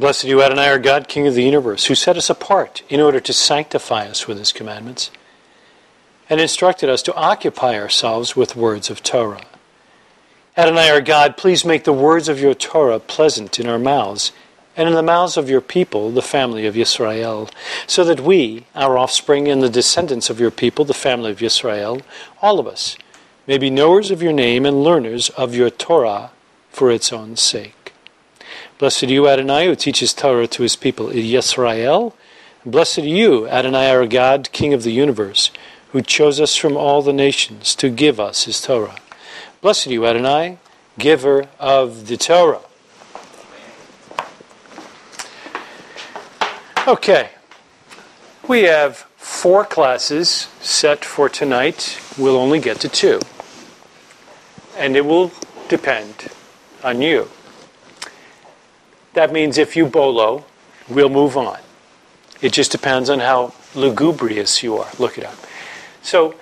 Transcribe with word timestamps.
Blessed 0.00 0.24
you, 0.24 0.42
Adonai, 0.42 0.66
our 0.66 0.78
God, 0.78 1.08
King 1.08 1.26
of 1.26 1.34
the 1.34 1.42
universe, 1.42 1.84
who 1.84 1.94
set 1.94 2.16
us 2.16 2.30
apart 2.30 2.82
in 2.88 3.02
order 3.02 3.20
to 3.20 3.34
sanctify 3.34 4.06
us 4.06 4.26
with 4.26 4.38
his 4.38 4.50
commandments, 4.50 5.10
and 6.30 6.40
instructed 6.40 6.88
us 6.88 7.02
to 7.02 7.14
occupy 7.14 7.78
ourselves 7.78 8.34
with 8.34 8.56
words 8.56 8.88
of 8.88 9.02
Torah. 9.02 9.44
Adonai, 10.56 10.88
our 10.88 11.02
God, 11.02 11.36
please 11.36 11.66
make 11.66 11.84
the 11.84 11.92
words 11.92 12.30
of 12.30 12.40
your 12.40 12.54
Torah 12.54 12.98
pleasant 12.98 13.60
in 13.60 13.66
our 13.66 13.78
mouths 13.78 14.32
and 14.74 14.88
in 14.88 14.94
the 14.94 15.02
mouths 15.02 15.36
of 15.36 15.50
your 15.50 15.60
people, 15.60 16.10
the 16.10 16.22
family 16.22 16.64
of 16.64 16.78
Israel, 16.78 17.50
so 17.86 18.02
that 18.02 18.20
we, 18.20 18.64
our 18.74 18.96
offspring, 18.96 19.48
and 19.48 19.62
the 19.62 19.68
descendants 19.68 20.30
of 20.30 20.40
your 20.40 20.50
people, 20.50 20.86
the 20.86 20.94
family 20.94 21.30
of 21.30 21.42
Israel, 21.42 22.00
all 22.40 22.58
of 22.58 22.66
us, 22.66 22.96
may 23.46 23.58
be 23.58 23.68
knowers 23.68 24.10
of 24.10 24.22
your 24.22 24.32
name 24.32 24.64
and 24.64 24.82
learners 24.82 25.28
of 25.28 25.54
your 25.54 25.68
Torah 25.68 26.30
for 26.70 26.90
its 26.90 27.12
own 27.12 27.36
sake. 27.36 27.79
Blessed 28.80 29.02
are 29.02 29.06
you, 29.08 29.28
Adonai, 29.28 29.66
who 29.66 29.76
teaches 29.76 30.14
Torah 30.14 30.46
to 30.46 30.62
his 30.62 30.74
people, 30.74 31.08
Yisrael. 31.08 32.14
Blessed 32.64 33.00
are 33.00 33.02
you, 33.02 33.46
Adonai, 33.46 33.90
our 33.90 34.06
God, 34.06 34.48
King 34.52 34.72
of 34.72 34.84
the 34.84 34.90
universe, 34.90 35.50
who 35.92 36.00
chose 36.00 36.40
us 36.40 36.56
from 36.56 36.78
all 36.78 37.02
the 37.02 37.12
nations 37.12 37.74
to 37.74 37.90
give 37.90 38.18
us 38.18 38.44
his 38.44 38.58
Torah. 38.62 38.96
Blessed 39.60 39.88
are 39.88 39.92
you, 39.92 40.06
Adonai, 40.06 40.56
giver 40.98 41.46
of 41.58 42.06
the 42.06 42.16
Torah. 42.16 42.62
Okay, 46.88 47.32
we 48.48 48.62
have 48.62 48.96
four 49.18 49.66
classes 49.66 50.48
set 50.62 51.04
for 51.04 51.28
tonight. 51.28 52.00
We'll 52.16 52.38
only 52.38 52.60
get 52.60 52.80
to 52.80 52.88
two. 52.88 53.20
And 54.78 54.96
it 54.96 55.04
will 55.04 55.32
depend 55.68 56.28
on 56.82 57.02
you. 57.02 57.28
That 59.14 59.32
means 59.32 59.58
if 59.58 59.76
you 59.76 59.86
bolo, 59.86 60.44
we'll 60.88 61.08
move 61.08 61.36
on. 61.36 61.58
It 62.40 62.52
just 62.52 62.72
depends 62.72 63.10
on 63.10 63.20
how 63.20 63.52
lugubrious 63.74 64.62
you 64.62 64.78
are. 64.78 64.88
Look 64.98 65.18
it 65.18 65.24
up. 65.24 65.34
So 66.02 66.34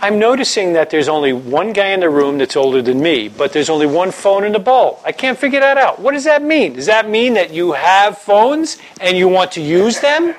I'm 0.00 0.18
noticing 0.18 0.72
that 0.74 0.90
there's 0.90 1.08
only 1.08 1.32
one 1.32 1.72
guy 1.72 1.88
in 1.88 2.00
the 2.00 2.10
room 2.10 2.38
that's 2.38 2.56
older 2.56 2.82
than 2.82 3.00
me, 3.00 3.28
but 3.28 3.52
there's 3.52 3.70
only 3.70 3.86
one 3.86 4.10
phone 4.10 4.44
in 4.44 4.52
the 4.52 4.58
bowl. 4.58 5.00
I 5.04 5.12
can't 5.12 5.38
figure 5.38 5.60
that 5.60 5.78
out. 5.78 6.00
What 6.00 6.12
does 6.12 6.24
that 6.24 6.42
mean? 6.42 6.74
Does 6.74 6.86
that 6.86 7.08
mean 7.08 7.34
that 7.34 7.52
you 7.52 7.72
have 7.72 8.18
phones 8.18 8.78
and 9.00 9.16
you 9.16 9.28
want 9.28 9.52
to 9.52 9.60
use 9.60 10.00
them? 10.00 10.34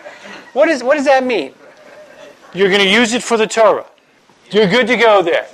What, 0.53 0.69
is, 0.69 0.83
what 0.83 0.95
does 0.95 1.05
that 1.05 1.23
mean? 1.23 1.53
You're 2.53 2.69
going 2.69 2.83
to 2.83 2.89
use 2.89 3.13
it 3.13 3.23
for 3.23 3.37
the 3.37 3.47
Torah. 3.47 3.85
You're 4.51 4.69
good 4.69 4.87
to 4.87 4.97
go 4.97 5.21
there. 5.21 5.47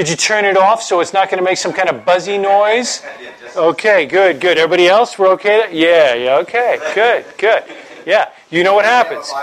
Did 0.00 0.08
you 0.08 0.16
turn 0.16 0.46
it 0.46 0.56
off 0.56 0.82
so 0.82 1.00
it's 1.00 1.12
not 1.12 1.28
going 1.28 1.36
to 1.36 1.44
make 1.44 1.58
some 1.58 1.74
kind 1.74 1.90
of 1.90 2.06
buzzy 2.06 2.38
noise? 2.38 3.02
Okay, 3.54 4.06
good, 4.06 4.40
good. 4.40 4.56
Everybody 4.56 4.88
else, 4.88 5.18
we're 5.18 5.28
okay? 5.32 5.68
Yeah, 5.70 6.14
yeah, 6.14 6.36
okay, 6.38 6.78
good, 6.94 7.26
good. 7.36 7.64
Yeah, 8.06 8.30
you 8.48 8.64
know 8.64 8.72
what 8.72 8.86
happens. 8.86 9.30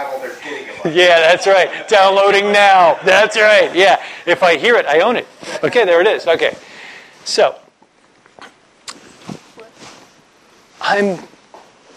Yeah, 0.83 1.19
that's 1.19 1.45
right. 1.45 1.87
Downloading 1.87 2.51
now. 2.51 2.97
That's 3.05 3.35
right. 3.37 3.75
Yeah, 3.75 4.01
if 4.25 4.41
I 4.41 4.57
hear 4.57 4.77
it, 4.77 4.87
I 4.87 5.01
own 5.01 5.15
it. 5.15 5.27
Okay, 5.63 5.85
there 5.85 6.01
it 6.01 6.07
is. 6.07 6.25
Okay, 6.25 6.57
so 7.23 7.55
I'm, 10.81 11.19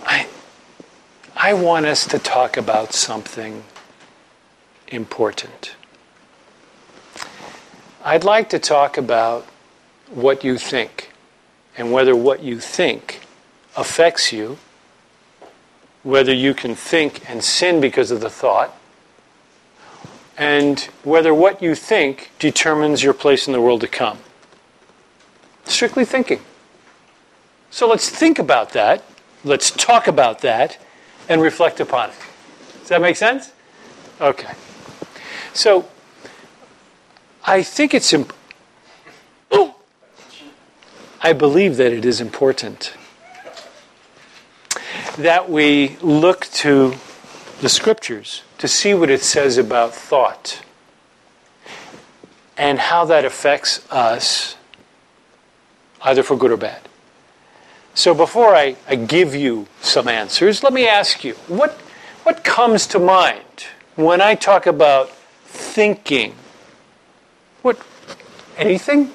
I, 0.05 0.28
I 1.34 1.55
want 1.55 1.86
us 1.86 2.06
to 2.08 2.19
talk 2.19 2.58
about 2.58 2.92
something 2.92 3.64
important. 4.89 5.77
I'd 8.02 8.24
like 8.24 8.48
to 8.50 8.58
talk 8.58 8.96
about 8.96 9.44
what 10.08 10.42
you 10.42 10.56
think 10.56 11.10
and 11.76 11.92
whether 11.92 12.16
what 12.16 12.42
you 12.42 12.58
think 12.58 13.20
affects 13.76 14.32
you, 14.32 14.56
whether 16.02 16.33
you 16.33 16.55
can 16.55 16.74
think 16.74 17.28
and 17.28 17.44
sin 17.44 17.78
because 17.78 18.10
of 18.10 18.22
the 18.22 18.30
thought, 18.30 18.74
and 20.39 20.80
whether 21.05 21.34
what 21.34 21.60
you 21.60 21.74
think 21.74 22.30
determines 22.39 23.02
your 23.02 23.12
place 23.12 23.46
in 23.46 23.52
the 23.52 23.60
world 23.60 23.83
to 23.83 23.86
come. 23.86 24.18
Strictly 25.66 26.06
thinking. 26.06 26.40
So 27.70 27.86
let's 27.86 28.08
think 28.08 28.39
about 28.39 28.70
that, 28.70 29.05
let's 29.44 29.70
talk 29.70 30.08
about 30.08 30.40
that, 30.40 30.78
and 31.28 31.42
reflect 31.42 31.80
upon 31.80 32.08
it. 32.08 32.16
Does 32.80 32.89
that 32.89 33.02
make 33.02 33.16
sense? 33.16 33.52
Okay. 34.22 34.55
So, 35.52 35.86
I 37.45 37.62
think 37.62 37.95
it's 37.95 38.12
imp- 38.12 38.34
oh, 39.51 39.77
I 41.23 41.33
believe 41.33 41.77
that 41.77 41.92
it 41.92 42.05
is 42.05 42.20
important 42.20 42.95
that 45.17 45.51
we 45.51 45.96
look 46.01 46.46
to 46.46 46.95
the 47.61 47.68
scriptures 47.68 48.42
to 48.58 48.68
see 48.68 48.95
what 48.95 49.11
it 49.11 49.23
says 49.23 49.58
about 49.58 49.95
thought 49.95 50.62
and 52.56 52.78
how 52.78 53.05
that 53.06 53.24
affects 53.24 53.90
us, 53.90 54.57
either 56.02 56.22
for 56.22 56.36
good 56.36 56.52
or 56.52 56.57
bad. 56.57 56.80
So 57.95 58.14
before 58.14 58.55
I, 58.55 58.77
I 58.89 58.95
give 58.96 59.34
you 59.34 59.67
some 59.80 60.08
answers, 60.08 60.62
let 60.62 60.72
me 60.72 60.86
ask 60.86 61.24
you 61.24 61.34
what, 61.48 61.72
what 62.22 62.45
comes 62.45 62.86
to 62.89 62.98
mind 62.98 63.67
when 63.96 64.20
I 64.20 64.34
talk 64.34 64.67
about 64.67 65.11
thinking? 65.45 66.34
Anything? 68.60 69.10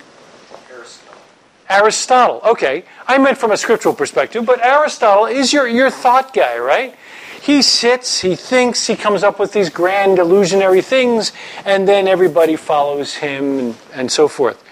Aristotle. 0.71 1.21
Aristotle. 1.69 2.41
Okay. 2.43 2.83
I 3.07 3.19
meant 3.19 3.37
from 3.37 3.51
a 3.51 3.57
scriptural 3.57 3.93
perspective, 3.93 4.43
but 4.43 4.59
Aristotle 4.59 5.27
is 5.27 5.53
your, 5.53 5.67
your 5.67 5.91
thought 5.91 6.33
guy, 6.33 6.57
right? 6.57 6.95
He 7.41 7.61
sits, 7.61 8.21
he 8.21 8.35
thinks, 8.35 8.87
he 8.87 8.95
comes 8.95 9.21
up 9.21 9.39
with 9.39 9.53
these 9.53 9.69
grand 9.69 10.17
illusionary 10.17 10.81
things, 10.81 11.31
and 11.63 11.87
then 11.87 12.07
everybody 12.07 12.55
follows 12.55 13.13
him 13.13 13.59
and, 13.59 13.75
and 13.93 14.11
so 14.11 14.27
forth. 14.27 14.63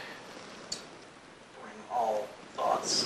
Bring 1.61 1.75
all 1.91 2.27
thoughts 2.55 3.03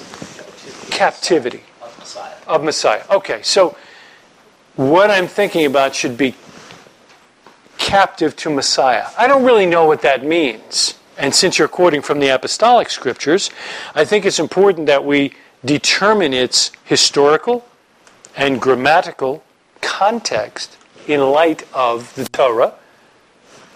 captivity. 0.90 1.64
Of 1.82 2.00
Messiah. 2.00 2.36
Of 2.48 2.64
Messiah. 2.64 3.04
Okay, 3.10 3.42
so 3.44 3.76
what 4.78 5.12
I'm 5.12 5.28
thinking 5.28 5.66
about 5.66 5.94
should 5.94 6.18
be 6.18 6.34
captive 7.78 8.38
to 8.38 8.50
Messiah. 8.50 9.08
I 9.18 9.28
don't 9.28 9.44
really 9.44 9.66
know 9.66 9.86
what 9.86 10.02
that 10.04 10.24
means. 10.24 10.94
And 11.18 11.34
since 11.34 11.58
you're 11.58 11.68
quoting 11.68 12.02
from 12.02 12.20
the 12.20 12.28
apostolic 12.30 12.90
scriptures, 12.90 13.50
I 13.96 14.06
think 14.06 14.26
it's 14.26 14.40
important 14.40 14.86
that 14.88 15.04
we 15.04 15.34
determine 15.66 16.34
its 16.34 16.72
historical 16.84 17.68
and 18.36 18.62
grammatical 18.62 19.44
context 19.82 20.78
in 21.08 21.22
light 21.22 21.66
of 21.74 22.14
the 22.16 22.26
Torah, 22.26 22.74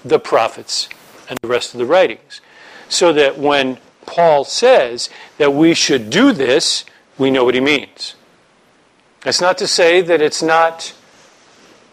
the 0.06 0.20
prophets, 0.20 0.88
and 1.30 1.40
the 1.42 1.48
rest 1.48 1.74
of 1.74 1.80
the 1.80 1.86
writings. 1.86 2.42
So 2.90 3.12
that 3.14 3.40
when 3.40 3.78
Paul 4.06 4.44
says 4.44 5.10
that 5.38 5.54
we 5.54 5.74
should 5.74 6.10
do 6.10 6.32
this, 6.32 6.86
we 7.18 7.32
know 7.32 7.44
what 7.44 7.56
he 7.56 7.62
means. 7.62 8.16
That's 9.22 9.42
not 9.42 9.58
to 9.60 9.68
say 9.68 10.02
that 10.02 10.22
it's 10.22 10.44
not 10.44 10.94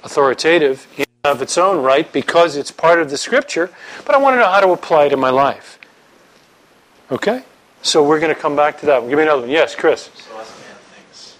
authoritative 0.02 0.86
of 1.28 1.42
its 1.42 1.56
own 1.58 1.82
right 1.82 2.10
because 2.12 2.56
it's 2.56 2.70
part 2.70 3.00
of 3.00 3.10
the 3.10 3.16
scripture, 3.16 3.70
but 4.04 4.14
I 4.14 4.18
want 4.18 4.34
to 4.34 4.38
know 4.38 4.48
how 4.48 4.60
to 4.60 4.70
apply 4.70 5.06
it 5.06 5.12
in 5.12 5.20
my 5.20 5.30
life. 5.30 5.78
Okay? 7.10 7.42
So 7.82 8.02
we're 8.02 8.20
going 8.20 8.34
to 8.34 8.40
come 8.40 8.56
back 8.56 8.80
to 8.80 8.86
that. 8.86 9.00
Give 9.08 9.16
me 9.16 9.22
another 9.22 9.42
one. 9.42 9.50
Yes, 9.50 9.74
Chris. 9.74 10.10
So 10.14 10.38
as 10.38 10.50
a 10.50 10.52
man 10.52 10.76
thinks. 10.94 11.36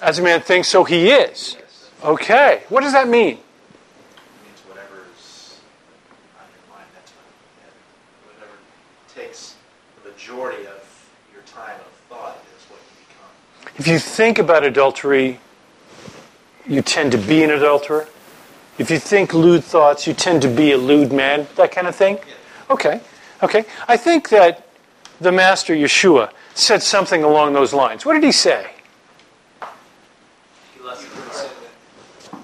As 0.00 0.18
a 0.18 0.22
man 0.22 0.40
thinks, 0.40 0.68
so 0.68 0.84
he 0.84 1.10
is. 1.10 1.56
Yes. 1.58 1.90
Okay. 2.02 2.62
What 2.68 2.82
does 2.82 2.92
that 2.92 3.08
mean? 3.08 3.28
It 3.28 3.38
means 4.44 4.60
whatever's 4.66 5.60
on 6.38 6.46
your 6.50 6.74
mind, 6.74 6.88
that's 6.94 7.12
whatever 8.24 8.56
takes 9.14 9.54
the 10.02 10.10
majority 10.10 10.66
of 10.66 11.10
your 11.32 11.42
time 11.42 11.78
of 11.78 11.92
thought 12.08 12.42
is 12.56 12.64
what 12.70 12.80
you 12.80 13.06
become. 13.06 13.78
If 13.78 13.86
you 13.86 13.98
think 13.98 14.38
about 14.38 14.64
adultery, 14.64 15.38
you 16.66 16.82
tend 16.82 17.12
to 17.12 17.18
be 17.18 17.42
an 17.42 17.50
adulterer. 17.50 18.08
If 18.78 18.90
you 18.90 18.98
think 18.98 19.34
lewd 19.34 19.64
thoughts, 19.64 20.06
you 20.06 20.14
tend 20.14 20.42
to 20.42 20.48
be 20.48 20.72
a 20.72 20.78
lewd 20.78 21.12
man, 21.12 21.46
that 21.56 21.72
kind 21.72 21.86
of 21.86 21.94
thing? 21.94 22.18
Okay, 22.70 23.00
okay. 23.42 23.64
I 23.86 23.96
think 23.96 24.30
that 24.30 24.66
the 25.20 25.30
Master 25.30 25.74
Yeshua 25.74 26.30
said 26.54 26.82
something 26.82 27.22
along 27.22 27.52
those 27.52 27.72
lines. 27.72 28.04
What 28.06 28.14
did 28.14 28.24
he 28.24 28.32
say? 28.32 28.70
He 30.74 30.82
left 30.82 31.02
the 31.02 32.36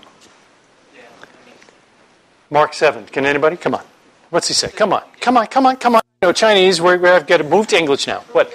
Yeah, 0.95 1.01
I 1.21 1.25
mean, 1.47 1.55
Mark 2.51 2.75
7. 2.75 3.07
Can 3.07 3.25
anybody? 3.27 3.57
Come 3.57 3.75
on. 3.75 3.85
What's 4.31 4.49
he 4.49 4.55
say? 4.55 4.71
Come 4.71 4.93
on. 4.93 5.03
Come 5.21 5.37
on, 5.39 5.47
come 5.47 5.67
on, 5.67 5.77
come 5.77 5.95
on. 5.97 6.03
No, 6.23 6.33
Chinese, 6.33 6.81
we're, 6.81 6.99
we've 6.99 7.27
got 7.27 7.39
to 7.39 7.45
move 7.45 7.67
to 7.69 7.79
English 7.79 8.07
now. 8.07 8.21
What? 8.33 8.51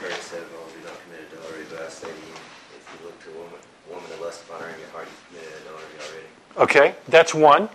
Christ 0.00 0.22
said, 0.22 0.42
"Well, 0.52 0.66
do 0.68 0.80
not 0.84 0.98
commit 1.04 1.32
adultery." 1.32 1.64
But 1.70 1.80
I 1.80 1.88
say 1.88 2.08
to 2.08 2.12
you, 2.12 2.34
if 2.76 2.84
you 3.00 3.06
look 3.06 3.22
to 3.22 3.30
a 3.30 3.32
woman, 3.38 3.60
woman 3.88 4.10
to 4.10 4.24
lust 4.24 4.42
upon 4.44 4.60
her 4.62 4.68
in 4.68 4.80
your 4.80 4.88
heart, 4.90 5.06
you've 5.06 5.40
committed 5.40 5.62
adultery 5.62 5.96
already. 6.02 6.26
Okay, 6.62 6.94
that's 7.08 7.34
one. 7.34 7.68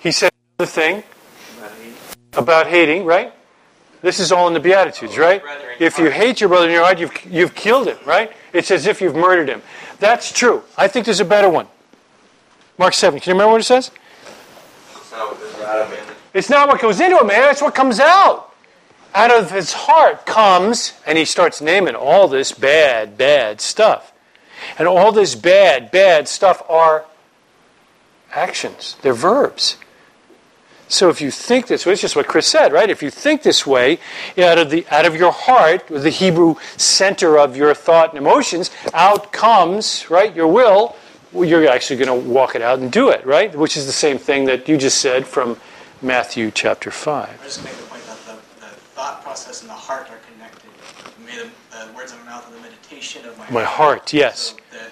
He 0.00 0.12
said 0.12 0.32
the 0.56 0.66
thing 0.66 1.02
about 2.32 2.66
hating, 2.66 3.04
right? 3.04 3.34
This 4.00 4.18
is 4.18 4.32
all 4.32 4.48
in 4.48 4.54
the 4.54 4.60
Beatitudes, 4.60 5.18
right? 5.18 5.42
If 5.78 5.98
you 5.98 6.10
hate 6.10 6.40
your 6.40 6.48
brother 6.48 6.68
in 6.68 6.72
your 6.72 6.84
heart, 6.84 6.98
you've, 6.98 7.12
you've 7.26 7.54
killed 7.54 7.88
him, 7.88 7.98
right? 8.06 8.32
It's 8.54 8.70
as 8.70 8.86
if 8.86 9.02
you've 9.02 9.14
murdered 9.14 9.50
him. 9.50 9.60
That's 10.00 10.32
true. 10.32 10.62
I 10.78 10.88
think 10.88 11.04
there's 11.04 11.20
a 11.20 11.24
better 11.24 11.50
one. 11.50 11.66
Mark 12.78 12.94
7. 12.94 13.20
Can 13.20 13.30
you 13.30 13.34
remember 13.34 13.52
what 13.52 13.60
it 13.60 13.64
says? 13.64 13.90
So, 15.02 15.36
out 15.62 15.82
of 15.82 15.92
it. 15.92 16.02
It's 16.32 16.48
not 16.48 16.68
what 16.68 16.80
goes 16.80 16.98
into 16.98 17.18
a 17.18 17.24
man, 17.24 17.50
it's 17.50 17.60
what 17.60 17.74
comes 17.74 18.00
out. 18.00 18.54
Out 19.14 19.30
of 19.30 19.50
his 19.50 19.74
heart 19.74 20.24
comes, 20.24 20.94
and 21.06 21.18
he 21.18 21.26
starts 21.26 21.60
naming 21.60 21.94
all 21.94 22.26
this 22.26 22.52
bad, 22.52 23.18
bad 23.18 23.60
stuff. 23.60 24.14
And 24.78 24.88
all 24.88 25.12
this 25.12 25.34
bad, 25.34 25.90
bad 25.90 26.26
stuff 26.26 26.62
are 26.70 27.04
actions, 28.32 28.96
they're 29.02 29.14
verbs. 29.14 29.76
So 30.88 31.08
if 31.08 31.22
you 31.22 31.30
think 31.30 31.68
this 31.68 31.86
way, 31.86 31.94
it's 31.94 32.02
just 32.02 32.16
what 32.16 32.26
Chris 32.26 32.46
said, 32.46 32.70
right? 32.70 32.90
If 32.90 33.02
you 33.02 33.08
think 33.08 33.42
this 33.42 33.66
way, 33.66 33.98
out 34.36 34.58
of 34.58 34.68
the 34.68 34.84
out 34.90 35.06
of 35.06 35.16
your 35.16 35.32
heart, 35.32 35.86
the 35.86 36.10
Hebrew 36.10 36.56
center 36.76 37.38
of 37.38 37.56
your 37.56 37.72
thought 37.72 38.10
and 38.10 38.18
emotions, 38.18 38.70
out 38.92 39.32
comes, 39.32 40.10
right, 40.10 40.36
your 40.36 40.48
will, 40.48 40.94
you're 41.32 41.66
actually 41.66 42.04
going 42.04 42.22
to 42.22 42.28
walk 42.28 42.54
it 42.54 42.60
out 42.60 42.78
and 42.78 42.92
do 42.92 43.08
it, 43.08 43.24
right? 43.24 43.54
Which 43.54 43.76
is 43.78 43.86
the 43.86 43.92
same 43.92 44.18
thing 44.18 44.44
that 44.46 44.68
you 44.68 44.76
just 44.76 44.98
said 44.98 45.26
from 45.26 45.56
Matthew 46.02 46.50
chapter 46.50 46.90
5. 46.90 47.40
I 47.40 47.44
just 47.44 47.64
make 47.64 47.72
the 47.74 47.84
point 47.84 48.04
that 48.04 48.18
the, 48.26 48.34
the 48.60 48.72
thought 48.92 49.22
process 49.22 49.62
and 49.62 49.70
the 49.70 49.74
heart 49.74 50.10
are 50.10 50.18
connected. 50.30 50.68
May 51.24 51.38
the, 51.38 51.48
the 51.70 51.92
words 51.96 52.12
of 52.12 52.18
my 52.18 52.32
mouth 52.32 52.46
and 52.48 52.56
the 52.56 52.60
meditation 52.60 53.24
of 53.24 53.38
my, 53.38 53.50
My 53.50 53.64
heart, 53.64 54.12
yes. 54.12 54.50
So, 54.50 54.76
the, 54.76 54.84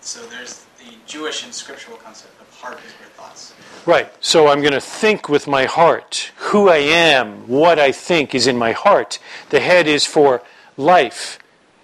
so 0.00 0.26
there's 0.26 0.66
the 0.78 0.94
Jewish 1.06 1.44
and 1.44 1.54
scriptural 1.54 1.96
concept 1.96 2.37
heart 2.60 2.78
is 2.78 2.92
where 2.92 3.08
thoughts. 3.10 3.54
Right. 3.86 4.12
So 4.20 4.48
I'm 4.48 4.60
going 4.60 4.72
to 4.72 4.80
think 4.80 5.28
with 5.28 5.46
my 5.46 5.64
heart. 5.64 6.32
Who 6.36 6.68
I 6.68 6.78
am, 6.78 7.48
what 7.48 7.78
I 7.78 7.92
think 7.92 8.34
is 8.34 8.46
in 8.46 8.56
my 8.56 8.72
heart. 8.72 9.18
The 9.50 9.60
head 9.60 9.86
is 9.86 10.04
for 10.04 10.42
life, 10.76 11.38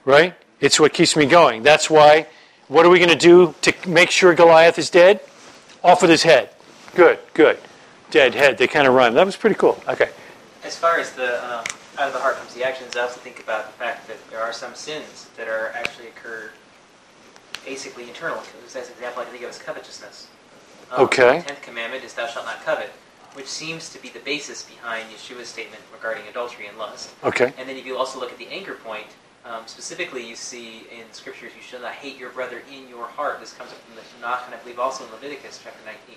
right? 0.05 0.35
It's 0.61 0.79
what 0.81 0.93
keeps 0.93 1.17
me 1.17 1.27
going. 1.27 1.63
That's 1.63 1.91
why, 1.91 2.27
what 2.69 2.87
are 2.87 2.89
we 2.91 2.99
going 2.99 3.11
to 3.11 3.17
do 3.17 3.55
to 3.63 3.73
make 3.89 4.11
sure 4.11 4.35
Goliath 4.35 4.79
is 4.79 4.91
dead? 4.91 5.21
Off 5.83 6.01
with 6.01 6.11
his 6.11 6.23
head. 6.23 6.51
Good, 6.95 7.19
good. 7.35 7.59
Dead 8.11 8.35
head. 8.35 8.57
They 8.57 8.67
kind 8.67 8.87
of 8.87 8.95
rhyme. 8.95 9.15
That 9.15 9.27
was 9.27 9.37
pretty 9.37 9.57
cool. 9.57 9.83
Okay. 9.89 10.11
As 10.65 10.77
far 10.77 10.99
as 10.99 11.13
the 11.13 11.45
um, 11.45 11.65
out 11.99 12.09
of 12.09 12.13
the 12.13 12.21
heart 12.21 12.37
comes 12.37 12.55
the 12.55 12.65
actions, 12.65 12.97
I 12.97 13.01
also 13.01 13.21
think 13.21 13.41
about 13.41 13.67
the 13.67 13.73
fact 13.73 14.09
that 14.09 14.17
there 14.31 14.41
are 14.41 14.53
some 14.53 14.75
sins 14.75 15.29
that 15.37 15.47
are 15.49 15.73
actually 15.75 16.09
occur 16.09 16.51
basically 17.67 18.05
internal. 18.09 18.43
As 18.65 18.77
an 18.77 18.83
example, 18.83 19.21
I 19.21 19.25
can 19.25 19.33
think 19.33 19.45
of 19.45 19.51
is 19.51 19.59
covetousness. 19.59 20.29
Um, 20.91 21.05
Okay. 21.05 21.39
The 21.39 21.45
tenth 21.47 21.63
commandment 21.63 22.05
is 22.05 22.15
"Thou 22.15 22.27
shalt 22.27 22.47
not 22.47 22.63
covet," 22.65 22.91
which 23.35 23.47
seems 23.47 23.91
to 23.91 23.99
be 24.01 24.09
the 24.09 24.21
basis 24.21 24.63
behind 24.63 25.11
Yeshua's 25.11 25.49
statement 25.49 25.83
regarding 25.93 26.27
adultery 26.29 26.67
and 26.67 26.79
lust. 26.79 27.11
Okay. 27.25 27.53
And 27.59 27.69
then 27.69 27.77
if 27.77 27.87
you 27.87 27.97
also 27.97 28.21
look 28.21 28.31
at 28.33 28.39
the 28.39 28.49
anger 28.49 28.75
point, 28.75 29.07
um, 29.45 29.63
specifically 29.67 30.27
you 30.27 30.37
see 30.37 30.87
in 30.91 31.05
scriptures, 31.13 31.53
you 31.55 31.63
shall 31.63 31.81
not 31.81 31.93
hate 31.93 32.17
your 32.17 32.31
brother 32.31 32.63
in 32.73 32.89
your 32.89 33.07
heart. 33.07 33.41
This 33.41 33.53
comes 33.53 33.71
up 33.73 33.79
from 33.79 33.95
the 33.97 34.01
Tanakh, 34.03 34.47
and 34.47 34.55
I 34.55 34.59
believe 34.59 34.79
also 34.79 35.05
in 35.05 35.11
Leviticus 35.11 35.61
chapter 35.63 35.81
19. 35.85 36.17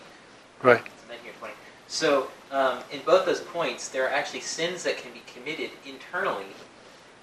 Right. 0.64 0.82
It's 0.86 1.10
19 1.10 1.32
or 1.32 1.34
20. 1.40 1.54
So 1.88 2.30
um, 2.52 2.80
in 2.92 3.02
both 3.06 3.26
those 3.26 3.42
points, 3.42 3.90
there 3.90 4.06
are 4.06 4.14
actually 4.14 4.42
sins 4.42 4.84
that 4.84 4.98
can 4.98 5.12
be 5.12 5.24
committed 5.34 5.72
internally 5.86 6.46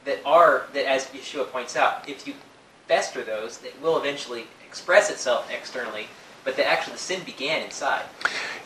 that 0.04 0.20
are, 0.24 0.66
that 0.74 0.86
as 0.86 1.06
Yeshua 1.06 1.50
points 1.50 1.76
out, 1.76 2.08
if 2.08 2.26
you 2.26 2.34
fester 2.86 3.22
those, 3.22 3.62
it 3.62 3.74
will 3.82 3.98
eventually 3.98 4.44
express 4.66 5.10
itself 5.10 5.50
externally, 5.50 6.06
but 6.44 6.56
the 6.56 6.66
actual 6.66 6.92
the 6.92 6.98
sin 6.98 7.22
began 7.24 7.62
inside. 7.62 8.04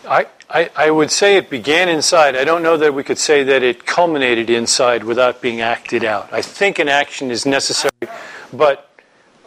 I, 0.07 0.27
I, 0.51 0.71
I 0.77 0.91
would 0.91 1.11
say 1.11 1.37
it 1.37 1.49
began 1.51 1.89
inside. 1.89 2.37
I 2.37 2.45
don't 2.45 2.63
know 2.63 2.77
that 2.77 2.95
we 2.95 3.03
could 3.03 3.19
say 3.19 3.43
that 3.45 3.63
it 3.63 3.87
culminated 3.87 4.51
inside 4.51 5.05
without 5.05 5.41
being 5.41 5.61
acted 5.61 6.05
out. 6.05 6.33
I 6.33 6.43
think 6.43 6.79
an 6.79 6.89
action 6.89 7.31
is 7.31 7.47
necessary, 7.47 7.93
but 8.53 8.91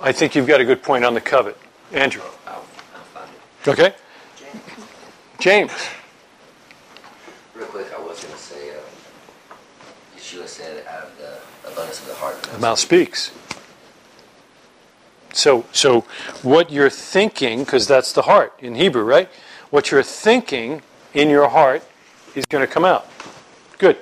I 0.02 0.12
think 0.12 0.36
you've 0.36 0.48
got 0.48 0.62
a 0.62 0.66
good 0.66 0.82
point 0.82 1.06
on 1.06 1.14
the 1.14 1.22
covet. 1.22 1.58
Andrew. 1.92 2.24
I'll, 2.48 2.54
I'll 2.56 3.02
find 3.14 3.30
it. 3.64 3.70
Okay? 3.70 3.96
James. 5.40 5.72
Real 7.56 7.68
quick, 7.68 7.88
I 7.94 8.00
was 8.00 8.24
going 8.24 8.34
to 8.34 8.40
say, 8.40 8.72
um, 8.72 8.84
Yeshua 10.18 10.48
said, 10.48 10.86
out 10.88 11.04
of 11.04 11.18
the 11.18 11.72
abundance 11.72 12.00
of 12.00 12.08
the 12.08 12.16
heart. 12.16 12.42
The 12.44 12.60
mouth 12.60 12.80
speaks. 12.80 13.32
So, 15.34 15.66
so 15.72 16.02
what 16.44 16.72
you're 16.72 16.90
thinking, 16.90 17.64
because 17.64 17.88
that's 17.88 18.14
the 18.14 18.24
heart 18.24 18.54
in 18.60 18.76
Hebrew, 18.76 19.04
right? 19.04 19.30
What 19.70 19.92
you're 19.92 20.04
thinking 20.04 20.82
in 21.14 21.30
your 21.30 21.50
heart 21.50 21.84
is 22.36 22.46
going 22.46 22.66
to 22.66 22.72
come 22.72 22.86
out. 22.86 23.08
Good. 23.78 23.98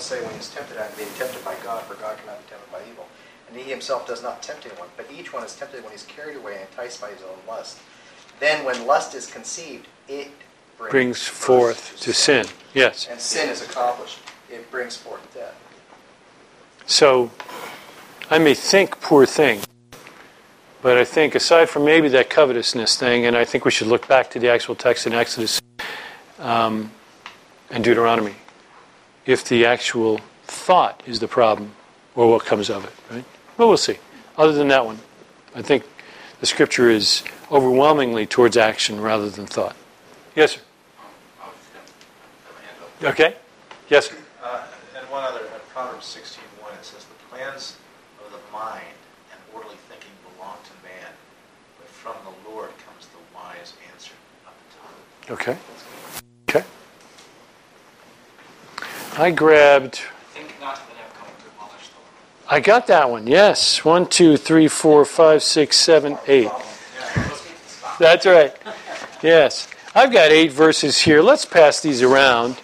Say 0.00 0.22
when 0.22 0.32
he 0.32 0.38
is 0.38 0.48
tempted, 0.54 0.78
I 0.78 0.86
am 0.86 0.92
being 0.96 1.10
tempted 1.18 1.44
by 1.44 1.54
God, 1.62 1.82
for 1.82 1.92
God 1.94 2.16
cannot 2.16 2.38
be 2.40 2.48
tempted 2.48 2.72
by 2.72 2.80
evil. 2.90 3.06
And 3.48 3.58
he 3.58 3.68
himself 3.68 4.06
does 4.06 4.22
not 4.22 4.42
tempt 4.42 4.64
anyone, 4.64 4.88
but 4.96 5.06
each 5.12 5.34
one 5.34 5.44
is 5.44 5.54
tempted 5.54 5.82
when 5.82 5.90
he 5.90 5.96
is 5.96 6.04
carried 6.04 6.36
away 6.36 6.54
and 6.54 6.62
enticed 6.62 6.98
by 6.98 7.10
his 7.10 7.20
own 7.20 7.36
lust. 7.46 7.78
Then 8.40 8.64
when 8.64 8.86
lust 8.86 9.14
is 9.14 9.26
conceived, 9.26 9.86
it 10.08 10.30
brings, 10.78 10.90
Brings 10.92 11.26
forth 11.26 12.00
to 12.00 12.12
sin. 12.12 12.46
Yes. 12.74 13.08
And 13.10 13.20
sin 13.20 13.48
is 13.48 13.62
accomplished. 13.62 14.20
It 14.50 14.70
brings 14.70 14.96
forth 14.96 15.22
death. 15.34 15.54
So 16.86 17.30
I 18.30 18.38
may 18.38 18.54
think 18.54 19.00
poor 19.00 19.26
thing, 19.26 19.60
but 20.80 20.96
I 20.96 21.04
think 21.04 21.34
aside 21.34 21.68
from 21.68 21.84
maybe 21.84 22.08
that 22.08 22.30
covetousness 22.30 22.96
thing, 22.96 23.26
and 23.26 23.36
I 23.36 23.44
think 23.44 23.64
we 23.64 23.70
should 23.70 23.88
look 23.88 24.08
back 24.08 24.30
to 24.30 24.38
the 24.38 24.48
actual 24.48 24.74
text 24.74 25.06
in 25.06 25.12
Exodus 25.12 25.60
um, 26.38 26.92
and 27.70 27.84
Deuteronomy, 27.84 28.36
if 29.26 29.44
the 29.44 29.66
actual 29.66 30.20
thought 30.44 31.02
is 31.06 31.20
the 31.20 31.28
problem 31.28 31.72
or 32.14 32.30
what 32.30 32.44
comes 32.44 32.70
of 32.70 32.84
it, 32.84 32.92
right? 33.10 33.24
Well, 33.58 33.68
we'll 33.68 33.76
see. 33.76 33.98
Other 34.36 34.52
than 34.52 34.68
that 34.68 34.86
one, 34.86 34.98
I 35.54 35.62
think 35.62 35.84
the 36.40 36.46
scripture 36.46 36.88
is 36.88 37.24
overwhelmingly 37.50 38.26
towards 38.26 38.56
action 38.56 39.00
rather 39.00 39.28
than 39.28 39.46
thought. 39.46 39.76
Yes, 40.36 40.52
sir. 40.52 40.60
Okay? 43.02 43.36
Yes. 43.88 44.10
Uh, 44.42 44.62
and 44.96 45.08
one 45.08 45.22
other, 45.22 45.40
in 45.40 45.60
Proverbs 45.72 46.06
16:1, 46.06 46.74
it 46.74 46.84
says, 46.84 47.04
"The 47.04 47.36
plans 47.36 47.76
of 48.24 48.32
the 48.32 48.38
mind 48.52 48.84
and 49.30 49.40
orderly 49.54 49.76
thinking 49.88 50.10
belong 50.34 50.56
to 50.64 50.88
man, 50.88 51.12
but 51.78 51.88
from 51.88 52.16
the 52.24 52.50
Lord 52.50 52.70
comes 52.84 53.06
the 53.06 53.36
wise 53.36 53.72
answer 53.92 54.14
of 54.46 54.52
the 54.58 55.34
tongue." 55.36 55.38
Okay. 55.38 55.56
Okay. 56.48 56.64
I 59.16 59.30
grabbed. 59.30 60.00
Think 60.34 60.60
not 60.60 60.76
that 60.76 60.82
I 60.96 61.02
have 61.02 61.14
come 61.14 61.28
to 61.28 61.46
abolish 61.56 61.88
the 61.88 61.98
law. 61.98 62.56
I 62.56 62.60
got 62.60 62.88
that 62.88 63.10
one. 63.10 63.28
Yes. 63.28 63.84
One, 63.84 64.06
two, 64.06 64.36
three, 64.36 64.66
four, 64.66 65.04
five, 65.04 65.44
six, 65.44 65.76
seven, 65.76 66.18
eight. 66.26 66.50
That's 68.00 68.26
right. 68.26 68.56
Yes. 69.22 69.68
I've 69.94 70.12
got 70.12 70.30
eight 70.30 70.52
verses 70.52 70.98
here. 70.98 71.22
Let's 71.22 71.44
pass 71.44 71.80
these 71.80 72.02
around 72.02 72.60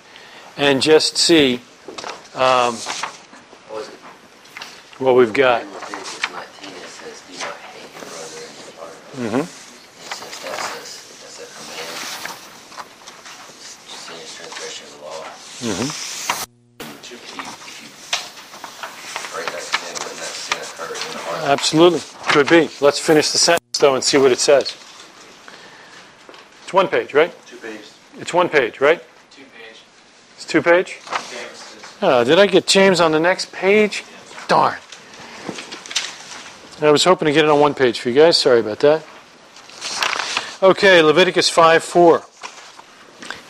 and 0.56 0.80
just 0.82 1.16
see 1.16 1.56
um, 2.34 2.74
What 2.74 3.72
was 3.72 3.88
it? 3.88 3.94
what 4.98 5.14
we've 5.16 5.32
got. 5.32 5.62
In 5.62 5.72
Leviticus 5.72 6.30
19, 6.30 6.70
it 6.70 6.88
says, 6.88 7.22
do 7.26 7.34
not 7.44 7.56
hate 7.74 7.90
your 7.94 8.06
brother 8.10 8.40
in 8.42 8.52
your 8.58 8.72
heart. 8.78 8.94
hmm 9.14 9.42
It 9.42 9.48
says 10.14 10.34
that's 10.42 10.66
a, 10.70 10.82
that's 11.22 11.38
a 11.42 11.46
command. 11.58 11.94
Just 13.88 14.06
sin 14.06 14.16
is 14.18 14.30
transgression 14.34 14.86
of 14.86 14.92
the 14.94 15.00
law. 15.06 15.22
hmm 15.62 15.90
If 16.80 17.10
you, 17.10 17.42
if 17.42 17.76
you 17.82 17.88
break 19.34 19.46
that 19.50 19.64
command, 19.70 19.96
then 19.98 20.16
that 20.16 20.34
sin 20.34 20.58
occurs 20.62 21.00
in 21.06 21.12
the 21.12 21.18
heart. 21.18 21.50
Absolutely. 21.50 22.00
Could 22.32 22.48
be. 22.48 22.68
Let's 22.80 22.98
finish 22.98 23.30
the 23.30 23.38
sentence, 23.38 23.78
though, 23.78 23.94
and 23.94 24.02
see 24.02 24.18
what 24.18 24.32
it 24.32 24.38
says. 24.40 24.76
It's 26.64 26.72
one 26.72 26.88
page, 26.88 27.14
right? 27.14 27.32
Two 27.46 27.56
pages. 27.58 27.94
It's 28.18 28.32
one 28.34 28.48
page, 28.48 28.80
right? 28.80 29.02
Two 30.46 30.62
page. 30.62 30.98
It's 31.00 31.72
two 31.72 31.78
page? 31.80 31.98
Oh, 32.02 32.24
did 32.24 32.38
I 32.38 32.46
get 32.46 32.66
James 32.66 33.00
on 33.00 33.12
the 33.12 33.20
next 33.20 33.52
page? 33.52 34.04
Darn. 34.46 34.78
I 36.80 36.90
was 36.90 37.04
hoping 37.04 37.26
to 37.26 37.32
get 37.32 37.44
it 37.44 37.50
on 37.50 37.60
one 37.60 37.74
page 37.74 38.00
for 38.00 38.10
you 38.10 38.14
guys. 38.14 38.36
Sorry 38.36 38.60
about 38.60 38.80
that. 38.80 39.04
Okay, 40.62 41.02
Leviticus 41.02 41.48
5 41.48 41.82
4. 41.82 42.16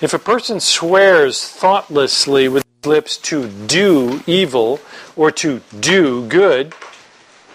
If 0.01 0.15
a 0.15 0.19
person 0.19 0.61
swears 0.61 1.47
thoughtlessly 1.47 2.49
with 2.49 2.65
his 2.83 2.87
lips 2.87 3.17
to 3.19 3.49
do 3.49 4.23
evil 4.27 4.81
or 5.17 5.31
to 5.33 5.63
do 5.79 6.27
good, 6.27 6.75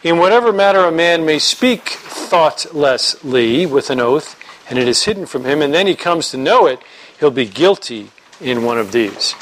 in 0.04 0.18
whatever 0.18 0.52
matter 0.52 0.80
a 0.80 0.92
man 0.92 1.26
may 1.26 1.40
speak 1.40 1.90
thoughtlessly 1.90 3.66
with 3.66 3.90
an 3.90 4.00
oath, 4.00 4.40
and 4.70 4.80
it 4.80 4.88
is 4.88 5.04
hidden 5.04 5.26
from 5.26 5.46
him, 5.46 5.62
and 5.62 5.74
then 5.74 5.88
he 5.88 5.96
comes 5.96 6.32
to 6.32 6.38
know 6.38 6.66
it, 6.66 6.80
he'll 7.20 7.32
be 7.32 7.46
guilty 7.46 8.12
in 8.42 8.64
one 8.64 8.78
of 8.78 8.92
these. 8.92 9.36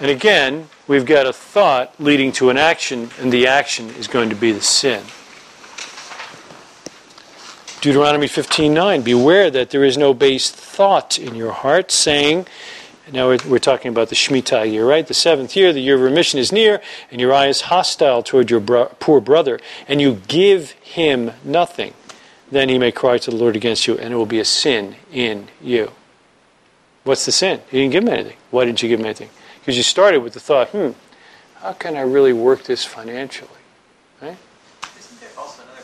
And 0.00 0.10
again, 0.10 0.68
we've 0.88 1.06
got 1.06 1.26
a 1.26 1.32
thought 1.32 1.94
leading 2.00 2.32
to 2.32 2.50
an 2.50 2.56
action, 2.56 3.10
and 3.20 3.32
the 3.32 3.46
action 3.46 3.90
is 3.90 4.08
going 4.08 4.30
to 4.30 4.36
be 4.36 4.52
the 4.52 4.60
sin. 4.60 5.04
Deuteronomy 7.80 8.28
15:9, 8.28 9.02
beware 9.02 9.50
that 9.50 9.70
there 9.70 9.84
is 9.84 9.98
no 9.98 10.14
base 10.14 10.50
thought 10.50 11.18
in 11.18 11.34
your 11.34 11.52
heart, 11.52 11.90
saying, 11.90 12.46
now 13.12 13.28
we're, 13.28 13.38
we're 13.46 13.58
talking 13.58 13.90
about 13.90 14.08
the 14.08 14.14
Shemitah 14.14 14.70
year, 14.70 14.86
right? 14.86 15.06
The 15.06 15.14
seventh 15.14 15.56
year, 15.56 15.72
the 15.72 15.80
year 15.80 15.96
of 15.96 16.00
remission 16.00 16.38
is 16.38 16.52
near, 16.52 16.80
and 17.10 17.20
your 17.20 17.32
eye 17.32 17.48
is 17.48 17.62
hostile 17.62 18.22
toward 18.22 18.50
your 18.50 18.60
bro- 18.60 18.94
poor 19.00 19.20
brother, 19.20 19.60
and 19.86 20.00
you 20.00 20.20
give 20.28 20.70
him 20.72 21.32
nothing. 21.44 21.94
Then 22.50 22.68
he 22.68 22.78
may 22.78 22.92
cry 22.92 23.18
to 23.18 23.30
the 23.30 23.36
Lord 23.36 23.56
against 23.56 23.86
you, 23.86 23.98
and 23.98 24.14
it 24.14 24.16
will 24.16 24.26
be 24.26 24.40
a 24.40 24.44
sin 24.44 24.96
in 25.12 25.48
you. 25.60 25.92
What's 27.04 27.24
the 27.24 27.32
sin? 27.32 27.60
You 27.72 27.80
didn't 27.80 27.92
give 27.92 28.04
him 28.04 28.10
anything. 28.10 28.36
Why 28.50 28.64
didn't 28.64 28.82
you 28.82 28.88
give 28.88 29.00
him 29.00 29.06
anything? 29.06 29.30
Because 29.58 29.76
you 29.76 29.82
started 29.82 30.20
with 30.20 30.34
the 30.34 30.40
thought, 30.40 30.68
hmm, 30.68 30.90
how 31.56 31.72
can 31.72 31.96
I 31.96 32.02
really 32.02 32.32
work 32.32 32.62
this 32.64 32.84
financially? 32.84 33.50
Right? 34.20 34.36
Isn't 34.98 35.20
there 35.20 35.30
also 35.36 35.62
another 35.62 35.82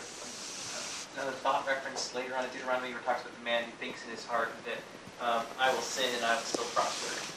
another 1.16 1.36
thought 1.42 1.66
reference 1.66 2.14
later 2.14 2.36
on 2.36 2.44
in 2.44 2.50
Deuteronomy 2.50 2.90
where 2.90 3.00
it 3.00 3.04
talks 3.04 3.22
about 3.22 3.36
the 3.36 3.44
man 3.44 3.64
who 3.64 3.72
thinks 3.72 4.04
in 4.04 4.10
his 4.12 4.24
heart 4.26 4.50
that 4.64 4.78
um, 5.24 5.44
I 5.58 5.72
will 5.72 5.82
sin 5.82 6.08
and 6.16 6.24
I 6.24 6.34
will 6.36 6.42
still 6.42 6.64
prosper? 6.66 7.34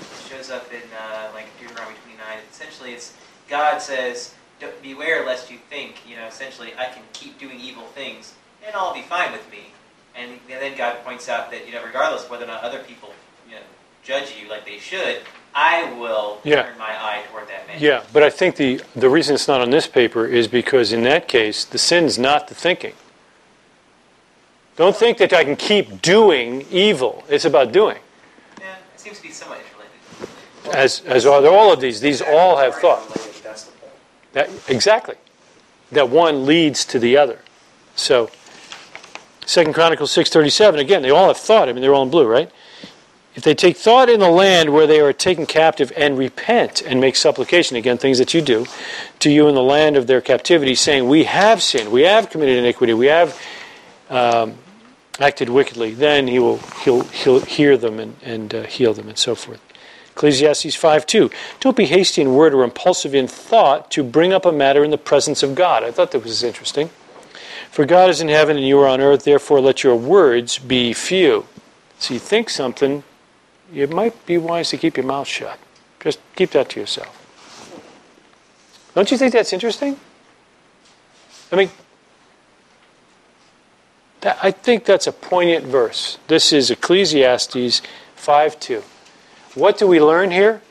It 0.00 0.28
shows 0.28 0.50
up 0.50 0.70
in 0.72 0.82
uh, 0.92 1.30
like 1.32 1.46
Deuteronomy 1.58 1.96
29. 2.04 2.38
Essentially, 2.50 2.92
it's 2.92 3.14
God 3.48 3.80
says, 3.80 4.34
"Beware 4.82 5.24
lest 5.24 5.50
you 5.50 5.58
think, 5.70 6.02
you 6.06 6.16
know, 6.16 6.26
essentially, 6.26 6.72
I 6.78 6.84
can 6.84 7.02
keep 7.14 7.38
doing 7.38 7.58
evil 7.58 7.84
things 7.84 8.34
and 8.64 8.74
all 8.74 8.92
be 8.92 9.02
fine 9.02 9.32
with 9.32 9.50
me." 9.50 9.72
And 10.20 10.38
then 10.48 10.76
God 10.76 10.96
points 11.04 11.28
out 11.28 11.50
that 11.50 11.66
you 11.66 11.72
know, 11.72 11.82
regardless 11.84 12.24
of 12.24 12.30
whether 12.30 12.44
or 12.44 12.48
not 12.48 12.62
other 12.62 12.80
people, 12.80 13.10
you 13.48 13.54
know, 13.54 13.60
judge 14.04 14.34
you 14.40 14.48
like 14.50 14.66
they 14.66 14.78
should, 14.78 15.20
I 15.54 15.92
will 15.98 16.38
Yeah. 16.44 16.62
turn 16.64 16.78
my 16.78 16.90
eye 16.90 17.22
toward 17.30 17.48
that 17.48 17.66
man. 17.66 17.78
Yeah, 17.80 18.02
but 18.12 18.22
I 18.22 18.30
think 18.30 18.56
the, 18.56 18.80
the 18.94 19.08
reason 19.08 19.34
it's 19.34 19.48
not 19.48 19.60
on 19.60 19.70
this 19.70 19.86
paper 19.86 20.26
is 20.26 20.46
because 20.46 20.92
in 20.92 21.02
that 21.04 21.26
case, 21.26 21.64
the 21.64 21.78
sin's 21.78 22.18
not 22.18 22.48
the 22.48 22.54
thinking. 22.54 22.92
Don't 24.76 24.96
think 24.96 25.18
that 25.18 25.32
I 25.32 25.44
can 25.44 25.56
keep 25.56 26.00
doing 26.00 26.66
evil. 26.70 27.24
It's 27.28 27.44
about 27.44 27.72
doing. 27.72 27.98
Yeah, 28.58 28.74
it 28.94 29.00
seems 29.00 29.16
to 29.18 29.22
be 29.22 29.30
somewhat 29.30 29.58
interrelated. 29.58 30.76
As, 30.76 31.02
as 31.06 31.26
are 31.26 31.46
all 31.46 31.72
of 31.72 31.80
these. 31.80 32.00
These 32.00 32.22
all 32.22 32.56
have 32.58 32.74
thought. 32.76 33.02
related, 33.06 33.42
That's 33.42 33.64
the 33.64 33.72
point. 33.72 33.92
That, 34.32 34.50
exactly. 34.68 35.16
That 35.92 36.08
one 36.08 36.46
leads 36.46 36.84
to 36.86 36.98
the 36.98 37.16
other. 37.16 37.40
So, 37.96 38.30
Second 39.50 39.72
Chronicles 39.72 40.14
6.37, 40.14 40.78
again, 40.78 41.02
they 41.02 41.10
all 41.10 41.26
have 41.26 41.36
thought. 41.36 41.68
I 41.68 41.72
mean, 41.72 41.82
they're 41.82 41.92
all 41.92 42.04
in 42.04 42.08
blue, 42.10 42.24
right? 42.24 42.48
If 43.34 43.42
they 43.42 43.52
take 43.52 43.76
thought 43.76 44.08
in 44.08 44.20
the 44.20 44.30
land 44.30 44.72
where 44.72 44.86
they 44.86 45.00
are 45.00 45.12
taken 45.12 45.44
captive 45.44 45.92
and 45.96 46.16
repent 46.16 46.82
and 46.82 47.00
make 47.00 47.16
supplication, 47.16 47.76
again, 47.76 47.98
things 47.98 48.18
that 48.18 48.32
you 48.32 48.42
do, 48.42 48.64
to 49.18 49.28
you 49.28 49.48
in 49.48 49.56
the 49.56 49.62
land 49.62 49.96
of 49.96 50.06
their 50.06 50.20
captivity, 50.20 50.76
saying, 50.76 51.08
We 51.08 51.24
have 51.24 51.64
sinned, 51.64 51.90
we 51.90 52.02
have 52.02 52.30
committed 52.30 52.58
iniquity, 52.58 52.94
we 52.94 53.06
have 53.06 53.40
um, 54.08 54.54
acted 55.18 55.48
wickedly, 55.48 55.94
then 55.94 56.28
he 56.28 56.38
will 56.38 56.58
he'll, 56.84 57.02
he'll 57.02 57.40
hear 57.40 57.76
them 57.76 57.98
and, 57.98 58.14
and 58.22 58.54
uh, 58.54 58.62
heal 58.62 58.94
them 58.94 59.08
and 59.08 59.18
so 59.18 59.34
forth. 59.34 59.60
Ecclesiastes 60.12 60.76
5 60.76 61.06
2. 61.06 61.28
Don't 61.58 61.76
be 61.76 61.86
hasty 61.86 62.22
in 62.22 62.36
word 62.36 62.54
or 62.54 62.62
impulsive 62.62 63.16
in 63.16 63.26
thought 63.26 63.90
to 63.90 64.04
bring 64.04 64.32
up 64.32 64.46
a 64.46 64.52
matter 64.52 64.84
in 64.84 64.92
the 64.92 64.98
presence 64.98 65.42
of 65.42 65.56
God. 65.56 65.82
I 65.82 65.90
thought 65.90 66.12
that 66.12 66.22
was 66.22 66.44
interesting. 66.44 66.90
For 67.70 67.84
God 67.84 68.10
is 68.10 68.20
in 68.20 68.28
heaven 68.28 68.56
and 68.56 68.66
you 68.66 68.78
are 68.80 68.88
on 68.88 69.00
earth, 69.00 69.24
therefore 69.24 69.60
let 69.60 69.84
your 69.84 69.96
words 69.96 70.58
be 70.58 70.92
few. 70.92 71.46
So 71.98 72.14
you 72.14 72.20
think 72.20 72.50
something, 72.50 73.04
it 73.72 73.90
might 73.90 74.26
be 74.26 74.38
wise 74.38 74.70
to 74.70 74.76
keep 74.76 74.96
your 74.96 75.06
mouth 75.06 75.28
shut. 75.28 75.58
Just 76.00 76.18
keep 76.34 76.50
that 76.50 76.70
to 76.70 76.80
yourself. 76.80 77.16
Don't 78.94 79.10
you 79.10 79.16
think 79.16 79.32
that's 79.32 79.52
interesting? 79.52 79.98
I 81.52 81.56
mean, 81.56 81.70
that, 84.22 84.38
I 84.42 84.50
think 84.50 84.84
that's 84.84 85.06
a 85.06 85.12
poignant 85.12 85.64
verse. 85.64 86.18
This 86.26 86.52
is 86.52 86.70
Ecclesiastes 86.70 87.82
5 88.16 88.60
2. 88.60 88.82
What 89.54 89.78
do 89.78 89.86
we 89.86 90.00
learn 90.00 90.30
here? 90.30 90.62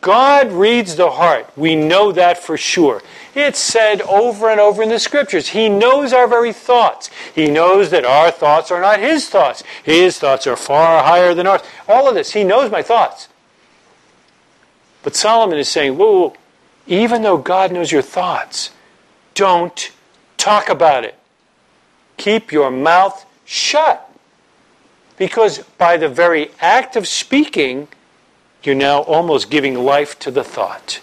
God 0.00 0.52
reads 0.52 0.96
the 0.96 1.10
heart. 1.10 1.50
We 1.56 1.76
know 1.76 2.12
that 2.12 2.38
for 2.38 2.56
sure. 2.56 3.02
It's 3.34 3.58
said 3.58 4.02
over 4.02 4.48
and 4.48 4.60
over 4.60 4.82
in 4.82 4.88
the 4.88 4.98
scriptures. 4.98 5.48
He 5.48 5.68
knows 5.68 6.12
our 6.12 6.28
very 6.28 6.52
thoughts. 6.52 7.10
He 7.34 7.50
knows 7.50 7.90
that 7.90 8.04
our 8.04 8.30
thoughts 8.30 8.70
are 8.70 8.80
not 8.80 9.00
His 9.00 9.28
thoughts. 9.28 9.64
His 9.82 10.18
thoughts 10.18 10.46
are 10.46 10.56
far 10.56 11.02
higher 11.02 11.34
than 11.34 11.46
ours. 11.46 11.62
All 11.88 12.08
of 12.08 12.14
this. 12.14 12.32
He 12.32 12.44
knows 12.44 12.70
my 12.70 12.82
thoughts. 12.82 13.28
But 15.02 15.14
Solomon 15.14 15.58
is 15.58 15.68
saying, 15.68 15.98
whoa, 15.98 16.28
whoa, 16.28 16.36
even 16.86 17.22
though 17.22 17.36
God 17.36 17.72
knows 17.72 17.92
your 17.92 18.02
thoughts, 18.02 18.70
don't 19.34 19.90
talk 20.38 20.68
about 20.68 21.04
it. 21.04 21.14
Keep 22.16 22.52
your 22.52 22.70
mouth 22.70 23.26
shut. 23.44 24.10
Because 25.16 25.58
by 25.78 25.96
the 25.96 26.08
very 26.08 26.50
act 26.60 26.96
of 26.96 27.06
speaking, 27.06 27.88
you're 28.62 28.74
now 28.74 29.00
almost 29.00 29.50
giving 29.50 29.74
life 29.74 30.18
to 30.20 30.30
the 30.30 30.42
thought. 30.42 31.00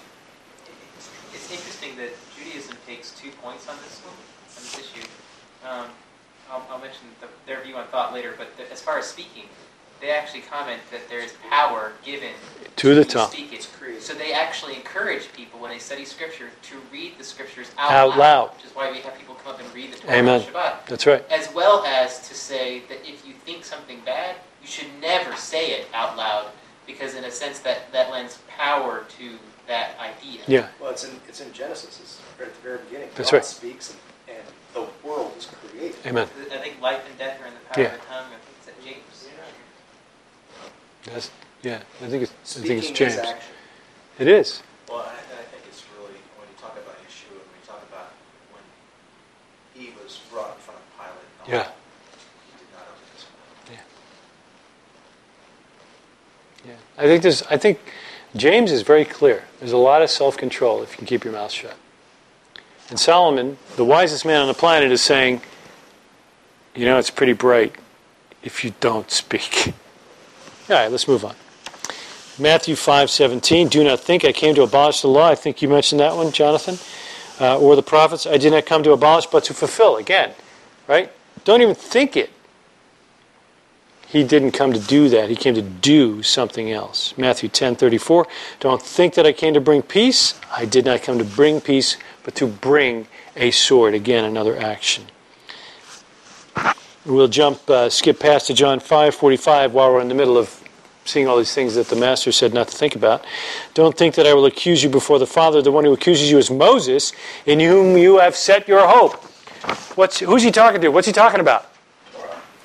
It's 1.33 1.51
interesting 1.51 1.95
that 1.97 2.09
Judaism 2.35 2.75
takes 2.87 3.11
two 3.11 3.29
points 3.41 3.67
on 3.69 3.75
this 3.77 4.01
one, 4.03 4.15
on 4.57 4.63
this 4.63 4.79
issue. 4.79 5.07
Um, 5.63 5.85
I'll, 6.49 6.67
I'll 6.71 6.79
mention 6.79 7.05
the, 7.71 7.77
their 7.77 7.83
view 7.83 7.83
on 7.83 7.87
thought 7.87 8.13
later, 8.13 8.33
but 8.37 8.57
the, 8.57 8.71
as 8.71 8.81
far 8.81 8.97
as 8.99 9.05
speaking, 9.05 9.43
they 9.99 10.09
actually 10.09 10.41
comment 10.41 10.81
that 10.91 11.07
there 11.09 11.19
is 11.19 11.33
power 11.49 11.91
given 12.03 12.31
To 12.77 12.95
the 12.95 13.05
tongue. 13.05 13.29
speak 13.29 13.53
it. 13.53 13.67
So 14.01 14.13
they 14.13 14.33
actually 14.33 14.75
encourage 14.75 15.31
people 15.33 15.59
when 15.59 15.69
they 15.71 15.77
study 15.77 16.05
Scripture 16.05 16.49
to 16.63 16.75
read 16.91 17.17
the 17.19 17.23
Scriptures 17.23 17.71
out, 17.77 17.91
Out 17.91 18.17
loud. 18.17 18.55
which 18.55 18.65
is 18.65 18.71
why 18.75 18.91
we 18.91 18.99
have 19.01 19.15
people 19.15 19.35
come 19.35 19.53
up 19.53 19.61
and 19.61 19.75
read 19.75 19.93
the 19.93 19.97
Torah 19.97 20.13
Amen. 20.17 20.41
on 20.41 20.47
Shabbat. 20.47 20.85
That's 20.87 21.05
right. 21.05 21.23
As 21.29 21.53
well 21.53 21.83
as 21.85 22.27
to 22.27 22.33
say 22.33 22.79
that 22.89 23.07
if 23.07 23.27
you 23.27 23.33
think 23.33 23.63
something 23.63 23.99
bad, 24.05 24.35
you 24.61 24.67
should 24.67 24.87
never 24.99 25.35
say 25.35 25.71
it 25.71 25.87
out 25.93 26.17
loud, 26.17 26.47
because 26.87 27.13
in 27.15 27.25
a 27.25 27.31
sense 27.31 27.59
that, 27.59 27.91
that 27.91 28.09
lends 28.11 28.39
power 28.47 29.05
to 29.19 29.37
that 29.67 29.91
idea. 29.99 30.41
Yeah. 30.47 30.67
Well, 30.81 30.91
it's 30.91 31.03
in, 31.03 31.11
it's 31.27 31.41
in 31.41 31.53
Genesis, 31.53 31.99
it's 32.01 32.21
right 32.39 32.47
at 32.49 32.55
the 32.55 32.61
very 32.61 32.79
beginning. 32.79 33.09
That's 33.15 33.29
God 33.31 33.37
right. 33.37 33.45
speaks 33.45 33.95
and, 34.27 34.37
and 34.37 34.47
the 34.73 34.87
world 35.03 35.33
is 35.37 35.45
created. 35.47 35.95
Amen. 36.05 36.27
I 36.51 36.57
think 36.57 36.81
life 36.81 37.01
and 37.09 37.17
death 37.17 37.41
are 37.41 37.47
in 37.47 37.53
the 37.53 37.59
power 37.69 37.83
Yeah. 37.83 37.93
of 37.95 38.01
the 38.01 38.07
tongue. 38.07 38.25
I 38.25 38.37
think 38.39 38.57
it's 38.59 38.67
at 38.67 38.83
James. 38.83 39.27
That's, 41.05 41.31
yeah. 41.63 41.81
I 42.01 42.07
think 42.07 42.23
it's, 42.23 42.31
I 42.31 42.35
think 42.35 42.43
Speaking 42.43 42.77
it's 42.77 42.87
is 42.91 42.97
James. 42.97 43.15
action. 43.17 43.37
It 44.19 44.27
is. 44.27 44.61
Well, 44.87 44.99
I, 44.99 45.09
I 45.13 45.43
think 45.49 45.63
it's 45.67 45.83
really, 45.97 46.13
when 46.37 46.47
you 46.47 46.55
talk 46.61 46.73
about 46.73 46.95
Yeshua, 47.07 47.37
when 47.41 47.57
you 47.59 47.65
talk 47.67 47.81
about 47.89 48.11
when 48.51 48.63
he 49.73 49.91
was 50.03 50.19
brought 50.31 50.51
in 50.55 50.61
front 50.61 50.79
of 50.79 50.85
Pilate, 50.97 51.25
and 51.25 51.41
all 51.41 51.49
Yeah. 51.49 51.63
that, 51.63 51.75
he 52.45 52.57
did 52.59 52.69
not 52.73 52.85
open 52.85 53.07
his 53.15 53.25
mouth. 53.33 53.85
Yeah. 56.67 57.03
I 57.03 57.05
think 57.07 57.23
there's. 57.23 57.41
I 57.43 57.57
think 57.57 57.79
James 58.35 58.71
is 58.71 58.83
very 58.83 59.03
clear. 59.05 59.43
There's 59.59 59.71
a 59.71 59.77
lot 59.77 60.03
of 60.03 60.09
self-control 60.11 60.83
if 60.83 60.91
you 60.91 60.97
can 60.97 61.07
keep 61.07 61.23
your 61.23 61.33
mouth 61.33 61.51
shut. 61.51 61.75
And 62.91 62.99
Solomon, 62.99 63.57
the 63.77 63.85
wisest 63.85 64.25
man 64.25 64.41
on 64.41 64.47
the 64.47 64.53
planet, 64.53 64.91
is 64.91 65.01
saying, 65.01 65.41
you 66.75 66.83
know, 66.85 66.99
it's 66.99 67.09
pretty 67.09 67.31
bright 67.31 67.73
if 68.43 68.65
you 68.65 68.73
don't 68.81 69.09
speak. 69.09 69.67
All 70.69 70.75
right, 70.75 70.91
let's 70.91 71.07
move 71.07 71.23
on. 71.23 71.35
Matthew 72.37 72.75
5:17. 72.75 73.69
Do 73.69 73.83
not 73.83 74.01
think 74.01 74.25
I 74.25 74.33
came 74.33 74.55
to 74.55 74.63
abolish 74.63 75.01
the 75.01 75.07
law. 75.07 75.27
I 75.27 75.35
think 75.35 75.61
you 75.61 75.69
mentioned 75.69 76.01
that 76.01 76.15
one, 76.15 76.31
Jonathan, 76.33 76.77
uh, 77.39 77.57
or 77.57 77.77
the 77.77 77.83
prophets. 77.83 78.25
I 78.25 78.37
did 78.37 78.51
not 78.51 78.65
come 78.65 78.83
to 78.83 78.91
abolish, 78.91 79.25
but 79.25 79.45
to 79.45 79.53
fulfill. 79.53 79.95
Again, 79.95 80.33
right? 80.87 81.11
Don't 81.45 81.61
even 81.61 81.75
think 81.75 82.17
it. 82.17 82.29
He 84.07 84.25
didn't 84.25 84.51
come 84.51 84.73
to 84.73 84.79
do 84.79 85.07
that. 85.07 85.29
He 85.29 85.37
came 85.37 85.55
to 85.55 85.61
do 85.61 86.21
something 86.23 86.69
else. 86.69 87.13
Matthew 87.17 87.47
10:34. 87.47 88.27
Don't 88.59 88.81
think 88.81 89.13
that 89.13 89.25
I 89.25 89.31
came 89.31 89.53
to 89.53 89.61
bring 89.61 89.81
peace. 89.81 90.33
I 90.51 90.65
did 90.65 90.83
not 90.83 91.01
come 91.01 91.17
to 91.17 91.23
bring 91.23 91.61
peace, 91.61 91.95
but 92.23 92.35
to 92.35 92.47
bring 92.47 93.07
a 93.35 93.51
sword. 93.51 93.93
Again, 93.93 94.25
another 94.25 94.57
action. 94.57 95.05
We'll 97.05 97.27
jump, 97.27 97.67
uh, 97.69 97.89
skip 97.89 98.19
past 98.19 98.47
to 98.47 98.53
John 98.53 98.79
5:45 98.79 99.73
while 99.73 99.91
we're 99.91 100.01
in 100.01 100.07
the 100.07 100.15
middle 100.15 100.37
of 100.37 100.61
seeing 101.03 101.27
all 101.27 101.37
these 101.37 101.53
things 101.53 101.75
that 101.75 101.87
the 101.87 101.95
master 101.95 102.31
said 102.31 102.53
not 102.53 102.67
to 102.67 102.77
think 102.77 102.95
about. 102.95 103.25
Don't 103.73 103.97
think 103.97 104.15
that 104.15 104.27
I 104.27 104.33
will 104.33 104.45
accuse 104.45 104.83
you 104.83 104.89
before 104.89 105.17
the 105.17 105.25
Father. 105.25 105.61
The 105.61 105.71
one 105.71 105.83
who 105.83 105.93
accuses 105.93 106.29
you 106.29 106.37
is 106.37 106.51
Moses, 106.51 107.11
in 107.45 107.59
whom 107.59 107.97
you 107.97 108.19
have 108.19 108.35
set 108.35 108.67
your 108.67 108.87
hope. 108.87 109.15
What's, 109.95 110.19
who's 110.19 110.43
he 110.43 110.51
talking 110.51 110.79
to? 110.81 110.89
What's 110.89 111.07
he 111.07 111.13
talking 111.13 111.39
about? 111.39 111.71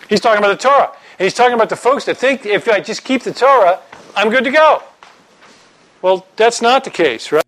He's 0.08 0.20
talking 0.20 0.38
about 0.38 0.60
the 0.60 0.68
Torah. 0.68 0.92
And 1.18 1.24
he's 1.24 1.34
talking 1.34 1.54
about 1.54 1.70
the 1.70 1.76
folks 1.76 2.04
that 2.04 2.18
think 2.18 2.44
if 2.44 2.68
I 2.68 2.80
just 2.80 3.04
keep 3.04 3.22
the 3.22 3.32
Torah, 3.32 3.80
I'm 4.14 4.28
good 4.28 4.44
to 4.44 4.50
go. 4.50 4.82
Well, 6.02 6.26
that's 6.36 6.60
not 6.60 6.84
the 6.84 6.90
case, 6.90 7.32
right? 7.32 7.44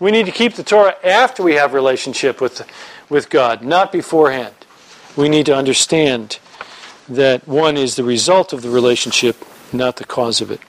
We 0.00 0.10
need 0.10 0.26
to 0.26 0.32
keep 0.32 0.54
the 0.54 0.64
Torah 0.64 0.96
after 1.04 1.42
we 1.42 1.54
have 1.54 1.72
relationship 1.72 2.40
with, 2.40 2.68
with 3.08 3.30
God, 3.30 3.62
not 3.62 3.92
beforehand. 3.92 4.54
We 5.16 5.28
need 5.28 5.46
to 5.46 5.56
understand 5.56 6.38
that 7.08 7.46
one 7.46 7.76
is 7.76 7.96
the 7.96 8.04
result 8.04 8.52
of 8.52 8.62
the 8.62 8.70
relationship, 8.70 9.36
not 9.72 9.96
the 9.96 10.04
cause 10.04 10.40
of 10.40 10.50
it. 10.50 10.60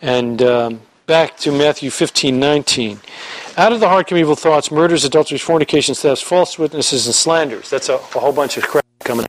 And 0.00 0.40
um, 0.40 0.80
back 1.06 1.36
to 1.38 1.52
Matthew 1.52 1.90
15, 1.90 2.38
19. 2.38 3.00
Out 3.56 3.72
of 3.72 3.80
the 3.80 3.88
heart 3.88 4.06
come 4.06 4.18
evil 4.18 4.36
thoughts, 4.36 4.70
murders, 4.70 5.04
adulteries, 5.04 5.42
fornications, 5.42 6.00
thefts, 6.00 6.22
false 6.22 6.58
witnesses, 6.58 7.06
and 7.06 7.14
slanders. 7.14 7.68
That's 7.68 7.88
a, 7.88 7.94
a 7.94 7.98
whole 7.98 8.32
bunch 8.32 8.56
of 8.56 8.62
crap 8.62 8.84
coming. 9.04 9.26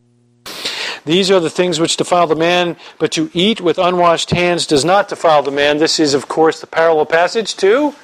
These 1.06 1.32
are 1.32 1.40
the 1.40 1.50
things 1.50 1.80
which 1.80 1.98
defile 1.98 2.28
the 2.28 2.36
man, 2.36 2.78
but 3.00 3.12
to 3.14 3.32
eat 3.34 3.60
with 3.60 3.78
unwashed 3.78 4.32
hands 4.32 4.68
does 4.68 4.86
not 4.86 5.10
defile 5.10 5.42
the 5.42 5.52
man. 5.52 5.80
This 5.80 6.00
is, 6.00 6.14
of 6.14 6.28
course, 6.28 6.62
the 6.62 6.68
parallel 6.68 7.08
passage 7.08 7.56
to 7.58 7.96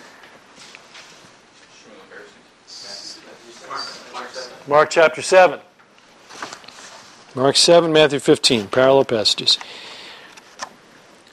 Mark 4.67 4.89
chapter 4.89 5.21
7. 5.21 5.59
Mark 7.35 7.55
7, 7.55 7.91
Matthew 7.91 8.19
15, 8.19 8.67
parallel 8.67 9.05
passages. 9.05 9.59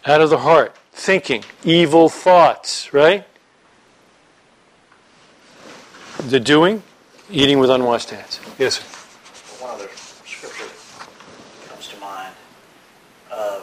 Out 0.04 0.20
of 0.20 0.30
the 0.30 0.38
heart, 0.38 0.76
thinking, 0.92 1.44
evil 1.64 2.08
thoughts, 2.08 2.92
right? 2.92 3.24
The 6.18 6.40
doing, 6.40 6.82
eating 7.30 7.58
with 7.58 7.70
unwashed 7.70 8.10
hands. 8.10 8.40
Yes, 8.58 8.80
sir. 8.80 9.64
One 9.64 9.74
other 9.74 9.88
scripture 10.26 10.66
that 10.66 11.68
comes 11.70 11.88
to 11.88 11.96
mind, 11.98 12.34
um, 13.32 13.62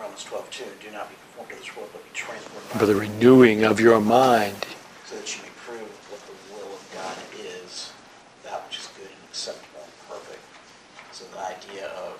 Romans 0.00 0.24
12, 0.24 0.50
2, 0.50 0.64
do 0.80 0.90
not 0.90 1.08
be 1.08 1.14
conformed 1.16 1.50
to 1.50 1.56
this 1.56 1.76
world, 1.76 1.90
but 1.92 2.02
be 2.02 2.10
transformed 2.14 2.68
by 2.72 2.78
For 2.78 2.86
the 2.86 2.94
renewing 2.96 3.64
of 3.64 3.78
your 3.78 4.00
mind. 4.00 4.66
so 5.04 5.16
that 5.16 5.36
you 5.36 5.42
may 5.42 5.50
prove 5.66 5.88
what 6.10 6.20
the 6.26 6.54
will 6.54 6.72
of 6.74 6.88
God 6.94 7.16
is, 7.38 7.92
that 8.44 8.64
which 8.66 8.78
is 8.78 8.88
good 8.96 9.06
and 9.06 9.24
acceptable 9.28 9.80
and 9.84 10.08
perfect. 10.08 10.40
So 11.12 11.24
the 11.32 11.40
idea 11.40 11.88
of 11.88 12.18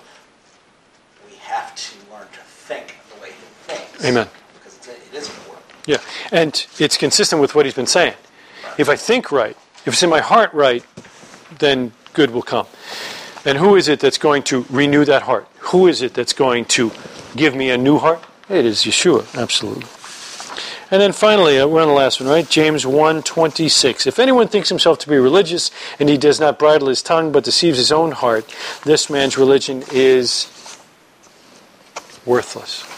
we 1.29 1.35
have 1.37 1.75
to 1.75 1.95
learn 2.11 2.27
to 2.31 2.39
think 2.39 2.95
the 3.13 3.21
way 3.21 3.29
he 3.29 3.45
thinks. 3.73 3.92
Amen. 4.03 4.27
Because 4.55 4.77
it's, 4.77 4.87
it 4.87 5.13
is 5.13 5.29
important. 5.29 5.65
Yeah, 5.85 5.97
and 6.31 6.65
it's 6.79 6.97
consistent 6.97 7.41
with 7.41 7.55
what 7.55 7.65
he's 7.65 7.75
been 7.75 7.87
saying. 7.87 8.15
If 8.77 8.89
I 8.89 8.95
think 8.95 9.31
right, 9.31 9.55
if 9.85 9.87
it's 9.87 10.03
in 10.03 10.09
my 10.09 10.21
heart 10.21 10.53
right, 10.53 10.83
then 11.59 11.93
good 12.13 12.31
will 12.31 12.41
come. 12.41 12.67
And 13.45 13.57
who 13.57 13.75
is 13.75 13.87
it 13.87 13.99
that's 13.99 14.17
going 14.17 14.43
to 14.43 14.65
renew 14.69 15.05
that 15.05 15.23
heart? 15.23 15.47
Who 15.59 15.87
is 15.87 16.01
it 16.01 16.13
that's 16.13 16.33
going 16.33 16.65
to 16.65 16.91
give 17.35 17.55
me 17.55 17.69
a 17.69 17.77
new 17.77 17.97
heart? 17.97 18.23
It 18.49 18.65
is 18.65 18.83
Yeshua, 18.83 19.25
absolutely. 19.39 19.85
And 20.91 21.01
then 21.01 21.11
finally, 21.11 21.59
uh, 21.59 21.67
we're 21.67 21.81
on 21.81 21.87
the 21.87 21.93
last 21.93 22.21
one, 22.21 22.29
right? 22.29 22.47
James 22.47 22.85
1:26. 22.85 24.05
If 24.05 24.19
anyone 24.19 24.47
thinks 24.47 24.69
himself 24.69 24.99
to 24.99 25.09
be 25.09 25.17
religious 25.17 25.71
and 25.99 26.07
he 26.07 26.17
does 26.17 26.39
not 26.39 26.59
bridle 26.59 26.87
his 26.87 27.01
tongue 27.01 27.31
but 27.31 27.43
deceives 27.43 27.77
his 27.77 27.91
own 27.91 28.11
heart, 28.11 28.53
this 28.83 29.09
man's 29.09 29.37
religion 29.37 29.83
is 29.91 30.47
worthless. 32.25 32.92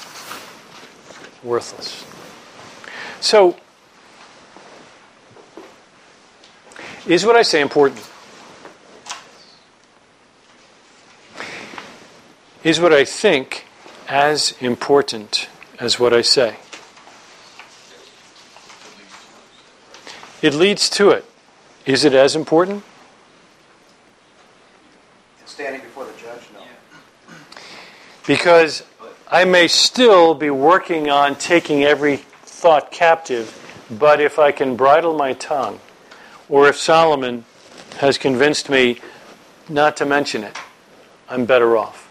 Worthless. 1.46 2.04
So, 3.22 3.56
is 7.06 7.24
what 7.24 7.36
I 7.36 7.44
say 7.44 7.62
important? 7.62 8.10
Is 12.64 12.80
what 12.80 12.92
I 12.92 13.06
think 13.06 13.68
as 14.10 14.56
important 14.60 15.48
as 15.80 16.00
what 16.00 16.14
I 16.14 16.22
say? 16.22 16.56
It 20.42 20.56
leads 20.56 20.90
to 20.92 21.12
it. 21.12 21.26
Is 21.86 22.04
it 22.06 22.14
as 22.14 22.36
important? 22.36 22.84
Standing 25.46 25.82
before 25.82 26.06
the 26.06 26.14
judge, 26.14 26.42
no. 26.56 26.62
Because 28.26 28.82
I 29.36 29.44
may 29.44 29.68
still 29.68 30.34
be 30.34 30.50
working 30.50 31.10
on 31.10 31.36
taking 31.36 31.84
every 31.84 32.16
thought 32.16 32.90
captive, 32.90 33.52
but 33.92 34.22
if 34.22 34.40
I 34.40 34.54
can 34.54 34.78
bridle 34.78 35.14
my 35.14 35.34
tongue, 35.34 35.82
or 36.48 36.70
if 36.70 36.78
Solomon 36.78 37.44
has 37.98 38.18
convinced 38.18 38.70
me 38.70 39.02
not 39.68 39.98
to 39.98 40.06
mention 40.06 40.46
it, 40.46 40.58
I'm 41.28 41.44
better 41.44 41.76
off. 41.76 42.10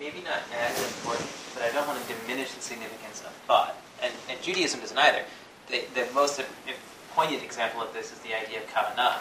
maybe 0.00 0.22
not 0.22 0.42
as 0.58 0.76
important, 0.82 1.30
but 1.54 1.62
I 1.62 1.70
don't 1.70 1.86
want 1.86 2.04
to 2.04 2.14
diminish 2.14 2.52
the 2.52 2.62
significance 2.62 3.20
of 3.20 3.30
thought. 3.46 3.76
And, 4.02 4.12
and 4.28 4.42
Judaism 4.42 4.80
doesn't 4.80 4.98
either. 4.98 5.22
The, 5.68 5.84
the 5.94 6.12
most 6.12 6.42
poignant 7.14 7.44
example 7.44 7.80
of 7.80 7.94
this 7.94 8.10
is 8.10 8.18
the 8.18 8.34
idea 8.34 8.58
of 8.58 8.66
kavanah, 8.66 9.18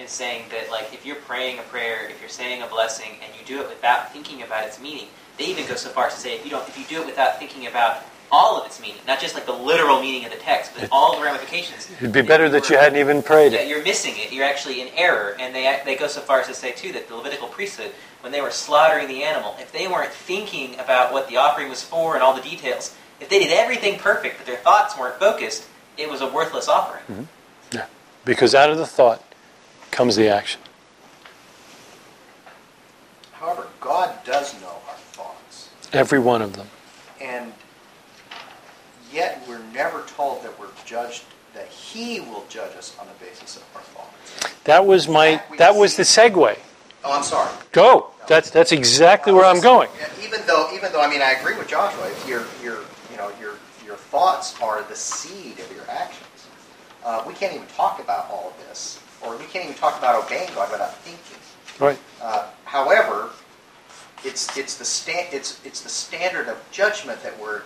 in 0.00 0.08
saying 0.08 0.46
that 0.50 0.68
like 0.68 0.92
if 0.92 1.06
you're 1.06 1.14
praying 1.14 1.60
a 1.60 1.62
prayer, 1.62 2.08
if 2.10 2.18
you're 2.18 2.28
saying 2.28 2.60
a 2.60 2.66
blessing, 2.66 3.20
and 3.22 3.32
you 3.38 3.46
do 3.46 3.62
it 3.62 3.68
without 3.68 4.12
thinking 4.12 4.42
about 4.42 4.66
its 4.66 4.80
meaning, 4.80 5.06
they 5.42 5.50
even 5.50 5.66
go 5.66 5.74
so 5.74 5.90
far 5.90 6.06
as 6.06 6.14
to 6.14 6.20
say 6.20 6.36
if 6.36 6.44
you 6.44 6.50
don't, 6.50 6.66
if 6.68 6.78
you 6.78 6.84
do 6.84 7.00
it 7.02 7.06
without 7.06 7.38
thinking 7.38 7.66
about 7.66 8.04
all 8.30 8.58
of 8.58 8.64
its 8.64 8.80
meaning, 8.80 9.00
not 9.06 9.20
just 9.20 9.34
like 9.34 9.44
the 9.44 9.52
literal 9.52 10.00
meaning 10.00 10.24
of 10.24 10.30
the 10.30 10.38
text, 10.38 10.72
but 10.74 10.88
all 10.90 11.16
the 11.18 11.22
ramifications. 11.22 11.90
It'd 11.98 12.12
be 12.12 12.22
better 12.22 12.48
that 12.48 12.70
you 12.70 12.78
hadn't 12.78 12.98
even 12.98 13.22
prayed 13.22 13.52
Yeah, 13.52 13.60
it. 13.60 13.68
you're 13.68 13.82
missing 13.82 14.14
it. 14.16 14.32
You're 14.32 14.46
actually 14.46 14.80
in 14.80 14.88
error. 14.96 15.36
And 15.38 15.54
they, 15.54 15.80
they 15.84 15.96
go 15.96 16.06
so 16.06 16.20
far 16.22 16.40
as 16.40 16.46
to 16.46 16.54
say, 16.54 16.72
too, 16.72 16.92
that 16.92 17.08
the 17.08 17.14
Levitical 17.16 17.48
priesthood, 17.48 17.90
when 18.20 18.32
they 18.32 18.40
were 18.40 18.50
slaughtering 18.50 19.06
the 19.08 19.22
animal, 19.22 19.54
if 19.58 19.70
they 19.70 19.86
weren't 19.86 20.12
thinking 20.12 20.78
about 20.78 21.12
what 21.12 21.28
the 21.28 21.36
offering 21.36 21.68
was 21.68 21.82
for 21.82 22.14
and 22.14 22.22
all 22.22 22.34
the 22.34 22.40
details, 22.40 22.94
if 23.20 23.28
they 23.28 23.38
did 23.38 23.52
everything 23.52 23.98
perfect, 23.98 24.38
but 24.38 24.46
their 24.46 24.56
thoughts 24.56 24.98
weren't 24.98 25.16
focused, 25.18 25.66
it 25.98 26.08
was 26.08 26.22
a 26.22 26.26
worthless 26.32 26.68
offering. 26.68 27.02
Mm-hmm. 27.10 27.76
Yeah. 27.76 27.86
Because 28.24 28.54
out 28.54 28.70
of 28.70 28.78
the 28.78 28.86
thought 28.86 29.22
comes 29.90 30.16
the 30.16 30.28
action. 30.28 30.60
However, 33.32 33.66
God 33.80 34.24
does 34.24 34.54
know 34.62 34.68
our 34.68 34.72
thoughts. 34.72 34.81
Every 35.92 36.18
one 36.18 36.42
of 36.42 36.54
them. 36.54 36.68
And 37.20 37.52
yet 39.12 39.42
we're 39.48 39.62
never 39.74 40.02
told 40.02 40.42
that 40.44 40.58
we're 40.58 40.68
judged, 40.84 41.24
that 41.54 41.68
He 41.68 42.20
will 42.20 42.44
judge 42.48 42.74
us 42.76 42.96
on 42.98 43.06
the 43.06 43.24
basis 43.24 43.56
of 43.56 43.64
our 43.74 43.82
thoughts. 43.82 44.54
That 44.64 44.86
was 44.86 45.08
my 45.08 45.42
that 45.58 45.74
was 45.74 45.96
the 45.96 46.02
segue. 46.02 46.58
Oh, 47.04 47.12
I'm 47.12 47.22
sorry. 47.22 47.50
Go. 47.72 48.08
That's 48.28 48.50
that's 48.50 48.72
exactly 48.72 49.32
where 49.32 49.44
I'm 49.44 49.60
going. 49.60 49.88
Even 50.22 50.40
though, 50.46 50.70
even 50.72 50.92
though, 50.92 51.02
I 51.02 51.10
mean, 51.10 51.20
I 51.20 51.32
agree 51.32 51.56
with 51.56 51.68
Joshua. 51.68 52.06
If 52.06 52.28
your, 52.28 52.44
your, 52.62 52.78
you 53.10 53.16
know, 53.16 53.30
your, 53.40 53.54
your 53.84 53.96
thoughts 53.96 54.60
are 54.60 54.82
the 54.84 54.94
seed 54.94 55.58
of 55.58 55.70
your 55.74 55.84
actions. 55.90 56.28
Uh, 57.04 57.24
we 57.26 57.34
can't 57.34 57.52
even 57.52 57.66
talk 57.68 57.98
about 57.98 58.30
all 58.30 58.50
of 58.56 58.68
this, 58.68 59.00
or 59.22 59.36
we 59.36 59.44
can't 59.46 59.64
even 59.64 59.76
talk 59.76 59.98
about 59.98 60.24
obeying 60.24 60.48
God 60.54 60.70
without 60.70 60.94
thinking. 60.98 61.38
Right. 61.84 61.98
Uh, 62.20 62.48
however, 62.64 63.30
it's 64.24 64.56
it's 64.56 64.76
the 64.76 64.84
sta- 64.84 65.28
it's 65.32 65.60
it's 65.64 65.80
the 65.82 65.88
standard 65.88 66.48
of 66.48 66.62
judgment 66.70 67.22
that 67.22 67.38
we're 67.40 67.62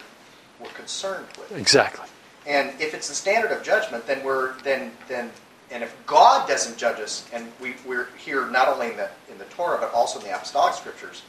we're 0.60 0.70
concerned 0.70 1.26
with. 1.38 1.56
Exactly. 1.56 2.06
And 2.46 2.70
if 2.80 2.94
it's 2.94 3.08
the 3.08 3.14
standard 3.14 3.50
of 3.50 3.62
judgment, 3.62 4.06
then 4.06 4.24
we're 4.24 4.54
then 4.62 4.92
then 5.08 5.30
and 5.70 5.82
if 5.82 5.96
God 6.06 6.48
doesn't 6.48 6.78
judge 6.78 7.00
us, 7.00 7.28
and 7.32 7.52
we, 7.60 7.74
we're 7.84 8.06
here 8.16 8.46
not 8.46 8.68
only 8.68 8.90
in 8.90 8.96
the 8.96 9.10
in 9.30 9.38
the 9.38 9.44
Torah 9.46 9.78
but 9.80 9.92
also 9.92 10.18
in 10.20 10.26
the 10.26 10.34
apostolic 10.34 10.74
scriptures, 10.74 11.22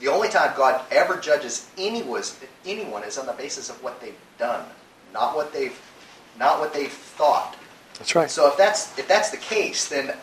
the 0.00 0.08
only 0.08 0.28
time 0.28 0.52
God 0.56 0.84
ever 0.90 1.16
judges 1.16 1.68
anyone 1.76 2.22
anyone 2.64 3.04
is 3.04 3.18
on 3.18 3.26
the 3.26 3.32
basis 3.32 3.68
of 3.70 3.82
what 3.82 4.00
they've 4.00 4.18
done, 4.38 4.64
not 5.12 5.36
what 5.36 5.52
they've 5.52 5.78
not 6.38 6.60
what 6.60 6.72
they've 6.72 6.92
thought. 6.92 7.56
That's 7.98 8.14
right. 8.14 8.30
So 8.30 8.48
if 8.48 8.56
that's 8.56 8.98
if 8.98 9.08
that's 9.08 9.30
the 9.30 9.36
case, 9.36 9.88
then 9.88 10.14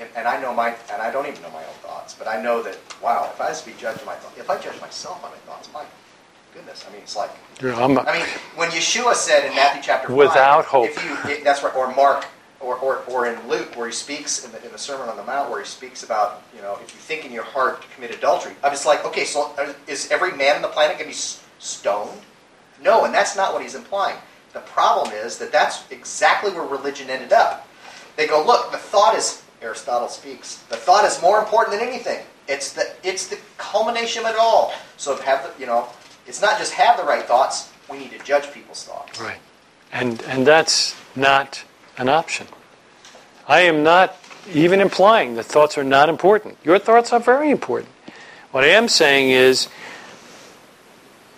and, 0.00 0.08
and 0.16 0.28
I 0.28 0.40
know 0.40 0.54
my 0.54 0.74
and 0.92 1.02
I 1.02 1.10
don't 1.10 1.26
even 1.26 1.42
know 1.42 1.50
my 1.50 1.64
own 1.64 1.74
thoughts, 1.82 2.14
but 2.14 2.26
I 2.28 2.40
know 2.40 2.62
that 2.62 2.76
wow, 3.02 3.30
if 3.32 3.40
I 3.40 3.48
was 3.50 3.60
to 3.62 3.66
be 3.70 3.76
judged 3.78 4.00
by 4.00 4.12
my 4.12 4.18
thoughts, 4.18 4.38
if 4.38 4.48
I 4.50 4.58
judge 4.58 4.80
myself 4.80 5.22
on 5.24 5.30
my 5.30 5.36
thoughts, 5.38 5.68
my 5.72 5.84
goodness, 6.54 6.84
I 6.88 6.92
mean 6.92 7.02
it's 7.02 7.16
like 7.16 7.30
Yeah, 7.62 7.76
I'm- 7.78 7.98
I 7.98 8.12
mean, 8.18 8.26
when 8.56 8.70
Yeshua 8.70 9.14
said 9.14 9.44
in 9.44 9.54
Matthew 9.54 9.82
chapter 9.82 10.08
5, 10.08 10.16
Without 10.16 10.64
hope. 10.64 10.86
if 10.88 11.04
you, 11.04 11.30
it- 11.30 11.44
that's 11.44 11.62
right, 11.62 11.74
or 11.74 11.92
Mark, 11.94 12.24
or, 12.60 12.76
or, 12.76 13.02
or 13.06 13.26
in 13.26 13.48
Luke, 13.48 13.76
where 13.76 13.86
he 13.86 13.92
speaks 13.92 14.44
in 14.44 14.50
the, 14.50 14.64
in 14.64 14.72
the 14.72 14.78
Sermon 14.78 15.08
on 15.08 15.16
the 15.16 15.22
Mount, 15.24 15.48
where 15.50 15.60
he 15.60 15.66
speaks 15.66 16.02
about, 16.02 16.42
you 16.54 16.60
know, 16.60 16.74
if 16.82 16.92
you 16.92 16.98
think 16.98 17.24
in 17.24 17.30
your 17.32 17.44
heart 17.44 17.82
to 17.82 17.88
commit 17.94 18.12
adultery, 18.12 18.52
I'm 18.64 18.72
just 18.72 18.84
like, 18.86 19.04
okay, 19.04 19.24
so 19.24 19.52
uh, 19.58 19.72
is 19.86 20.10
every 20.10 20.32
man 20.36 20.56
on 20.56 20.62
the 20.62 20.68
planet 20.68 20.98
going 20.98 21.08
to 21.10 21.16
be 21.16 21.22
stoned? 21.60 22.20
No, 22.82 23.04
and 23.04 23.14
that's 23.14 23.36
not 23.36 23.52
what 23.52 23.62
he's 23.62 23.74
implying. 23.76 24.16
The 24.54 24.60
problem 24.60 25.12
is 25.14 25.38
that 25.38 25.52
that's 25.52 25.88
exactly 25.92 26.50
where 26.50 26.64
religion 26.64 27.10
ended 27.10 27.32
up. 27.32 27.68
They 28.16 28.26
go, 28.26 28.44
look, 28.44 28.72
the 28.72 28.78
thought 28.78 29.14
is, 29.14 29.42
Aristotle 29.60 30.08
speaks, 30.08 30.58
the 30.68 30.76
thought 30.76 31.04
is 31.04 31.20
more 31.20 31.38
important 31.38 31.78
than 31.78 31.86
anything. 31.86 32.24
It's 32.46 32.72
the, 32.72 32.90
it's 33.02 33.28
the 33.28 33.38
culmination 33.56 34.24
of 34.24 34.30
it 34.30 34.38
all. 34.38 34.72
So 34.96 35.16
have 35.16 35.42
the, 35.42 35.60
you 35.60 35.66
know, 35.66 35.88
it's 36.26 36.40
not 36.40 36.58
just 36.58 36.72
have 36.74 36.96
the 36.96 37.04
right 37.04 37.24
thoughts, 37.24 37.70
we 37.90 37.98
need 37.98 38.10
to 38.12 38.18
judge 38.20 38.52
people's 38.52 38.84
thoughts. 38.84 39.20
Right. 39.20 39.38
And 39.92 40.22
and 40.24 40.46
that's 40.46 40.94
not 41.16 41.64
an 41.96 42.08
option. 42.08 42.46
I 43.46 43.60
am 43.60 43.82
not 43.82 44.16
even 44.52 44.80
implying 44.80 45.34
that 45.36 45.44
thoughts 45.44 45.78
are 45.78 45.84
not 45.84 46.08
important. 46.08 46.58
Your 46.62 46.78
thoughts 46.78 47.12
are 47.12 47.20
very 47.20 47.50
important. 47.50 47.90
What 48.50 48.64
I 48.64 48.68
am 48.68 48.88
saying 48.88 49.30
is 49.30 49.68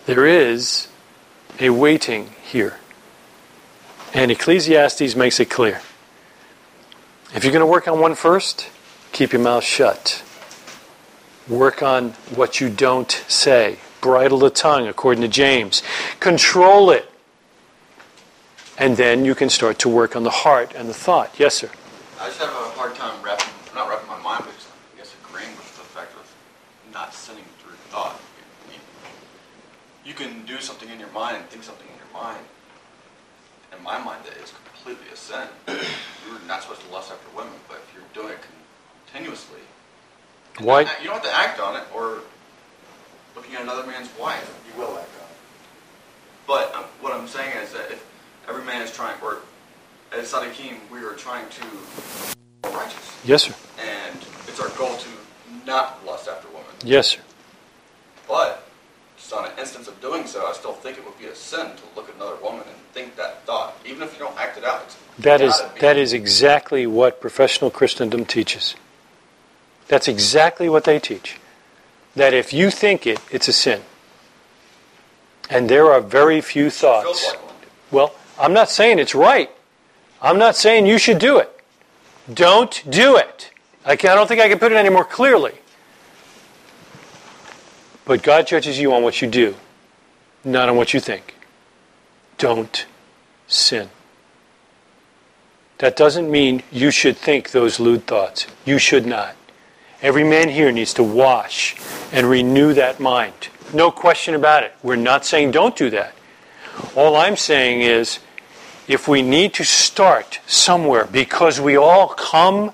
there 0.05 0.25
is 0.25 0.87
a 1.59 1.69
weighting 1.69 2.31
here. 2.43 2.77
And 4.13 4.29
Ecclesiastes 4.29 5.15
makes 5.15 5.39
it 5.39 5.49
clear. 5.49 5.81
If 7.33 7.45
you're 7.45 7.53
going 7.53 7.61
to 7.61 7.65
work 7.65 7.87
on 7.87 7.99
one 7.99 8.15
first, 8.15 8.69
keep 9.13 9.31
your 9.31 9.41
mouth 9.41 9.63
shut. 9.63 10.21
Work 11.47 11.81
on 11.81 12.09
what 12.35 12.59
you 12.59 12.69
don't 12.69 13.09
say. 13.29 13.77
Bridle 14.01 14.39
the 14.39 14.49
tongue, 14.49 14.87
according 14.87 15.21
to 15.21 15.29
James. 15.29 15.81
Control 16.19 16.91
it. 16.91 17.09
And 18.77 18.97
then 18.97 19.23
you 19.23 19.33
can 19.33 19.49
start 19.49 19.79
to 19.79 19.89
work 19.89 20.15
on 20.15 20.23
the 20.23 20.29
heart 20.29 20.73
and 20.75 20.89
the 20.89 20.93
thought. 20.93 21.39
Yes, 21.39 21.55
sir. 21.55 21.69
I 22.19 22.27
just 22.27 22.39
have 22.39 22.49
a 22.49 22.69
hard 22.75 22.95
time 22.95 23.23
wrapping, 23.23 23.53
not 23.75 23.87
wrapping 23.87 24.07
my 24.09 24.19
mind, 24.21 24.43
but 24.45 24.53
I 24.53 24.97
guess 24.97 25.15
agreeing 25.23 25.51
with 25.51 25.73
the 25.77 25.83
fact 25.83 26.13
of 26.15 26.35
not 26.93 27.13
sinning 27.13 27.45
through 27.59 27.75
thought. 27.89 28.19
You 30.03 30.13
can 30.13 30.45
do 30.45 30.59
something 30.59 30.89
in 30.89 30.99
your 30.99 31.11
mind 31.11 31.37
and 31.37 31.45
think 31.45 31.63
something 31.63 31.87
in 31.87 31.95
your 31.95 32.21
mind. 32.21 32.43
In 33.75 33.83
my 33.83 33.97
mind, 33.97 34.23
that 34.25 34.37
is 34.43 34.53
completely 34.73 35.07
a 35.13 35.15
sin. 35.15 35.47
You're 35.67 36.39
not 36.47 36.61
supposed 36.63 36.81
to 36.81 36.89
lust 36.91 37.11
after 37.11 37.35
women, 37.35 37.53
but 37.67 37.77
if 37.77 37.93
you're 37.93 38.23
doing 38.23 38.33
it 38.33 38.39
continuously, 39.05 39.59
Why? 40.59 40.81
you 40.81 41.05
don't 41.05 41.15
have 41.15 41.23
to 41.23 41.35
act 41.35 41.59
on 41.59 41.75
it 41.75 41.83
or 41.93 42.19
looking 43.35 43.55
at 43.55 43.61
another 43.61 43.85
man's 43.87 44.09
wife. 44.19 44.47
You 44.67 44.81
will 44.81 44.97
act 44.97 45.09
on 45.19 45.27
it. 45.29 45.37
But 46.47 46.75
um, 46.75 46.83
what 46.99 47.13
I'm 47.13 47.27
saying 47.27 47.55
is 47.57 47.71
that 47.73 47.91
if 47.91 48.05
every 48.47 48.63
man 48.63 48.81
is 48.81 48.91
trying, 48.93 49.19
or 49.21 49.39
as 50.11 50.31
Sadiqim, 50.31 50.75
we 50.91 50.99
are 50.99 51.13
trying 51.13 51.47
to 51.49 51.61
be 51.61 52.69
righteous. 52.69 53.17
Yes, 53.25 53.43
sir. 53.43 53.55
and 53.79 54.17
it's 54.47 54.59
our 54.59 54.69
goal 54.77 54.95
to 54.97 55.09
not 55.65 56.05
lust 56.05 56.27
after 56.27 56.47
women. 56.49 56.65
Yes, 56.83 57.07
sir. 57.09 57.19
But 58.27 58.67
just 59.31 59.45
on 59.45 59.51
an 59.51 59.57
instance 59.59 59.87
of 59.87 59.99
doing 60.01 60.25
so, 60.25 60.45
I 60.45 60.53
still 60.53 60.73
think 60.73 60.97
it 60.97 61.05
would 61.05 61.17
be 61.17 61.25
a 61.25 61.35
sin 61.35 61.67
to 61.67 61.83
look 61.95 62.09
at 62.09 62.15
another 62.15 62.35
woman 62.41 62.61
and 62.67 62.77
think 62.93 63.15
that 63.15 63.45
thought, 63.45 63.75
even 63.85 64.01
if 64.03 64.13
you 64.13 64.19
don't 64.19 64.37
act 64.37 64.57
it 64.57 64.63
out. 64.63 64.95
That 65.19 65.41
is 65.41 65.61
that 65.79 65.97
is 65.97 66.13
exactly 66.13 66.85
what 66.87 67.21
professional 67.21 67.71
Christendom 67.71 68.25
teaches. 68.25 68.75
That's 69.87 70.07
exactly 70.07 70.69
what 70.69 70.83
they 70.83 70.99
teach. 70.99 71.37
That 72.15 72.33
if 72.33 72.53
you 72.53 72.71
think 72.71 73.07
it, 73.07 73.19
it's 73.31 73.47
a 73.47 73.53
sin. 73.53 73.81
And 75.49 75.69
there 75.69 75.91
are 75.91 76.01
very 76.01 76.41
few 76.41 76.69
thoughts. 76.69 77.27
like. 77.29 77.39
Well, 77.91 78.15
I'm 78.39 78.53
not 78.53 78.69
saying 78.69 78.99
it's 78.99 79.15
right. 79.15 79.49
I'm 80.21 80.37
not 80.37 80.55
saying 80.55 80.85
you 80.85 80.97
should 80.97 81.19
do 81.19 81.39
it. 81.39 81.49
Don't 82.33 82.83
do 82.89 83.17
it. 83.17 83.51
I, 83.85 83.93
I 83.93 83.95
don't 83.95 84.27
think 84.27 84.41
I 84.41 84.47
can 84.47 84.59
put 84.59 84.71
it 84.71 84.75
any 84.75 84.89
more 84.89 85.05
clearly. 85.05 85.53
But 88.11 88.23
God 88.23 88.45
judges 88.45 88.77
you 88.77 88.93
on 88.93 89.03
what 89.03 89.21
you 89.21 89.29
do, 89.29 89.55
not 90.43 90.67
on 90.67 90.75
what 90.75 90.93
you 90.93 90.99
think. 90.99 91.33
Don't 92.37 92.85
sin. 93.47 93.89
That 95.77 95.95
doesn't 95.95 96.29
mean 96.29 96.61
you 96.73 96.91
should 96.91 97.15
think 97.15 97.51
those 97.51 97.79
lewd 97.79 98.07
thoughts. 98.07 98.47
You 98.65 98.79
should 98.79 99.05
not. 99.05 99.37
Every 100.01 100.25
man 100.25 100.49
here 100.49 100.73
needs 100.73 100.93
to 100.95 101.03
wash 101.03 101.77
and 102.11 102.29
renew 102.29 102.73
that 102.73 102.99
mind. 102.99 103.47
No 103.73 103.91
question 103.91 104.35
about 104.35 104.63
it. 104.63 104.73
We're 104.83 104.97
not 104.97 105.23
saying 105.23 105.51
don't 105.51 105.77
do 105.77 105.89
that. 105.91 106.13
All 106.97 107.15
I'm 107.15 107.37
saying 107.37 107.79
is 107.79 108.19
if 108.89 109.07
we 109.07 109.21
need 109.21 109.53
to 109.53 109.63
start 109.63 110.41
somewhere 110.45 111.05
because 111.05 111.61
we 111.61 111.77
all 111.77 112.09
come 112.09 112.73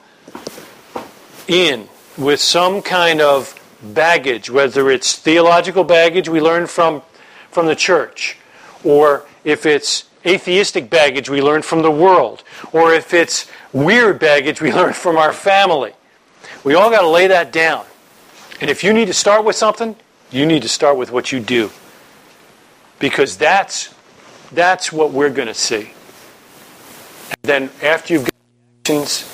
in 1.47 1.89
with 2.17 2.41
some 2.41 2.81
kind 2.81 3.21
of 3.21 3.53
baggage, 3.81 4.49
whether 4.49 4.89
it's 4.89 5.15
theological 5.15 5.83
baggage 5.83 6.29
we 6.29 6.41
learn 6.41 6.67
from, 6.67 7.01
from 7.51 7.67
the 7.67 7.75
church, 7.75 8.37
or 8.83 9.25
if 9.43 9.65
it's 9.65 10.05
atheistic 10.25 10.89
baggage 10.89 11.29
we 11.29 11.41
learn 11.41 11.61
from 11.61 11.81
the 11.81 11.91
world, 11.91 12.43
or 12.73 12.93
if 12.93 13.13
it's 13.13 13.49
weird 13.73 14.19
baggage 14.19 14.61
we 14.61 14.71
learn 14.79 14.93
from 14.93 15.17
our 15.17 15.33
family. 15.33 15.93
We 16.63 16.75
all 16.75 16.89
got 16.89 17.01
to 17.01 17.07
lay 17.07 17.27
that 17.27 17.51
down. 17.51 17.85
And 18.59 18.69
if 18.69 18.83
you 18.83 18.91
need 18.91 19.05
to 19.05 19.13
start 19.13 19.45
with 19.45 19.55
something, 19.55 19.95
you 20.31 20.45
need 20.45 20.63
to 20.63 20.69
start 20.69 20.97
with 20.97 21.11
what 21.11 21.31
you 21.31 21.39
do. 21.39 21.71
Because 22.99 23.37
that's, 23.37 23.93
that's 24.51 24.91
what 24.91 25.11
we're 25.11 25.29
going 25.29 25.47
to 25.47 25.53
see. 25.53 25.91
And 27.43 27.43
then 27.43 27.69
after 27.81 28.13
you've 28.13 28.23
got 28.23 28.33
actions, 28.83 29.31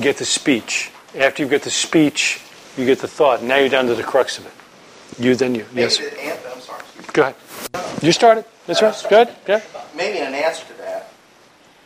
get 0.00 0.16
the 0.16 0.24
speech. 0.24 0.90
After 1.14 1.42
you've 1.42 1.50
got 1.50 1.62
the 1.62 1.70
speech, 1.70 2.40
you 2.76 2.84
get 2.86 2.98
the 3.00 3.08
thought. 3.08 3.42
Now 3.42 3.56
you're 3.56 3.68
down 3.68 3.86
to 3.86 3.94
the 3.94 4.02
crux 4.02 4.38
of 4.38 4.46
it. 4.46 4.52
You, 5.22 5.34
then 5.34 5.54
you. 5.54 5.64
Maybe 5.72 5.82
Yes. 5.82 5.98
the 5.98 6.20
an- 6.20 6.38
I'm 6.52 6.60
sorry. 6.60 6.82
Go 7.12 7.22
ahead. 7.22 7.34
You 8.02 8.12
started. 8.12 8.44
That's 8.66 8.82
right. 8.82 9.06
Good. 9.08 9.28
Yeah. 9.48 9.60
Maybe 9.94 10.18
an 10.18 10.34
answer 10.34 10.64
to 10.66 10.72
that, 10.82 11.08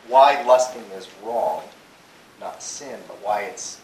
why 0.07 0.41
lusting 0.43 0.83
is 0.97 1.07
wrong, 1.23 1.63
not 2.39 2.61
sin, 2.61 2.99
but 3.07 3.17
why 3.23 3.41
it's 3.43 3.77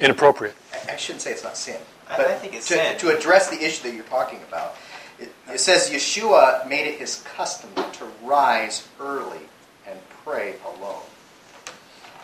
Inappropriate. 0.00 0.54
I- 0.72 0.92
I 0.92 0.96
shouldn't 0.96 1.22
say 1.22 1.30
it's 1.32 1.42
not 1.44 1.56
sin. 1.56 1.78
I- 2.08 2.16
but 2.16 2.26
I 2.28 2.34
think 2.38 2.54
it's 2.54 2.66
to, 2.68 2.74
sin. 2.74 2.98
To 2.98 3.16
address 3.16 3.48
the 3.48 3.64
issue 3.64 3.82
that 3.84 3.94
you're 3.94 4.04
talking 4.04 4.40
about, 4.48 4.76
it, 5.18 5.32
it 5.52 5.58
says 5.60 5.90
Yeshua 5.90 6.66
made 6.68 6.86
it 6.86 6.98
his 6.98 7.22
custom 7.36 7.70
to 7.74 8.04
rise 8.22 8.82
early 9.00 9.48
and 9.86 9.98
pray 10.24 10.56
alone. 10.64 11.02
It 11.66 11.72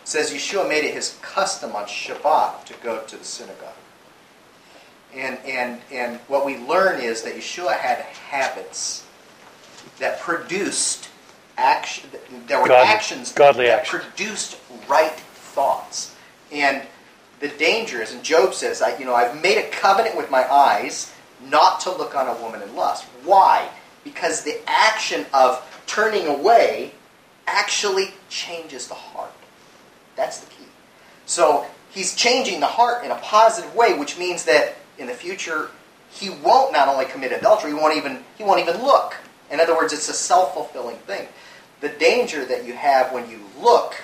says 0.09 0.33
Yeshua 0.33 0.69
made 0.69 0.85
it 0.85 0.95
his 0.95 1.17
custom 1.23 1.75
on 1.75 1.87
Shabbat 1.87 2.65
to 2.67 2.75
go 2.75 2.99
to 3.01 3.17
the 3.17 3.25
synagogue. 3.25 3.75
And, 5.15 5.39
and, 5.45 5.81
and 5.91 6.19
what 6.29 6.47
we 6.47 6.59
learn 6.59 7.01
is 7.01 7.23
that 7.23 7.35
Yeshua 7.35 7.77
had 7.77 7.99
habits 7.99 9.05
that 9.99 10.21
produced 10.21 11.09
action. 11.57 12.09
There 12.47 12.61
were 12.61 12.69
Godly- 12.69 12.87
actions 12.89 13.33
godly 13.33 13.67
that 13.67 13.81
action. 13.81 14.01
produced 14.01 14.59
right 14.89 15.13
thoughts. 15.13 16.15
And 16.53 16.83
the 17.41 17.49
danger 17.49 18.01
is, 18.03 18.13
and 18.13 18.23
Job 18.23 18.55
says, 18.55 18.83
I, 18.83 18.97
you 18.99 19.05
know, 19.05 19.15
I've 19.15 19.41
made 19.43 19.59
a 19.59 19.69
covenant 19.71 20.17
with 20.17 20.31
my 20.31 20.51
eyes 20.51 21.13
not 21.49 21.81
to 21.81 21.91
look 21.91 22.15
on 22.15 22.29
a 22.29 22.41
woman 22.41 22.63
in 22.63 22.77
lust. 22.77 23.05
Why? 23.25 23.69
Because 24.05 24.43
the 24.43 24.61
action 24.67 25.27
of 25.33 25.63
turning 25.87 26.27
away 26.27 26.93
actually 27.47 28.11
changes 28.29 28.89
the 28.89 28.95
heart. 28.95 29.33
That's 30.17 30.39
the 30.39 30.47
key. 30.51 30.67
So 31.27 31.67
he's 31.91 32.15
changing 32.15 32.61
the 32.61 32.67
heart 32.67 33.05
in 33.05 33.11
a 33.11 33.17
positive 33.17 33.75
way, 33.75 33.99
which 33.99 34.19
means 34.19 34.45
that 34.45 34.77
in 35.01 35.07
the 35.07 35.15
future 35.15 35.71
he 36.11 36.29
won't 36.29 36.73
not 36.73 36.89
only 36.89 37.07
commit 37.07 37.33
adultery, 37.33 37.71
he 37.71 37.75
won't 37.75 37.97
even 37.97 38.23
he 38.37 38.45
won't 38.45 38.61
even 38.61 38.83
look. 38.83 39.17
In 39.51 39.59
other 39.59 39.75
words, 39.75 39.93
it's 39.93 40.09
a 40.09 40.13
self-fulfilling 40.13 40.97
thing. 40.99 41.27
The 41.81 41.89
danger 41.89 42.45
that 42.45 42.65
you 42.65 42.75
have 42.75 43.13
when 43.13 43.29
you 43.29 43.41
look, 43.61 43.95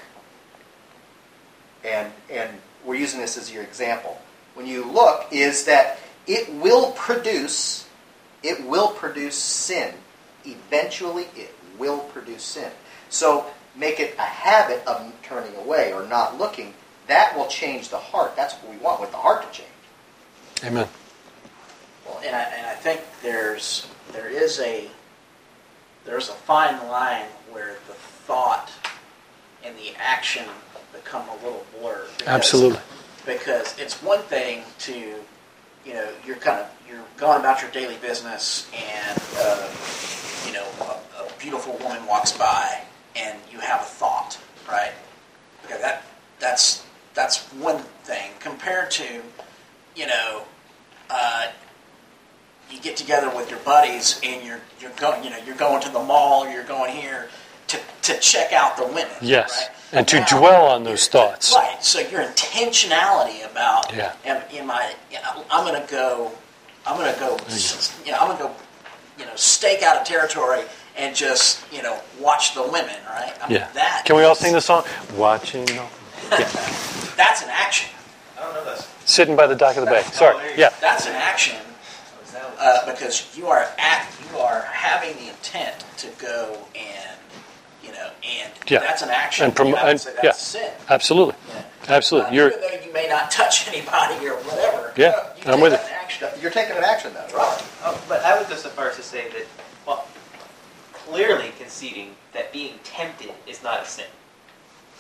and 1.85 2.11
and 2.31 2.51
we're 2.85 2.97
using 2.97 3.21
this 3.21 3.37
as 3.37 3.53
your 3.53 3.63
example, 3.63 4.21
when 4.55 4.67
you 4.67 4.85
look 4.85 5.27
is 5.31 5.65
that 5.67 5.99
it 6.27 6.53
will 6.55 6.93
produce 6.93 7.87
it 8.43 8.65
will 8.65 8.89
produce 8.89 9.35
sin. 9.35 9.95
Eventually 10.45 11.27
it 11.37 11.55
will 11.79 11.99
produce 11.99 12.43
sin. 12.43 12.71
So 13.09 13.47
make 13.75 13.99
it 13.99 14.15
a 14.19 14.23
habit 14.23 14.87
of 14.87 15.13
turning 15.23 15.55
away 15.57 15.93
or 15.93 16.07
not 16.07 16.39
looking. 16.39 16.73
That 17.09 17.37
will 17.37 17.47
change 17.47 17.89
the 17.89 17.99
heart. 17.99 18.37
That's 18.37 18.55
what 18.55 18.73
we 18.73 18.79
want 18.79 19.01
with 19.01 19.11
the 19.11 19.17
heart 19.17 19.43
to 19.43 19.59
change. 19.59 19.76
Amen. 20.65 20.89
Well, 22.07 22.21
and 22.25 22.35
I, 22.35 22.41
and 22.43 22.67
I 22.67 22.75
think 22.75 23.03
there's 23.23 23.87
there 24.13 24.29
is 24.29 24.61
a 24.61 24.89
there's 26.05 26.29
a 26.29 26.33
fine 26.33 26.77
line 26.89 27.27
where 27.51 27.75
the 27.89 27.95
thought 27.95 28.71
and 29.65 29.77
the 29.77 29.93
action 29.99 30.45
become 30.93 31.29
a 31.29 31.35
little 31.45 31.67
blurred. 31.81 32.09
Because- 32.19 32.29
Absolutely. 32.29 32.81
Because 33.27 33.77
it's 33.77 34.01
one 34.05 34.21
thing 34.23 34.63
to, 34.79 34.95
you 35.85 35.95
know, 35.95 36.09
you're 36.25 36.37
kind 36.37 36.61
of 36.61 36.69
you're 36.89 37.03
going 37.17 37.41
about 37.41 37.61
your 37.61 37.71
daily 37.73 37.97
business, 37.97 38.71
and 38.73 39.21
uh, 39.39 39.69
you 40.47 40.53
know, 40.53 40.65
a, 40.81 41.25
a 41.25 41.29
beautiful 41.41 41.77
woman 41.83 42.07
walks 42.07 42.31
by, 42.31 42.83
and 43.17 43.37
you 43.51 43.59
have 43.59 43.81
a 43.81 43.85
thought, 43.85 44.39
right? 44.69 44.93
Okay, 45.65 45.81
that 45.81 46.05
that's 46.39 46.85
that's 47.15 47.43
one 47.55 47.79
thing 48.05 48.31
compared 48.39 48.93
to, 48.93 49.23
you 49.97 50.07
know, 50.07 50.45
uh, 51.11 51.47
you 52.71 52.79
get 52.81 52.97
together 52.97 53.35
with 53.35 53.51
your 53.51 53.61
buddies 53.61 54.21
and 54.23 54.45
you're 54.45 54.61
you're 54.81 54.91
going 54.93 55.23
you 55.25 55.31
know 55.31 55.39
you're 55.47 55.57
going 55.57 55.81
to 55.83 55.89
the 55.91 56.03
mall 56.03 56.45
or 56.45 56.51
you're 56.51 56.65
going 56.65 56.95
here 56.95 57.29
to, 57.69 57.79
to 58.03 58.19
check 58.21 58.53
out 58.53 58.77
the 58.77 58.85
women. 58.87 59.09
Yes. 59.21 59.69
right? 59.69 59.99
And 59.99 60.09
to 60.09 60.25
dwell 60.29 60.67
on 60.67 60.83
those 60.85 61.07
thoughts. 61.09 61.55
Right. 61.55 61.83
So 61.83 62.01
your 62.01 62.23
intentionality 62.23 63.49
about 63.51 63.95
Yeah. 63.95 64.13
am, 64.25 64.43
am 64.53 64.71
I 64.71 64.95
I'm 65.51 65.65
going 65.67 65.81
to 65.81 65.91
go 65.91 66.33
I'm 66.87 66.97
going 66.99 67.13
to 67.13 67.19
go 67.21 67.37
you 68.05 68.13
know 68.13 68.19
I'm 68.19 68.27
going 68.27 68.39
to 68.39 68.45
go 68.45 68.55
you 69.19 69.25
know 69.27 69.37
stake 69.37 69.83
out 69.83 70.01
a 70.01 70.05
territory 70.05 70.63
and 70.97 71.15
just 71.15 71.61
you 71.73 71.83
know 71.83 72.01
watch 72.21 72.55
the 72.55 72.63
women 72.63 72.97
right 73.09 73.33
I 73.43 73.49
mean, 73.49 73.59
Yeah. 73.59 73.71
that 73.75 74.03
Can 74.05 74.17
we 74.17 74.25
all 74.25 74.35
sing 74.35 74.53
the 74.53 74.61
song? 74.61 74.85
Watching. 75.15 75.65
the- 75.67 75.75
Yeah. 75.75 75.89
that's 77.17 77.43
an 77.43 77.49
action 77.51 77.91
I 78.37 78.43
don't 78.43 78.55
know 78.55 78.65
this. 78.65 78.93
Sitting 79.07 79.37
by 79.37 79.47
the 79.47 79.55
dock 79.55 79.77
of 79.77 79.85
the 79.85 79.91
bay. 79.91 80.03
Sorry. 80.13 80.37
Yeah. 80.57 80.71
that's 80.81 81.07
an 81.07 81.15
action 81.15 81.57
uh, 82.59 82.85
because 82.93 83.35
you 83.37 83.47
are 83.47 83.67
at, 83.79 84.09
you 84.31 84.39
are 84.39 84.63
having 84.63 85.17
the 85.17 85.29
intent 85.31 85.85
to 85.99 86.09
go 86.19 86.59
and 86.75 87.17
you 87.83 87.93
know 87.93 88.11
and 88.25 88.53
Yeah. 88.69 88.81
that's 88.81 89.03
an 89.03 89.11
action 89.11 89.45
And 89.47 89.55
promo- 89.55 89.69
You 89.71 89.75
have 89.77 89.85
to 89.85 89.91
and- 89.91 90.01
say 90.01 90.13
yeah. 90.17 90.21
that's 90.23 90.43
sin 90.43 90.71
Absolutely. 90.91 91.35
Yeah. 91.49 91.63
Absolutely. 91.89 92.31
Uh, 92.31 92.35
You're. 92.35 92.49
even 92.49 92.61
though 92.61 92.85
you 92.87 92.93
may 92.93 93.09
not 93.09 93.31
touch 93.31 93.69
anybody 93.73 94.27
or 94.27 94.35
whatever 94.39 94.93
Yeah, 94.97 95.13
you 95.37 95.43
I'm 95.47 95.55
take 95.55 95.63
with 95.63 95.73
that 95.73 95.91
Action. 96.03 96.29
You're 96.41 96.51
taking 96.51 96.77
an 96.77 96.85
action 96.85 97.13
though, 97.15 97.37
right? 97.37 97.63
Oh, 97.85 98.01
but 98.09 98.23
I 98.25 98.37
would 98.39 98.49
go 98.49 98.55
so 98.57 98.69
far 98.71 98.89
as 98.91 98.97
to 98.97 99.03
say 99.03 99.29
that, 99.31 99.47
well, 99.87 100.07
clearly 100.93 101.53
conceding 101.59 102.15
that 102.33 102.53
being 102.53 102.75
tempted 102.85 103.33
is 103.47 103.63
not 103.63 103.83
a 103.83 103.87
sin. 103.87 104.07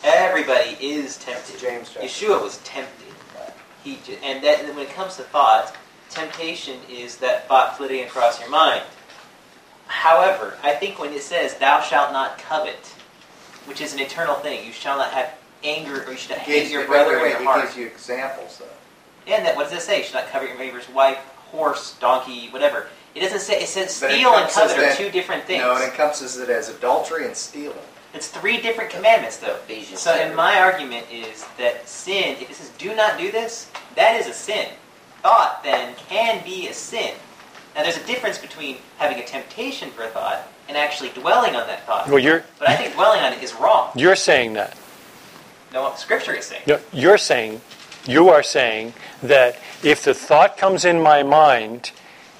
Everybody 0.04 0.76
is 0.80 1.16
tempted. 1.16 1.58
James 1.58 1.90
chapter. 1.92 2.06
Yeshua 2.06 2.40
was 2.42 2.58
tempted. 2.58 3.05
He 3.86 3.98
and 4.24 4.42
that 4.42 4.64
and 4.64 4.74
when 4.76 4.84
it 4.86 4.92
comes 4.92 5.14
to 5.16 5.22
thought, 5.22 5.72
temptation 6.10 6.80
is 6.90 7.18
that 7.18 7.46
thought 7.46 7.76
flitting 7.76 8.02
across 8.04 8.40
your 8.40 8.50
mind. 8.50 8.82
However, 9.86 10.58
I 10.64 10.72
think 10.74 10.98
when 10.98 11.12
it 11.12 11.22
says 11.22 11.54
"Thou 11.54 11.80
shalt 11.80 12.12
not 12.12 12.36
covet," 12.38 12.92
which 13.66 13.80
is 13.80 13.94
an 13.94 14.00
eternal 14.00 14.34
thing, 14.34 14.66
you 14.66 14.72
shall 14.72 14.96
not 14.98 15.12
have 15.12 15.32
anger 15.62 16.02
or 16.04 16.10
you 16.10 16.16
should 16.18 16.30
not 16.30 16.40
hate 16.40 16.62
Gives- 16.62 16.72
your 16.72 16.84
brother 16.84 17.12
wait, 17.12 17.16
in 17.18 17.22
wait, 17.22 17.30
your 17.30 17.38
he 17.38 17.44
heart. 17.44 17.62
gives 17.62 17.76
you 17.76 17.86
examples, 17.86 18.56
though. 18.58 18.64
Yeah, 19.24 19.36
and 19.36 19.46
that, 19.46 19.54
what 19.56 19.70
does 19.70 19.78
it 19.80 19.82
say? 19.86 19.98
You 19.98 20.04
should 20.04 20.14
not 20.14 20.28
covet 20.30 20.48
your 20.48 20.58
neighbor's 20.58 20.88
wife, 20.88 21.18
horse, 21.52 21.92
donkey, 22.00 22.48
whatever. 22.50 22.88
It 23.14 23.20
doesn't 23.20 23.40
say. 23.40 23.62
It 23.62 23.68
says 23.68 24.00
But 24.00 24.10
it 24.10 24.14
steal 24.16 24.30
and 24.34 24.46
encompasses 24.46 24.72
covet 24.76 24.92
are 24.92 24.96
two 24.96 25.10
different 25.10 25.44
things. 25.44 25.62
No, 25.62 25.76
it 25.76 25.84
encompasses 25.84 26.38
it 26.38 26.50
as 26.50 26.68
adultery 26.68 27.24
and 27.24 27.36
stealing. 27.36 27.78
It's 28.16 28.28
three 28.28 28.60
different 28.62 28.88
commandments, 28.90 29.36
though. 29.36 29.54
Ephesians 29.56 30.00
So, 30.00 30.12
seven. 30.12 30.28
and 30.28 30.36
my 30.36 30.58
argument 30.58 31.06
is 31.12 31.44
that 31.58 31.86
sin, 31.86 32.36
if 32.40 32.50
it 32.50 32.54
says 32.56 32.70
do 32.78 32.94
not 32.94 33.18
do 33.18 33.30
this, 33.30 33.70
that 33.94 34.18
is 34.18 34.26
a 34.26 34.32
sin. 34.32 34.68
Thought 35.22 35.60
then 35.62 35.94
can 36.08 36.42
be 36.42 36.68
a 36.68 36.72
sin. 36.72 37.12
Now, 37.74 37.82
there's 37.82 37.98
a 37.98 38.06
difference 38.06 38.38
between 38.38 38.78
having 38.96 39.18
a 39.18 39.24
temptation 39.26 39.90
for 39.90 40.04
a 40.04 40.08
thought 40.08 40.48
and 40.66 40.78
actually 40.78 41.10
dwelling 41.10 41.54
on 41.54 41.66
that 41.66 41.84
thought. 41.84 42.08
Well, 42.08 42.18
you're 42.18 42.42
But 42.58 42.70
I 42.70 42.76
think 42.76 42.94
dwelling 42.94 43.20
on 43.20 43.34
it 43.34 43.42
is 43.42 43.52
wrong. 43.54 43.90
you're 43.94 44.16
saying 44.16 44.54
that. 44.54 44.76
No, 45.74 45.82
what 45.82 45.98
Scripture 45.98 46.32
is 46.32 46.46
saying. 46.46 46.62
No, 46.66 46.80
you're 46.94 47.18
saying, 47.18 47.60
you 48.06 48.30
are 48.30 48.42
saying 48.42 48.94
that 49.22 49.58
if 49.82 50.02
the 50.04 50.14
thought 50.14 50.56
comes 50.56 50.86
in 50.86 51.02
my 51.02 51.22
mind, 51.22 51.90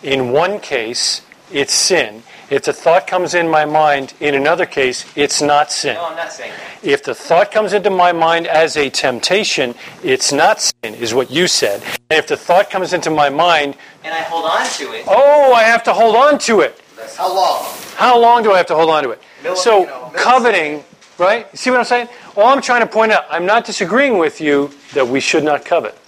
in 0.02 0.30
one 0.32 0.58
case, 0.58 1.20
it's 1.52 1.72
sin. 1.72 2.22
If 2.48 2.62
the 2.64 2.72
thought 2.72 3.06
comes 3.08 3.34
in 3.34 3.48
my 3.48 3.64
mind, 3.64 4.14
in 4.20 4.34
another 4.34 4.66
case, 4.66 5.04
it's 5.16 5.42
not 5.42 5.72
sin. 5.72 5.94
No, 5.94 6.06
I'm 6.06 6.16
not 6.16 6.32
saying 6.32 6.52
that. 6.52 6.84
If 6.84 7.02
the 7.02 7.14
thought 7.14 7.50
comes 7.50 7.72
into 7.72 7.90
my 7.90 8.12
mind 8.12 8.46
as 8.46 8.76
a 8.76 8.88
temptation, 8.88 9.74
it's 10.04 10.32
not 10.32 10.60
sin, 10.60 10.94
is 10.94 11.12
what 11.12 11.30
you 11.30 11.48
said. 11.48 11.82
And 12.10 12.18
if 12.18 12.28
the 12.28 12.36
thought 12.36 12.70
comes 12.70 12.92
into 12.92 13.10
my 13.10 13.28
mind, 13.30 13.76
And 14.04 14.14
I 14.14 14.18
hold 14.22 14.44
on 14.44 14.64
to 14.78 14.92
it. 14.92 15.04
oh, 15.08 15.52
I 15.54 15.64
have 15.64 15.82
to 15.84 15.92
hold 15.92 16.14
on 16.14 16.38
to 16.40 16.60
it. 16.60 16.80
How 17.16 17.34
long? 17.34 17.64
How 17.96 18.18
long 18.20 18.42
do 18.44 18.52
I 18.52 18.58
have 18.58 18.66
to 18.66 18.74
hold 18.76 18.90
on 18.90 19.02
to 19.02 19.10
it? 19.10 19.20
Milli- 19.42 19.56
So, 19.56 19.80
you 19.80 19.86
know, 19.86 20.12
coveting, 20.14 20.84
right? 21.18 21.46
You 21.52 21.56
see 21.56 21.70
what 21.70 21.80
I'm 21.80 21.84
saying? 21.84 22.08
All 22.36 22.46
I'm 22.46 22.60
trying 22.62 22.82
to 22.82 22.86
point 22.86 23.10
out, 23.10 23.24
I'm 23.30 23.46
not 23.46 23.64
disagreeing 23.64 24.18
with 24.18 24.40
you 24.40 24.70
that 24.94 25.06
we 25.08 25.18
should 25.18 25.42
not 25.44 25.64
covet. 25.64 25.98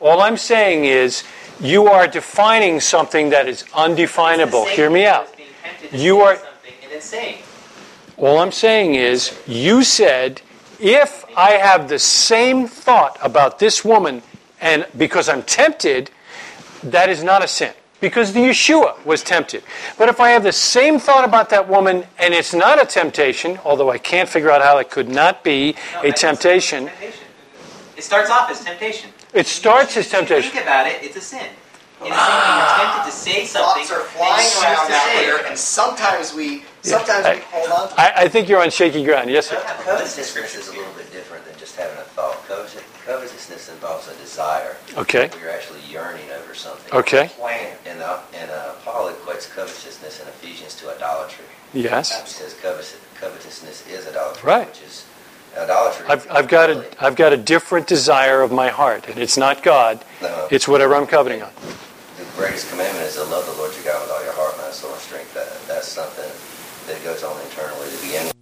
All 0.00 0.20
I'm 0.22 0.36
saying 0.36 0.84
is 0.86 1.22
you 1.62 1.86
are 1.86 2.06
defining 2.06 2.80
something 2.80 3.30
that 3.30 3.48
is 3.48 3.64
undefinable. 3.74 4.62
It's 4.62 4.70
the 4.70 4.76
same 4.76 4.76
Hear 4.76 4.90
me 4.90 5.06
out. 5.06 5.24
as 5.28 5.36
being 5.36 5.48
tempted 5.62 5.90
to 5.90 5.96
You 5.96 6.20
are- 6.20 6.36
something 6.36 6.72
and 6.82 6.92
then 6.92 7.00
saying. 7.00 7.38
All 8.18 8.38
I'm 8.38 8.52
saying 8.52 8.94
is 8.94 9.32
you 9.46 9.82
said 9.84 10.42
if 10.78 11.24
I 11.36 11.52
have 11.52 11.88
the 11.88 11.98
same 11.98 12.66
thought 12.66 13.16
about 13.22 13.58
this 13.58 13.84
woman 13.84 14.22
and 14.60 14.86
because 14.96 15.28
I'm 15.28 15.42
tempted, 15.42 16.10
that 16.82 17.08
is 17.08 17.22
not 17.22 17.42
a 17.42 17.48
sin. 17.48 17.72
Because 18.00 18.32
the 18.32 18.40
Yeshua 18.40 18.96
was 19.04 19.22
tempted. 19.22 19.62
But 19.96 20.08
if 20.08 20.18
I 20.18 20.30
have 20.30 20.42
the 20.42 20.50
same 20.52 20.98
thought 20.98 21.24
about 21.24 21.50
that 21.50 21.68
woman 21.68 22.04
and 22.18 22.34
it's 22.34 22.52
not 22.52 22.82
a 22.82 22.86
temptation, 22.86 23.60
although 23.64 23.90
I 23.92 23.98
can't 23.98 24.28
figure 24.28 24.50
out 24.50 24.60
how 24.60 24.78
it 24.78 24.90
could 24.90 25.08
not 25.08 25.44
be 25.44 25.76
No, 25.94 26.02
a 26.08 26.12
temptation, 26.12 26.86
temptation. 26.86 27.20
It 27.96 28.02
starts 28.02 28.28
off 28.30 28.50
as 28.50 28.58
temptation. 28.64 29.11
It 29.32 29.46
starts 29.46 29.96
as 29.96 30.06
If 30.06 30.12
you 30.12 30.18
temptation. 30.18 30.50
think 30.52 30.64
about 30.64 30.86
it, 30.86 31.02
it's 31.02 31.16
a 31.16 31.20
sin. 31.20 31.46
In 32.02 32.08
the 32.08 32.14
you're 32.16 32.76
tempted 32.82 33.04
to 33.06 33.16
say 33.16 33.44
something, 33.44 33.84
Thoughts 33.84 33.92
are 33.92 34.00
flying 34.10 34.50
around 34.60 34.90
out 34.90 35.06
there, 35.14 35.46
and 35.46 35.56
sometimes 35.56 36.34
we, 36.34 36.64
sometimes 36.82 37.24
I- 37.24 37.34
we 37.36 37.40
hold 37.46 37.70
on 37.70 37.88
to 37.90 38.00
I, 38.00 38.22
I 38.24 38.28
think 38.28 38.48
you're 38.48 38.60
on 38.60 38.70
shaky 38.70 39.04
ground. 39.04 39.30
Yes, 39.30 39.46
sir. 39.48 39.62
Covetousness 39.84 40.34
is 40.36 40.68
a 40.68 40.72
little 40.72 40.92
bit 40.94 41.12
different 41.12 41.44
than 41.44 41.56
just 41.58 41.76
having 41.76 41.96
a 41.98 42.02
thought. 42.02 42.36
Covetousness 43.06 43.68
involves 43.68 44.08
a 44.08 44.14
desire. 44.16 44.76
Okay. 44.96 45.30
You're 45.40 45.50
actually 45.50 45.80
yearning 45.88 46.28
over 46.40 46.54
something. 46.54 46.92
Okay. 46.92 47.30
And, 47.86 48.00
uh, 48.00 48.20
and 48.34 48.50
uh, 48.50 48.74
Paul 48.84 49.10
equates 49.12 49.48
covetousness 49.54 50.20
in 50.22 50.28
Ephesians 50.28 50.74
to 50.76 50.90
idolatry. 50.94 51.44
Yes. 51.72 52.20
He 52.22 52.28
says 52.28 52.54
covet- 52.54 52.98
covetousness 53.20 53.86
is 53.88 54.06
idolatry. 54.08 54.42
Right. 54.48 54.68
Which 54.68 54.82
is 54.82 55.04
idolatry. 55.56 56.06
I've, 56.08 56.30
I've 56.30 56.48
got 56.48 56.70
a 56.70 56.86
I've 57.04 57.16
got 57.16 57.32
a 57.32 57.36
different 57.36 57.86
desire 57.86 58.42
of 58.42 58.52
my 58.52 58.68
heart, 58.68 59.08
and 59.08 59.18
it's 59.18 59.36
not 59.36 59.62
God. 59.62 60.04
No. 60.20 60.48
It's 60.50 60.66
whatever 60.66 60.94
I'm 60.94 61.06
coveting 61.06 61.42
on. 61.42 61.50
The 62.16 62.24
greatest 62.36 62.70
commandment 62.70 63.06
is 63.06 63.14
to 63.14 63.24
love 63.24 63.46
the 63.46 63.52
Lord 63.52 63.74
your 63.74 63.84
God 63.84 64.02
with 64.02 64.10
all 64.10 64.24
your 64.24 64.32
heart, 64.32 64.56
mind, 64.58 64.74
soul, 64.74 64.92
and 64.92 65.00
strength. 65.00 65.34
That, 65.34 65.48
that's 65.68 65.88
something 65.88 66.30
that 66.86 67.02
goes 67.04 67.22
on 67.22 67.40
internally 67.42 67.90
to 67.90 68.02
begin 68.02 68.26
with. 68.26 68.32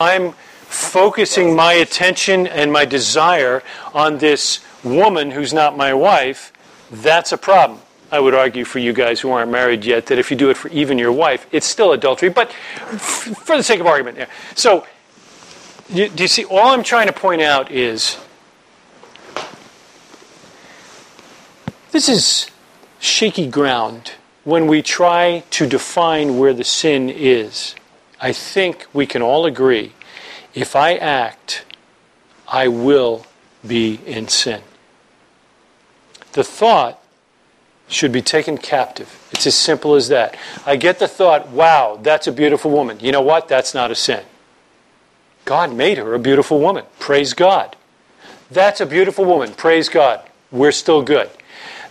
I'm 0.00 0.32
focusing 0.72 1.54
my 1.54 1.74
attention 1.74 2.46
and 2.46 2.72
my 2.72 2.84
desire 2.84 3.62
on 3.94 4.18
this 4.18 4.60
woman 4.82 5.30
who's 5.30 5.52
not 5.52 5.76
my 5.76 5.94
wife, 5.94 6.52
that's 6.90 7.30
a 7.30 7.38
problem. 7.38 7.80
I 8.12 8.20
would 8.20 8.34
argue 8.34 8.66
for 8.66 8.78
you 8.78 8.92
guys 8.92 9.20
who 9.20 9.30
aren't 9.30 9.50
married 9.50 9.86
yet 9.86 10.06
that 10.06 10.18
if 10.18 10.30
you 10.30 10.36
do 10.36 10.50
it 10.50 10.56
for 10.58 10.68
even 10.68 10.98
your 10.98 11.12
wife, 11.12 11.46
it's 11.50 11.66
still 11.66 11.92
adultery. 11.92 12.28
But 12.28 12.50
f- 12.90 13.34
for 13.42 13.56
the 13.56 13.62
sake 13.62 13.80
of 13.80 13.86
argument, 13.86 14.18
yeah. 14.18 14.26
So, 14.54 14.86
you, 15.88 16.10
do 16.10 16.22
you 16.22 16.28
see? 16.28 16.44
All 16.44 16.68
I'm 16.68 16.82
trying 16.82 17.06
to 17.06 17.12
point 17.14 17.40
out 17.40 17.70
is 17.70 18.18
this 21.90 22.10
is 22.10 22.50
shaky 23.00 23.48
ground 23.48 24.12
when 24.44 24.66
we 24.66 24.82
try 24.82 25.42
to 25.50 25.66
define 25.66 26.38
where 26.38 26.52
the 26.52 26.64
sin 26.64 27.08
is. 27.08 27.74
I 28.20 28.32
think 28.32 28.86
we 28.92 29.06
can 29.06 29.22
all 29.22 29.46
agree 29.46 29.94
if 30.54 30.76
I 30.76 30.96
act, 30.96 31.64
I 32.46 32.68
will 32.68 33.24
be 33.66 34.00
in 34.04 34.28
sin. 34.28 34.60
The 36.32 36.44
thought 36.44 37.01
should 37.92 38.12
be 38.12 38.22
taken 38.22 38.58
captive. 38.58 39.18
It's 39.32 39.46
as 39.46 39.54
simple 39.54 39.94
as 39.94 40.08
that. 40.08 40.36
I 40.66 40.76
get 40.76 40.98
the 40.98 41.08
thought, 41.08 41.48
wow, 41.48 41.98
that's 42.02 42.26
a 42.26 42.32
beautiful 42.32 42.70
woman. 42.70 42.98
You 43.00 43.12
know 43.12 43.20
what? 43.20 43.48
That's 43.48 43.74
not 43.74 43.90
a 43.90 43.94
sin. 43.94 44.24
God 45.44 45.74
made 45.74 45.98
her 45.98 46.14
a 46.14 46.18
beautiful 46.18 46.60
woman. 46.60 46.84
Praise 46.98 47.34
God. 47.34 47.76
That's 48.50 48.80
a 48.80 48.86
beautiful 48.86 49.24
woman. 49.24 49.52
Praise 49.52 49.88
God. 49.88 50.22
We're 50.50 50.72
still 50.72 51.02
good. 51.02 51.30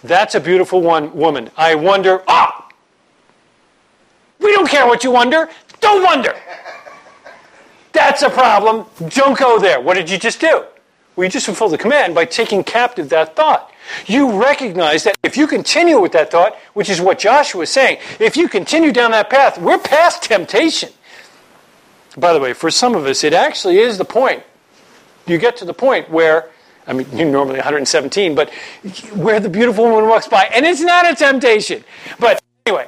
That's 0.04 0.36
a 0.36 0.40
beautiful 0.40 0.82
one 0.82 1.14
woman. 1.16 1.52
I 1.58 1.76
wonder, 1.76 2.24
ah! 2.28 2.70
We 4.40 4.52
don't 4.54 4.70
care 4.70 4.88
what 4.88 5.04
you 5.04 5.12
wonder. 5.12 5.50
Don't 5.80 6.04
wonder. 6.04 6.36
That's 7.92 8.22
a 8.22 8.30
problem. 8.30 8.86
Don't 9.10 9.38
go 9.38 9.60
there. 9.60 9.82
What 9.82 9.96
did 9.96 10.10
you 10.10 10.18
just 10.18 10.40
do? 10.40 10.66
Well, 11.16 11.26
you 11.26 11.30
just 11.30 11.46
fulfilled 11.46 11.74
the 11.74 11.78
command 11.78 12.16
by 12.16 12.26
taking 12.26 12.64
captive 12.64 13.10
that 13.10 13.36
thought. 13.36 13.70
You 14.06 14.41
recognize 14.41 15.04
that 15.04 15.17
if 15.23 15.38
you 15.38 15.47
continue 15.47 15.99
with 15.99 16.12
that 16.13 16.32
thought, 16.32 16.56
which 16.73 16.89
is 16.89 17.01
what 17.01 17.19
Joshua 17.19 17.63
is 17.63 17.69
saying, 17.69 17.99
if 18.19 18.38
you 18.38 18.47
continue 18.47 18.91
down 18.91 19.12
that 19.12 19.30
path, 19.30 19.60
we're 19.60 19.77
past 19.80 20.23
temptation. 20.23 20.89
By 22.17 22.34
the 22.34 22.39
way, 22.39 22.54
for 22.54 22.69
some 22.69 22.95
of 22.95 23.06
us, 23.06 23.23
it 23.23 23.34
actually 23.34 23.80
is 23.80 23.97
the 23.97 24.06
point. 24.06 24.43
You 25.27 25.38
get 25.38 25.58
to 25.58 25.65
the 25.65 25.73
point 25.73 26.10
where, 26.10 26.49
I 26.88 26.93
mean, 26.93 27.08
you're 27.13 27.32
normally 27.32 27.56
117, 27.56 28.36
but 28.36 28.54
where 29.13 29.39
the 29.39 29.49
beautiful 29.49 29.86
woman 29.86 30.10
walks 30.10 30.27
by, 30.27 30.43
and 30.54 30.65
it's 30.65 30.82
not 30.82 31.10
a 31.10 31.15
temptation. 31.15 31.84
But 32.19 32.41
anyway, 32.65 32.88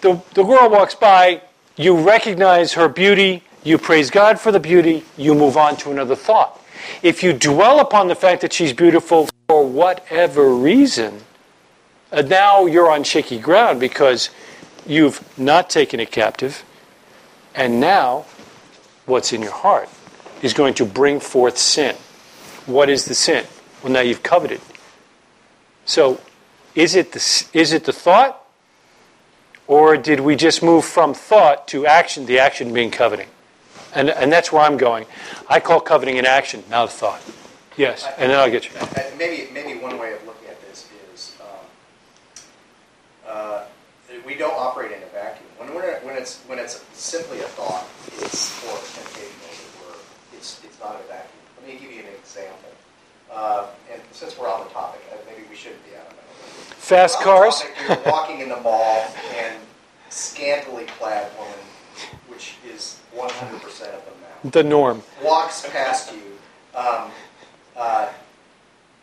the, 0.00 0.20
the 0.34 0.42
girl 0.42 0.68
walks 0.70 0.94
by, 0.94 1.42
you 1.76 1.96
recognize 1.96 2.72
her 2.74 2.88
beauty, 2.88 3.42
you 3.64 3.78
praise 3.78 4.10
God 4.10 4.40
for 4.40 4.50
the 4.50 4.60
beauty, 4.60 5.04
you 5.16 5.34
move 5.34 5.56
on 5.56 5.76
to 5.78 5.90
another 5.90 6.16
thought. 6.16 6.61
If 7.02 7.22
you 7.22 7.32
dwell 7.32 7.80
upon 7.80 8.08
the 8.08 8.14
fact 8.14 8.42
that 8.42 8.52
she's 8.52 8.72
beautiful 8.72 9.28
for 9.48 9.66
whatever 9.66 10.54
reason, 10.54 11.22
uh, 12.10 12.22
now 12.22 12.66
you're 12.66 12.90
on 12.90 13.04
shaky 13.04 13.38
ground 13.38 13.80
because 13.80 14.30
you've 14.86 15.22
not 15.38 15.70
taken 15.70 16.00
it 16.00 16.10
captive, 16.10 16.64
and 17.54 17.80
now 17.80 18.24
what's 19.06 19.32
in 19.32 19.42
your 19.42 19.52
heart 19.52 19.88
is 20.42 20.52
going 20.52 20.74
to 20.74 20.84
bring 20.84 21.20
forth 21.20 21.56
sin. 21.56 21.96
What 22.66 22.88
is 22.88 23.04
the 23.06 23.14
sin? 23.14 23.44
Well, 23.82 23.92
now 23.92 24.00
you've 24.00 24.22
coveted. 24.22 24.60
So, 25.84 26.20
is 26.74 26.94
it 26.94 27.12
the, 27.12 27.46
is 27.52 27.72
it 27.72 27.84
the 27.84 27.92
thought? 27.92 28.38
Or 29.66 29.96
did 29.96 30.20
we 30.20 30.36
just 30.36 30.62
move 30.62 30.84
from 30.84 31.14
thought 31.14 31.68
to 31.68 31.86
action, 31.86 32.26
the 32.26 32.38
action 32.38 32.72
being 32.74 32.90
coveting? 32.90 33.28
And, 33.94 34.10
and 34.10 34.32
that's 34.32 34.50
where 34.52 34.62
I'm 34.62 34.76
going. 34.76 35.06
I 35.48 35.60
call 35.60 35.80
coveting 35.80 36.18
an 36.18 36.26
action, 36.26 36.64
not 36.70 36.88
a 36.88 36.90
thought. 36.90 37.22
Yes, 37.76 38.06
and 38.18 38.30
then 38.30 38.38
I'll 38.38 38.50
get 38.50 38.64
you. 38.66 38.70
Maybe, 39.16 39.50
maybe 39.52 39.78
one 39.78 39.98
way 39.98 40.12
of 40.12 40.24
looking 40.26 40.48
at 40.48 40.60
this 40.62 40.88
is, 41.14 41.36
um, 41.40 41.46
uh, 43.26 43.64
we 44.26 44.34
don't 44.34 44.54
operate 44.56 44.92
in 44.92 45.02
a 45.02 45.06
vacuum. 45.06 45.48
When, 45.58 45.74
we're, 45.74 45.98
when 46.00 46.16
it's, 46.16 46.40
when 46.46 46.58
it's 46.58 46.84
simply 46.92 47.40
a 47.40 47.44
thought, 47.44 47.86
it's, 48.18 48.62
or 48.66 48.76
a 48.76 48.80
temptation, 48.80 49.40
as 49.50 49.60
it 49.60 49.86
were, 49.86 49.96
it's, 50.36 50.60
it's 50.64 50.78
not 50.80 50.96
a 50.96 51.08
vacuum. 51.08 51.32
Let 51.60 51.66
me 51.68 51.80
give 51.80 51.92
you 51.92 52.00
an 52.00 52.14
example. 52.18 52.68
Uh, 53.32 53.66
and 53.90 54.02
since 54.12 54.38
we're 54.38 54.52
on 54.52 54.64
the 54.64 54.70
topic, 54.70 55.00
uh, 55.10 55.16
maybe 55.26 55.46
we 55.48 55.56
shouldn't 55.56 55.82
be, 55.84 55.92
I 55.92 56.04
don't 56.04 56.10
know. 56.10 56.22
Fast 56.76 57.20
cars? 57.20 57.60
topic, 57.60 58.04
You're 58.04 58.12
walking 58.12 58.40
in 58.40 58.50
the 58.50 58.60
mall 58.60 59.06
and 59.36 59.56
scantily 60.10 60.84
clad 60.84 61.30
woman, 61.38 61.54
which 62.32 62.54
is 62.66 62.98
100% 63.14 63.26
of 63.64 64.04
them 64.04 64.14
now, 64.22 64.50
The 64.50 64.62
norm. 64.62 65.02
walks 65.22 65.68
past 65.70 66.12
you. 66.14 66.22
Um, 66.78 67.10
uh, 67.76 68.08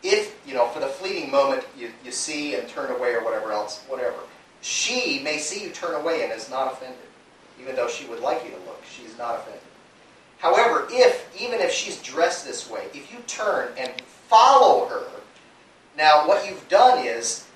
if, 0.02 0.36
you 0.46 0.54
know, 0.54 0.66
for 0.68 0.80
the 0.80 0.86
fleeting 0.86 1.30
moment 1.30 1.64
you, 1.78 1.90
you 2.04 2.10
see 2.10 2.54
and 2.54 2.68
turn 2.68 2.90
away 2.90 3.12
or 3.14 3.24
whatever 3.24 3.52
else, 3.52 3.84
whatever, 3.88 4.16
she 4.62 5.20
may 5.22 5.38
see 5.38 5.62
you 5.62 5.70
turn 5.70 5.94
away 5.94 6.22
and 6.24 6.32
is 6.32 6.50
not 6.50 6.72
offended. 6.72 6.98
Even 7.60 7.76
though 7.76 7.88
she 7.88 8.06
would 8.06 8.20
like 8.20 8.42
you 8.44 8.50
to 8.50 8.56
look, 8.66 8.82
she's 8.90 9.16
not 9.18 9.36
offended. 9.36 9.60
However, 10.38 10.88
if, 10.90 11.28
even 11.38 11.60
if 11.60 11.70
she's 11.70 12.00
dressed 12.02 12.46
this 12.46 12.68
way, 12.70 12.86
if 12.94 13.12
you 13.12 13.18
turn 13.26 13.68
and 13.76 13.92
follow 14.28 14.86
her, 14.86 15.04
now 15.96 16.26
what 16.26 16.48
you've 16.48 16.66
done 16.68 17.04
is, 17.06 17.46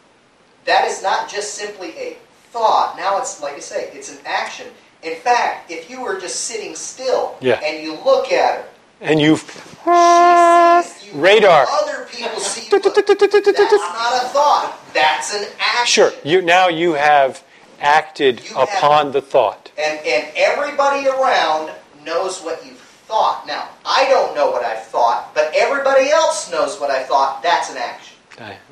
that 0.67 0.85
is 0.87 1.03
not 1.03 1.31
just 1.31 1.55
simply 1.55 1.91
a 1.97 2.17
thought. 2.51 2.97
Now 2.97 3.19
it's, 3.19 3.41
like 3.43 3.55
I 3.55 3.61
say, 3.61 3.91
it's 3.93 4.13
an 4.13 4.19
action. 4.27 4.67
In 5.05 5.17
fact, 5.17 5.71
if 5.71 5.91
you 5.91 6.01
were 6.01 6.19
just 6.19 6.45
sitting 6.47 6.75
still 6.75 7.37
Yeah. 7.41 7.61
and 7.63 7.83
you 7.83 7.95
look 8.05 8.33
at 8.33 8.55
her, 8.61 8.65
And 9.01 9.21
you've. 9.21 9.41
she 9.43 10.83
sees 11.05 11.13
you. 11.13 11.21
Radar. 11.21 11.67
Other 11.71 12.07
people 12.11 12.41
see 12.41 12.63
you. 12.71 12.81
That's 12.81 12.97
not 12.97 14.15
a 14.25 14.29
thought. 14.29 14.79
That's 14.95 15.35
an 15.35 15.47
action. 15.61 15.87
Sure. 15.87 16.13
You 16.25 16.41
now 16.41 16.69
you 16.69 16.95
have 16.95 17.43
acted 17.81 18.41
You 18.49 18.55
have- 18.57 18.69
upon 18.71 19.13
the 19.13 19.21
thought. 19.21 19.71
And 19.77 19.99
and 20.07 20.27
everybody 20.37 21.07
around 21.07 21.71
knows 22.03 22.41
what 22.41 22.65
you've 22.65 22.81
thought. 23.07 23.47
Now, 23.47 23.69
I 23.85 24.07
don't 24.09 24.35
know 24.35 24.51
what 24.51 24.65
I've 24.65 24.87
thought, 24.87 25.35
but 25.35 25.53
everybody 25.55 26.11
else 26.11 26.51
knows 26.51 26.81
what 26.81 26.91
I 26.91 27.03
thought. 27.03 27.43
That's 27.43 27.69
an 27.71 27.77
action. 27.77 28.17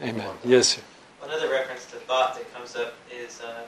Amen. 0.02 0.30
Yes, 0.44 0.68
sir. 0.68 0.80
Another 1.22 1.50
reference 1.50 1.84
to 1.86 1.96
thought 1.96 2.34
that 2.36 2.52
comes 2.54 2.74
up 2.74 2.94
is 3.10 3.40
uh, 3.42 3.60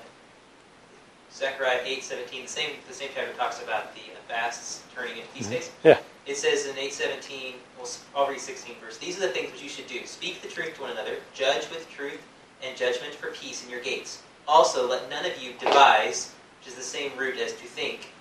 Zechariah 1.35 1.81
eight 1.85 2.05
seventeen. 2.05 2.43
The 2.43 2.49
same 2.49 2.71
the 2.87 2.95
same 2.95 3.11
chapter 3.15 3.33
talks 3.35 3.63
about 3.63 3.95
the 3.95 4.01
fasts 4.29 4.83
turning 4.95 5.17
into 5.17 5.29
feast 5.29 5.51
mm-hmm. 5.51 5.55
days. 5.55 5.71
Yeah. 5.83 5.99
It 6.27 6.37
says 6.37 6.67
in 6.67 6.79
eight 6.79 6.93
seventeen, 6.93 7.55
well, 7.77 7.89
I'll 8.15 8.29
read 8.29 8.41
sixteen 8.41 8.77
verse. 8.81 8.99
These 8.99 9.19
are 9.19 9.23
the 9.23 9.29
things 9.29 9.51
which 9.51 9.63
you 9.63 9.69
should 9.69 9.89
do: 9.89 10.07
speak 10.07 10.43
the 10.43 10.49
truth 10.49 10.77
to 10.77 10.83
one 10.83 10.93
another, 10.93 11.17
judge 11.35 11.69
with 11.71 11.91
truth 11.91 12.23
and 12.63 12.77
judgment 12.77 13.15
for 13.15 13.29
peace 13.33 13.65
in 13.65 13.71
your 13.71 13.83
gates. 13.83 14.23
Also, 14.47 14.89
let 14.89 15.11
none 15.11 15.27
of 15.27 15.37
you 15.43 15.53
devise, 15.59 16.33
which 16.61 16.69
is 16.69 16.77
the 16.77 16.83
same 16.83 17.11
root 17.19 17.39
as 17.39 17.53
to 17.53 17.65
think, 17.67 18.13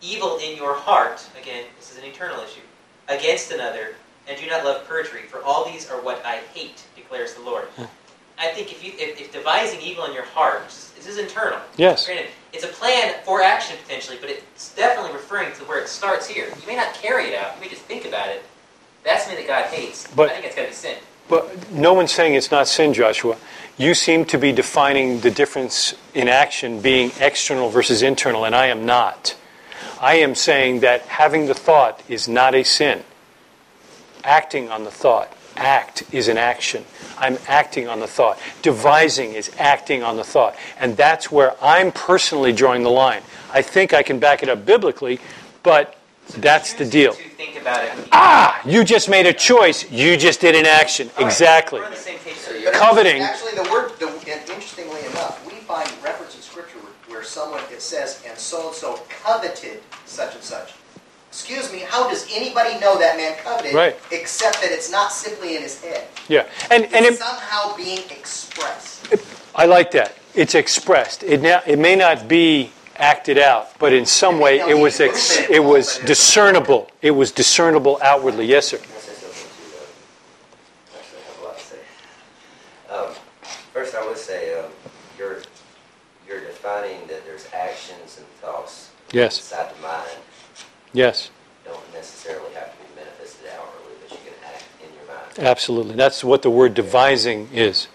evil 0.00 0.38
in 0.38 0.56
your 0.56 0.74
heart. 0.74 1.28
Again, 1.40 1.64
this 1.78 1.92
is 1.92 1.98
an 1.98 2.04
internal 2.04 2.40
issue 2.40 2.62
against 3.08 3.52
another, 3.52 3.94
and 4.26 4.40
do 4.40 4.48
not 4.48 4.64
love 4.64 4.86
perjury, 4.88 5.22
for 5.22 5.42
all 5.42 5.64
these 5.70 5.90
are 5.90 6.00
what 6.00 6.24
I 6.24 6.38
hate, 6.54 6.84
declares 6.96 7.34
the 7.34 7.42
Lord. 7.42 7.64
Hmm. 7.76 7.84
I 8.38 8.48
think 8.48 8.72
if 8.72 8.84
you 8.84 8.92
if, 8.96 9.20
if 9.20 9.32
devising 9.32 9.80
evil 9.80 10.04
in 10.04 10.12
your 10.12 10.24
heart, 10.24 10.66
this 10.66 11.06
is 11.06 11.18
internal. 11.18 11.60
Yes. 11.76 12.06
Granted, 12.06 12.26
it's 12.52 12.64
a 12.64 12.68
plan 12.68 13.14
for 13.24 13.42
action 13.42 13.76
potentially, 13.82 14.18
but 14.20 14.30
it's 14.30 14.74
definitely 14.74 15.12
referring 15.12 15.52
to 15.54 15.64
where 15.64 15.80
it 15.80 15.88
starts 15.88 16.26
here. 16.26 16.46
You 16.46 16.66
may 16.66 16.76
not 16.76 16.94
carry 16.94 17.28
it 17.28 17.38
out. 17.38 17.54
You 17.56 17.62
may 17.62 17.68
just 17.68 17.82
think 17.82 18.04
about 18.04 18.28
it. 18.28 18.42
That's 19.04 19.24
something 19.24 19.44
that 19.44 19.48
God 19.48 19.66
hates. 19.74 20.06
But- 20.14 20.30
I 20.30 20.34
think 20.34 20.46
it's 20.46 20.56
got 20.56 20.62
to 20.62 20.68
be 20.68 20.74
sin. 20.74 20.96
But 21.28 21.70
no 21.72 21.94
one's 21.94 22.12
saying 22.12 22.34
it's 22.34 22.50
not 22.50 22.68
sin, 22.68 22.92
Joshua. 22.92 23.36
You 23.78 23.94
seem 23.94 24.24
to 24.26 24.38
be 24.38 24.52
defining 24.52 25.20
the 25.20 25.30
difference 25.30 25.94
in 26.14 26.28
action 26.28 26.80
being 26.80 27.10
external 27.20 27.70
versus 27.70 28.02
internal, 28.02 28.44
and 28.44 28.54
I 28.54 28.66
am 28.66 28.84
not. 28.84 29.36
I 30.00 30.16
am 30.16 30.34
saying 30.34 30.80
that 30.80 31.02
having 31.02 31.46
the 31.46 31.54
thought 31.54 32.02
is 32.08 32.28
not 32.28 32.54
a 32.54 32.64
sin. 32.64 33.02
Acting 34.24 34.68
on 34.68 34.84
the 34.84 34.90
thought. 34.90 35.32
Act 35.56 36.04
is 36.12 36.28
an 36.28 36.38
action. 36.38 36.84
I'm 37.18 37.38
acting 37.46 37.88
on 37.88 38.00
the 38.00 38.06
thought. 38.06 38.38
Devising 38.62 39.32
is 39.32 39.50
acting 39.58 40.02
on 40.02 40.16
the 40.16 40.24
thought. 40.24 40.56
And 40.78 40.96
that's 40.96 41.30
where 41.30 41.54
I'm 41.62 41.92
personally 41.92 42.52
drawing 42.52 42.82
the 42.82 42.90
line. 42.90 43.22
I 43.52 43.62
think 43.62 43.92
I 43.92 44.02
can 44.02 44.18
back 44.18 44.42
it 44.42 44.48
up 44.48 44.64
biblically, 44.64 45.20
but 45.62 45.96
that's 46.38 46.74
the 46.74 46.84
deal. 46.84 47.12
To 47.12 47.28
think 47.30 47.60
about 47.60 47.84
it. 47.84 48.08
Ah, 48.12 48.60
you 48.64 48.84
just 48.84 49.08
made 49.08 49.26
a 49.26 49.32
choice. 49.32 49.90
You 49.90 50.16
just 50.16 50.40
did 50.40 50.54
an 50.54 50.66
action. 50.66 51.10
All 51.16 51.24
right, 51.24 51.30
Exactly. 51.30 51.80
We're 51.80 51.86
on 51.86 51.92
the 51.92 51.96
same 51.96 52.18
page. 52.20 52.36
So 52.36 52.72
Coveting. 52.72 53.22
Actually, 53.22 53.62
the 53.62 53.70
word, 53.70 53.92
the, 53.98 54.08
and 54.08 54.48
interestingly 54.48 55.00
enough, 55.06 55.44
we 55.46 55.58
find 55.60 55.88
reference 56.02 56.34
in 56.34 56.42
Scripture 56.42 56.78
where, 56.78 57.16
where 57.16 57.24
someone, 57.24 57.62
it 57.70 57.82
says, 57.82 58.22
and 58.26 58.38
so 58.38 58.68
and 58.68 58.76
so 58.76 59.00
coveted 59.08 59.82
such 60.06 60.34
and 60.34 60.42
such. 60.42 60.72
Excuse 61.32 61.72
me, 61.72 61.78
how 61.78 62.10
does 62.10 62.28
anybody 62.30 62.78
know 62.78 62.98
that 62.98 63.16
man 63.16 63.34
coveted? 63.42 63.72
Right. 63.72 63.96
Except 64.10 64.60
that 64.60 64.70
it's 64.70 64.90
not 64.92 65.10
simply 65.12 65.56
in 65.56 65.62
his 65.62 65.80
head. 65.80 66.06
Yeah. 66.28 66.46
And, 66.70 66.84
and 66.84 67.06
It's 67.06 67.16
it, 67.16 67.20
somehow 67.20 67.74
being 67.74 68.02
expressed. 68.10 69.06
I 69.54 69.64
like 69.64 69.92
that. 69.92 70.14
It's 70.34 70.54
expressed. 70.54 71.22
It, 71.22 71.40
now, 71.40 71.62
it 71.66 71.78
may 71.78 71.96
not 71.96 72.28
be 72.28 72.70
acted 72.96 73.38
out, 73.38 73.70
but 73.78 73.94
in 73.94 74.04
some 74.04 74.40
way 74.40 74.58
it 74.60 74.76
was 74.78 75.00
ex, 75.00 75.38
it 75.48 75.64
was 75.64 75.96
discernible. 76.00 76.90
It 77.00 77.12
was 77.12 77.32
discernible 77.32 77.98
outwardly. 78.02 78.44
Yes, 78.44 78.68
sir. 78.68 78.76
Can 78.76 78.86
I 78.94 78.98
say 78.98 79.14
something 79.14 79.48
too? 79.72 80.98
Actually, 80.98 81.18
I 81.18 81.32
have 81.32 81.40
a 81.40 81.44
lot 81.46 81.58
to 81.58 81.64
say. 81.64 83.20
First, 83.72 83.94
I 83.94 84.06
would 84.06 84.18
say 84.18 84.60
um, 84.60 84.70
you're 85.18 85.40
you're 86.28 86.40
defining 86.40 87.06
that 87.08 87.24
there's 87.24 87.48
actions 87.54 88.18
and 88.18 88.26
thoughts 88.42 88.90
Yes. 89.12 89.38
inside 89.38 89.74
the 89.74 89.80
mind 89.82 90.11
Yes. 90.92 91.30
don't 91.64 91.92
necessarily 91.92 92.52
have 92.54 92.70
to 92.72 92.78
be 92.78 93.00
manifested 93.00 93.48
outwardly, 93.54 93.94
but 94.02 94.10
you 94.10 94.18
can 94.24 94.34
act 94.44 94.64
in 94.82 94.94
your 94.94 95.06
mind. 95.06 95.38
Absolutely. 95.38 95.94
That's 95.94 96.22
what 96.22 96.42
the 96.42 96.50
word 96.50 96.74
devising 96.74 97.48
is. 97.52 97.88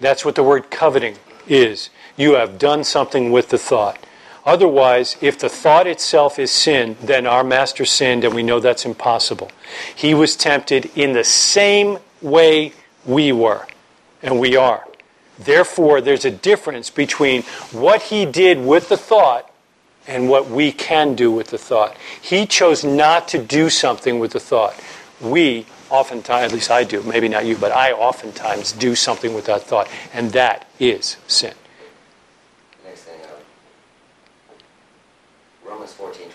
That's 0.00 0.24
what 0.24 0.34
the 0.34 0.42
word 0.42 0.70
coveting 0.70 1.16
is. 1.46 1.90
You 2.16 2.34
have 2.34 2.58
done 2.58 2.84
something 2.84 3.30
with 3.30 3.50
the 3.50 3.58
thought. 3.58 3.98
Otherwise, 4.44 5.16
if 5.20 5.38
the 5.38 5.48
thought 5.48 5.86
itself 5.86 6.38
is 6.38 6.50
sin, 6.50 6.96
then 7.02 7.26
our 7.26 7.42
master 7.42 7.84
sinned, 7.84 8.24
and 8.24 8.34
we 8.34 8.42
know 8.42 8.60
that's 8.60 8.84
impossible. 8.84 9.50
He 9.94 10.14
was 10.14 10.36
tempted 10.36 10.90
in 10.96 11.12
the 11.12 11.24
same 11.24 11.98
way 12.22 12.72
we 13.04 13.32
were, 13.32 13.66
and 14.22 14.38
we 14.38 14.56
are. 14.56 14.86
Therefore, 15.38 16.00
there's 16.00 16.24
a 16.24 16.30
difference 16.30 16.90
between 16.90 17.42
what 17.72 18.02
he 18.02 18.24
did 18.24 18.64
with 18.64 18.88
the 18.88 18.96
thought 18.96 19.50
and 20.06 20.28
what 20.28 20.48
we 20.48 20.72
can 20.72 21.14
do 21.14 21.30
with 21.30 21.48
the 21.48 21.58
thought. 21.58 21.96
He 22.20 22.46
chose 22.46 22.84
not 22.84 23.28
to 23.28 23.42
do 23.42 23.70
something 23.70 24.18
with 24.18 24.32
the 24.32 24.40
thought. 24.40 24.78
We 25.20 25.66
oftentimes, 25.90 26.52
at 26.52 26.52
least 26.52 26.70
I 26.70 26.84
do, 26.84 27.02
maybe 27.02 27.28
not 27.28 27.46
you, 27.46 27.56
but 27.56 27.72
I 27.72 27.92
oftentimes 27.92 28.72
do 28.72 28.94
something 28.94 29.34
with 29.34 29.46
that 29.46 29.62
thought, 29.62 29.88
and 30.12 30.32
that 30.32 30.68
is 30.78 31.16
sin. 31.26 31.54
Next 32.84 33.02
thing, 33.02 33.20
uh, 33.22 35.68
Romans 35.68 35.92
14. 35.92 36.25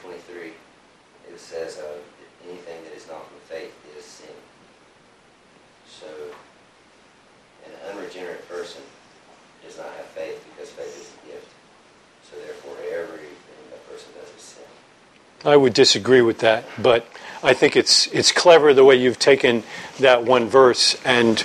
I 15.44 15.58
would 15.58 15.74
disagree 15.74 16.22
with 16.22 16.40
that, 16.40 16.66
but 16.82 17.06
I 17.44 17.54
think 17.54 17.76
it's 17.76 18.08
it's 18.08 18.32
clever 18.32 18.74
the 18.74 18.86
way 18.86 18.96
you've 18.96 19.20
taken 19.20 19.64
that 20.00 20.24
one 20.24 20.48
verse 20.48 20.96
and 21.04 21.38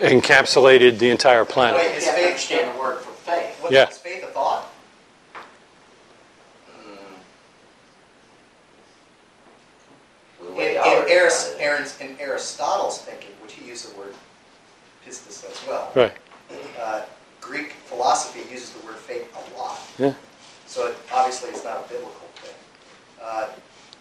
encapsulated 0.00 0.98
the 0.98 1.10
entire 1.10 1.42
Wait, 1.44 1.50
planet. 1.50 1.80
is 1.96 2.06
faith 2.08 2.26
understand 2.26 2.74
the 2.76 2.80
word 2.80 2.98
for 3.00 3.12
faith? 3.30 3.56
What, 3.62 3.72
Yeah. 3.72 3.88
Is 3.88 3.98
faith 3.98 4.24
a 4.24 4.26
thought? 4.28 4.72
Mm. 10.42 10.56
In, 10.56 10.58
in, 10.58 11.18
Aris. 11.18 11.54
Aaron's, 11.58 12.00
in 12.00 12.16
Aristotle's 12.20 12.98
thinking, 13.02 13.30
which 13.42 13.52
he 13.54 13.66
used 13.66 13.92
the 13.92 13.98
word 13.98 14.14
pistis 15.06 15.48
as 15.50 15.66
well, 15.66 15.90
Right. 15.94 16.12
uh, 16.80 17.02
Greek 17.40 17.72
philosophy 17.86 18.40
uses 18.52 18.70
the 18.70 18.86
word 18.86 18.96
faith 18.96 19.32
a 19.34 19.58
lot. 19.58 19.78
Yeah. 19.98 20.14
So 20.66 20.88
it, 20.88 20.96
obviously 21.12 21.50
it's 21.50 21.64
not 21.64 21.84
a 21.86 21.88
biblical 21.88 22.10
thing. 22.10 22.25
Uh, 23.22 23.48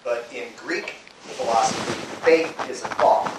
but 0.04 0.28
in 0.34 0.48
Greek 0.58 0.92
philosophy, 1.20 1.94
faith 2.24 2.70
is 2.70 2.84
a 2.84 2.88
thought. 2.88 3.32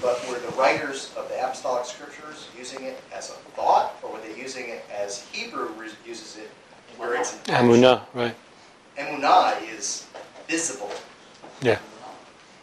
But 0.00 0.26
were 0.28 0.38
the 0.38 0.56
writers 0.56 1.12
of 1.16 1.28
the 1.28 1.44
apostolic 1.44 1.84
scriptures 1.84 2.48
using 2.56 2.84
it 2.84 3.02
as 3.12 3.30
a 3.30 3.34
thought, 3.54 3.96
or 4.02 4.12
were 4.12 4.20
they 4.20 4.34
using 4.40 4.68
it 4.68 4.84
as 4.90 5.26
Hebrew 5.28 5.68
uses 6.06 6.38
it, 6.38 6.50
where 6.96 7.14
it's 7.14 7.34
an 7.34 7.40
action? 7.48 7.66
Amunah, 7.68 8.02
right? 8.14 8.34
Emunah 8.96 9.60
is 9.76 10.06
visible. 10.48 10.90
Yeah. 11.60 11.78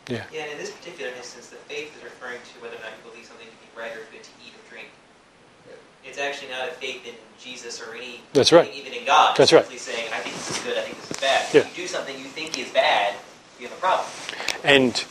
Yeah, 0.09 0.43
and 0.43 0.51
in 0.53 0.57
this 0.57 0.71
particular 0.71 1.11
instance, 1.17 1.49
the 1.49 1.57
faith 1.67 1.95
is 1.97 2.03
referring 2.03 2.39
to 2.39 2.61
whether 2.61 2.75
or 2.75 2.79
not 2.79 2.91
you 2.95 3.09
believe 3.11 3.25
something 3.25 3.45
to 3.45 3.53
be 3.59 3.67
right 3.77 3.91
or 3.91 3.99
good 4.11 4.23
to 4.23 4.29
eat 4.39 4.53
or 4.55 4.63
drink. 4.69 4.87
It's 6.07 6.17
actually 6.17 6.49
not 6.49 6.67
a 6.69 6.71
faith 6.71 7.05
in 7.05 7.13
Jesus 7.39 7.81
or 7.81 7.93
any 7.93 8.21
That's 8.33 8.51
right. 8.51 8.71
even 8.73 8.93
in 8.93 9.05
God. 9.05 9.35
That's 9.37 9.51
It's 9.51 9.53
right. 9.53 9.61
simply 9.63 9.77
saying, 9.77 10.09
I 10.13 10.19
think 10.19 10.35
this 10.35 10.51
is 10.51 10.63
good, 10.63 10.77
I 10.77 10.81
think 10.81 10.97
this 10.97 11.11
is 11.11 11.17
bad. 11.17 11.53
Yeah. 11.53 11.61
If 11.61 11.77
you 11.77 11.83
do 11.83 11.87
something 11.87 12.17
you 12.17 12.25
think 12.25 12.57
is 12.57 12.69
bad, 12.71 13.15
you 13.59 13.67
have 13.67 13.77
a 13.77 13.81
problem. 13.81 14.07
And 14.63 15.03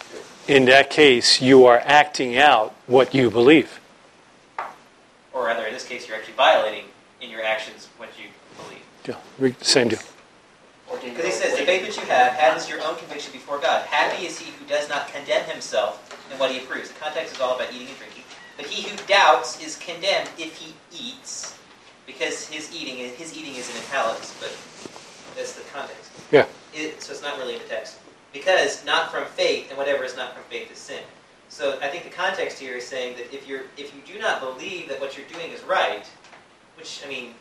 in 0.49 0.65
that 0.67 0.91
case, 0.91 1.41
you 1.41 1.67
are 1.67 1.81
acting 1.85 2.39
out 2.39 2.75
what 2.87 3.15
you 3.15 3.31
believe. 3.31 3.81
Or 5.33 5.47
rather, 5.47 5.67
in 5.67 5.75
this 5.75 5.87
case, 5.87 6.09
you're 6.09 6.17
actually 6.17 6.35
violating 6.35 6.87
in 7.21 7.31
your 7.31 7.43
actions 7.45 7.89
what 7.99 8.09
you 8.19 8.27
believe. 8.63 8.83
Yeah, 9.39 9.53
same 9.63 9.89
deal. 9.89 10.01
Because 10.91 11.25
he 11.25 11.31
says, 11.31 11.59
the 11.59 11.65
faith 11.65 11.87
that 11.87 11.97
you 11.97 12.09
have 12.09 12.33
has 12.35 12.69
your 12.69 12.81
own 12.83 12.97
conviction 12.97 13.33
before 13.33 13.59
God. 13.59 13.85
Happy 13.87 14.25
is 14.27 14.39
he 14.39 14.51
who 14.53 14.65
does 14.67 14.89
not 14.89 15.09
condemn 15.09 15.45
himself 15.49 16.03
in 16.33 16.39
what 16.39 16.51
he 16.51 16.59
approves. 16.59 16.89
The 16.91 16.99
context 16.99 17.35
is 17.35 17.41
all 17.41 17.57
about 17.57 17.73
eating 17.73 17.89
and 17.89 17.97
drinking. 17.99 18.16
But 18.57 18.67
he 18.67 18.89
who 18.89 18.97
doubts 19.07 19.63
is 19.63 19.77
condemned 19.77 20.31
if 20.39 20.57
he 20.57 20.75
eats, 20.93 21.59
because 22.07 22.49
his 22.49 22.75
eating 22.75 22.97
his 22.97 23.37
eating 23.37 23.55
is 23.55 23.69
in 23.71 23.77
italics, 23.83 24.35
but 24.41 24.51
that's 25.37 25.53
the 25.53 25.63
context. 25.73 26.11
Yeah. 26.31 26.47
It, 26.75 27.03
so 27.03 27.13
it's 27.13 27.23
not 27.23 27.39
really 27.39 27.55
in 27.55 27.63
the 27.63 27.69
text. 27.69 27.99
Because 28.33 28.85
not 28.85 29.11
from 29.11 29.25
faith, 29.25 29.69
and 29.69 29.79
whatever 29.79 30.05
is 30.05 30.17
not 30.17 30.35
from 30.35 30.43
faith 30.45 30.71
is 30.71 30.79
sin. 30.79 31.03
So 31.49 31.79
I 31.81 31.89
think 31.89 32.05
the 32.05 32.11
context 32.11 32.59
here 32.59 32.77
is 32.77 32.87
saying 32.87 33.17
that 33.17 33.33
if 33.35 33.47
you're 33.47 33.63
if 33.77 33.95
you 33.95 34.01
do 34.11 34.19
not 34.19 34.41
believe 34.41 34.89
that 34.89 35.01
what 35.01 35.17
you're 35.17 35.29
doing 35.29 35.53
is 35.53 35.63
right, 35.65 36.07
which 36.77 37.03
I 37.05 37.09
mean, 37.09 37.35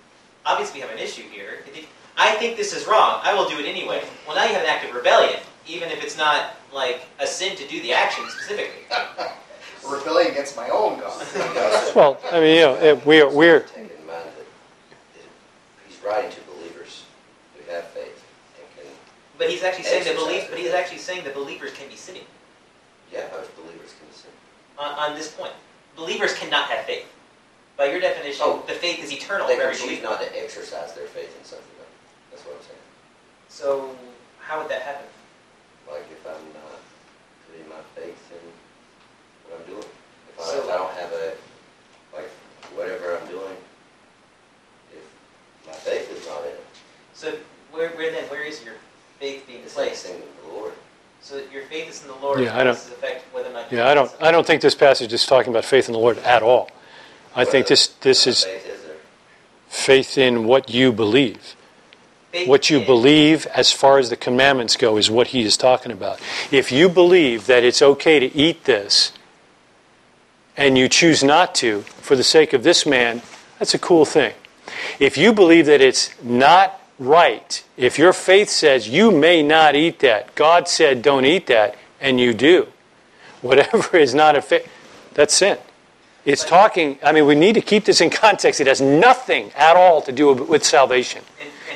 obviously 0.46 0.80
we 0.80 0.82
have 0.82 0.92
an 0.92 1.00
issue 1.00 1.24
here. 1.24 1.64
If 1.68 1.88
I 2.18 2.36
think 2.36 2.56
this 2.56 2.74
is 2.74 2.88
wrong. 2.88 3.20
I 3.24 3.34
will 3.34 3.50
do 3.50 3.60
it 3.60 3.66
anyway. 3.66 4.04
Well, 4.26 4.36
now 4.36 4.46
you 4.46 4.54
have 4.54 4.64
an 4.64 4.70
act 4.70 4.86
of 4.86 4.96
rebellion, 4.96 5.40
even 5.68 5.90
if 5.90 6.04
it's 6.04 6.18
not 6.18 6.56
like 6.74 7.02
a 7.20 7.28
sin 7.28 7.56
to 7.58 7.68
do 7.68 7.82
the 7.82 7.94
action 7.94 8.24
specifically. 8.30 8.84
Rebelling 9.90 10.28
against 10.28 10.56
my 10.56 10.70
own 10.70 11.00
God. 11.00 11.22
Well, 11.96 12.18
I 12.32 12.40
mean, 12.40 12.56
you 12.56 12.62
know, 12.62 12.76
it- 12.76 13.06
we're, 13.06 13.30
we're, 13.30 13.60
Take 13.62 13.78
in 13.78 14.06
mind 14.08 14.26
that 14.36 14.46
he's 15.88 16.02
writing 16.04 16.32
to 16.32 16.42
believers 16.52 17.04
who 17.56 17.72
have 17.72 17.86
faith 17.90 18.24
and 18.60 18.66
can, 18.76 18.92
But 19.38 19.50
he's 19.50 19.64
actually 19.64 19.84
saying 19.86 20.04
that 20.04 20.12
Exercise. 20.12 20.28
belief. 20.28 20.48
But 20.50 20.60
he's 20.60 20.72
actually 20.74 20.98
saying 21.00 21.24
that 21.26 21.34
believers 21.34 21.72
can 21.74 21.88
be 21.88 21.96
sinning 21.96 22.24
yeah, 23.14 23.28
most 23.32 23.56
believers 23.56 23.94
can 24.00 24.12
sin. 24.12 24.32
on, 24.80 24.92
on 25.12 25.16
this 25.16 25.32
point. 25.32 25.54
Believers 25.96 26.34
cannot 26.34 26.68
have 26.70 26.84
faith. 26.86 27.06
By 27.78 27.86
your 27.92 28.00
definition, 28.02 28.42
Oh. 28.44 28.64
the 28.68 28.74
faith 28.74 29.00
is 29.04 29.12
eternal 29.14 29.48
They 29.48 29.56
for 29.56 29.62
can 29.62 29.70
every 29.72 29.80
choose 29.80 30.00
believer. 30.00 30.04
not 30.10 30.20
to 30.22 30.28
exercise 30.44 30.94
their 30.94 31.08
faith 31.08 31.32
in 31.38 31.46
something, 31.46 31.68
though. 31.78 31.86
That's 32.32 32.44
what 32.46 32.56
I'm 32.58 32.64
saying. 32.64 32.84
So 33.48 33.96
how 34.42 34.60
would 34.60 34.70
that 34.70 34.82
happen? 34.82 35.08
Like 35.90 36.04
if 36.12 36.26
I'm 36.28 36.44
not 36.54 36.82
putting 37.48 37.70
my 37.70 37.80
faith 37.96 38.20
in 38.32 38.38
what 38.44 38.45
I'm 39.66 39.72
doing. 39.74 39.84
If 39.84 40.40
I, 40.40 40.44
So- 40.44 40.60
if 40.60 40.70
I 40.70 40.78
don't 40.78 40.94
have 40.94 41.12
a, 41.12 41.34
like, 42.16 42.30
whatever 42.76 43.18
I'm 43.18 43.28
doing, 43.28 43.56
if 44.94 45.04
my 45.68 45.74
faith 45.74 46.12
is 46.12 46.26
not 46.28 46.42
in 46.44 46.50
it, 46.50 46.64
So 47.14 47.34
where, 47.72 47.90
where 47.90 48.12
then? 48.12 48.24
Where 48.30 48.44
is 48.44 48.64
your 48.64 48.76
faith 49.20 49.46
being 49.48 49.62
it's 49.64 49.76
like 49.78 49.88
placed? 49.90 50.04
singing 50.06 50.24
the 50.48 50.54
Lord. 50.54 50.74
So 51.22 51.36
that 51.38 51.52
your 51.52 51.64
faith 51.64 51.90
is 51.90 52.02
in 52.04 52.08
the 52.10 52.16
Lord. 52.16 52.40
Yeah, 52.42 52.54
I 52.56 52.64
don't- 52.64 52.74
Does 52.76 52.86
this 52.86 52.94
affect 52.98 53.34
whether 53.34 53.50
or 53.50 53.54
not. 53.54 53.72
you 53.72 53.78
yeah, 53.80 53.90
I 53.90 53.94
don't, 53.94 54.12
I 54.22 54.32
don't 54.32 54.46
think 54.46 54.62
this 54.62 54.76
passage 54.76 55.12
is 55.14 55.26
talking 55.26 55.52
about 55.52 55.66
faith 55.66 55.88
in 55.88 55.94
the 55.94 56.00
Lord 56.00 56.18
at 56.20 56.44
all. 56.44 56.70
I 57.36 57.44
think 57.46 57.68
this, 57.68 57.88
this 57.88 58.26
What 58.26 58.30
is 58.32 58.44
Faith 58.46 58.68
is 58.68 58.82
there. 58.84 58.96
faith 59.68 60.18
in 60.18 60.46
what 60.46 60.70
you 60.70 60.92
believe. 60.94 61.56
Faith 62.32 62.48
What 62.48 62.70
you 62.70 62.80
in- 62.80 62.86
believe 62.86 63.46
as 63.48 63.72
far 63.72 63.98
as 63.98 64.10
the 64.10 64.16
commandments 64.16 64.76
go 64.78 64.98
is 64.98 65.10
what 65.10 65.28
he 65.28 65.44
is 65.44 65.58
talking 65.58 65.92
about. 65.92 66.20
If 66.52 66.72
you 66.72 66.88
believe 66.90 67.48
that 67.48 67.64
it's 67.64 67.82
okay 67.82 68.20
to 68.20 68.34
eat 68.36 68.66
this 68.66 69.12
and 70.58 70.78
you 70.78 70.88
choose 70.88 71.24
not 71.24 71.56
to 71.56 71.82
for 71.82 72.16
the 72.16 72.24
sake 72.24 72.54
of 72.54 72.64
this 72.64 72.86
man, 72.86 73.22
that's 73.60 73.74
a 73.74 73.80
cool 73.80 74.06
thing. 74.06 74.34
If 75.00 75.18
you 75.18 75.34
believe 75.34 75.66
that 75.68 75.82
it's 75.82 76.10
not 76.22 76.80
right, 77.00 77.64
if 77.78 77.98
your 78.00 78.14
faith 78.14 78.50
says 78.50 78.88
you 78.88 79.12
may 79.12 79.44
not 79.44 79.76
eat 79.76 80.00
that, 80.00 80.36
God 80.36 80.68
said 80.68 81.02
don't 81.02 81.26
eat 81.26 81.48
that, 81.48 81.76
and 82.00 82.20
you 82.20 82.34
do, 82.34 82.68
whatever 83.42 83.98
is 83.98 84.14
not 84.14 84.36
a 84.36 84.42
faith, 84.42 84.70
that's 85.14 85.34
sin. 85.34 85.58
It's 86.26 86.44
talking, 86.44 86.98
I 87.04 87.12
mean, 87.12 87.28
we 87.28 87.36
need 87.36 87.54
to 87.54 87.62
keep 87.62 87.86
this 87.86 88.02
in 88.02 88.10
context. 88.10 88.60
It 88.60 88.68
has 88.68 88.82
nothing 88.82 89.52
at 89.56 89.76
all 89.76 90.02
to 90.02 90.12
do 90.12 90.34
with 90.34 90.64
salvation. 90.64 91.22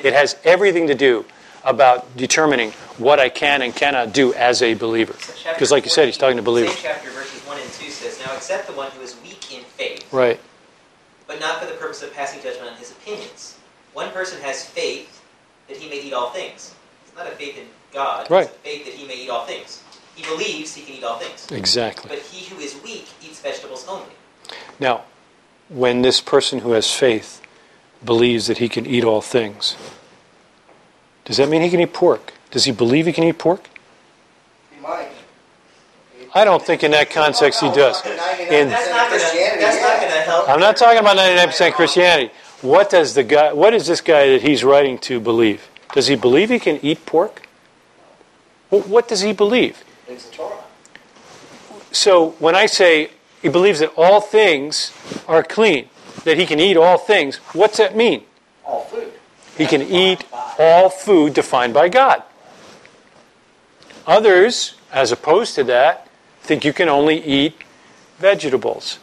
It 0.04 0.14
has 0.14 0.36
everything 0.44 0.88
to 0.88 0.96
do 0.96 1.26
about 1.64 2.18
determining 2.18 2.72
what 2.98 3.20
I 3.20 3.30
can 3.30 3.62
and 3.62 3.76
cannot 3.76 4.12
do 4.14 4.34
as 4.34 4.62
a 4.64 4.74
believer. 4.74 5.14
Because, 5.54 5.72
like 5.72 5.84
you 5.84 5.92
said, 5.92 6.06
he's 6.08 6.18
talking 6.18 6.38
to 6.38 6.44
believers. 6.44 6.74
Same 6.74 6.94
chapter, 6.94 7.12
verses 7.12 7.46
1 7.46 7.60
and 7.60 7.72
2 7.72 7.90
says, 7.92 8.19
Now 8.30 8.36
accept 8.36 8.68
the 8.68 8.74
one 8.74 8.92
who 8.92 9.02
is 9.02 9.16
weak 9.24 9.52
in 9.52 9.64
faith, 9.64 10.06
Right. 10.14 10.40
but 11.26 11.40
not 11.40 11.60
for 11.60 11.66
the 11.66 11.74
purpose 11.74 12.04
of 12.04 12.14
passing 12.14 12.44
judgment 12.44 12.70
on 12.70 12.78
his 12.78 12.92
opinions. 12.92 13.56
One 13.94 14.12
person 14.12 14.40
has 14.42 14.64
faith 14.64 15.20
that 15.68 15.78
he 15.78 15.90
may 15.90 16.00
eat 16.02 16.14
all 16.14 16.30
things. 16.30 16.76
It's 17.08 17.18
not 17.18 17.26
a 17.26 17.32
faith 17.32 17.58
in 17.58 17.66
God, 17.92 18.30
Right. 18.30 18.46
it's 18.46 18.56
a 18.56 18.60
faith 18.60 18.86
that 18.86 18.94
he 18.94 19.08
may 19.08 19.16
eat 19.16 19.32
all 19.32 19.48
things. 19.48 19.80
He 20.14 20.22
believes 20.22 20.76
he 20.76 20.84
can 20.84 20.94
eat 20.94 21.04
all 21.04 21.18
things. 21.18 21.48
Exactly. 21.52 22.08
But 22.08 22.24
he 22.24 22.46
who 22.54 22.62
is 22.62 22.76
weak 22.84 23.08
eats 23.20 23.40
vegetables 23.40 23.88
only. 23.88 24.14
Now, 24.80 25.06
when 25.68 26.04
this 26.04 26.22
person 26.22 26.60
who 26.60 26.74
has 26.74 26.94
faith 26.94 27.42
believes 28.06 28.46
that 28.46 28.60
he 28.60 28.70
can 28.70 28.86
eat 28.86 29.04
all 29.04 29.22
things, 29.22 29.76
does 31.26 31.38
that 31.38 31.50
mean 31.50 31.64
he 31.64 31.72
can 31.72 31.80
eat 31.80 31.94
pork? 31.94 32.34
Does 32.52 32.66
he 32.66 32.72
believe 32.72 33.08
he 33.08 33.12
can 33.12 33.24
eat 33.24 33.40
pork? 33.40 33.70
I 36.34 36.44
don't 36.44 36.64
think 36.64 36.84
in 36.84 36.92
that 36.92 37.10
context 37.10 37.60
he 37.62 37.72
does. 37.72 38.06
In- 38.06 38.70
That's 38.70 38.90
not 38.90 39.10
going 39.10 39.20
to 39.22 39.60
that's 39.60 39.82
not 39.82 40.00
going 40.00 40.12
to 40.14 40.20
help. 40.22 40.50
I'm 40.50 40.60
not 40.60 40.78
talking 40.78 41.00
about 41.00 41.18
99% 41.18 41.74
Christianity. 41.74 42.32
What 42.62 42.90
does 42.90 43.14
the 43.16 43.24
guy, 43.24 43.54
what 43.54 43.72
does 43.72 43.88
this 43.88 44.02
guy 44.02 44.30
that 44.30 44.42
he's 44.42 44.64
writing 44.64 44.98
to 45.00 45.20
believe? 45.20 45.68
Does 45.94 46.08
he 46.08 46.16
believe 46.16 46.50
he 46.50 46.60
can 46.60 46.80
eat 46.84 47.06
pork? 47.06 47.48
Wh- 48.70 48.88
What 48.90 49.08
does 49.08 49.22
he 49.22 49.34
believe? 49.34 49.84
It's 50.08 50.30
the 50.30 50.36
Torah. 50.36 50.58
So 51.92 52.32
when 52.40 52.56
I 52.56 52.66
say 52.68 53.12
he 53.42 53.50
believes 53.50 53.80
that 53.80 53.92
all 53.98 54.22
things 54.22 54.92
are 55.28 55.42
clean, 55.42 55.90
that 56.26 56.38
he 56.38 56.46
can 56.46 56.60
eat 56.60 56.78
all 56.78 56.98
things, 56.98 57.38
what's 57.54 57.78
that 57.78 57.96
mean? 57.96 58.24
All 58.66 58.82
food. 58.82 59.12
He 59.58 59.66
can 59.66 59.82
eat 59.82 60.26
all 60.60 60.90
food 60.90 61.34
defined 61.34 61.74
by 61.74 61.90
God. 61.90 62.24
Others, 64.06 64.76
as 64.92 65.12
opposed 65.12 65.56
to 65.56 65.64
that, 65.66 66.08
think 66.50 66.66
you 66.66 66.74
can 66.74 66.90
only 66.90 67.24
eat 67.24 67.54
vegetables. 68.18 68.98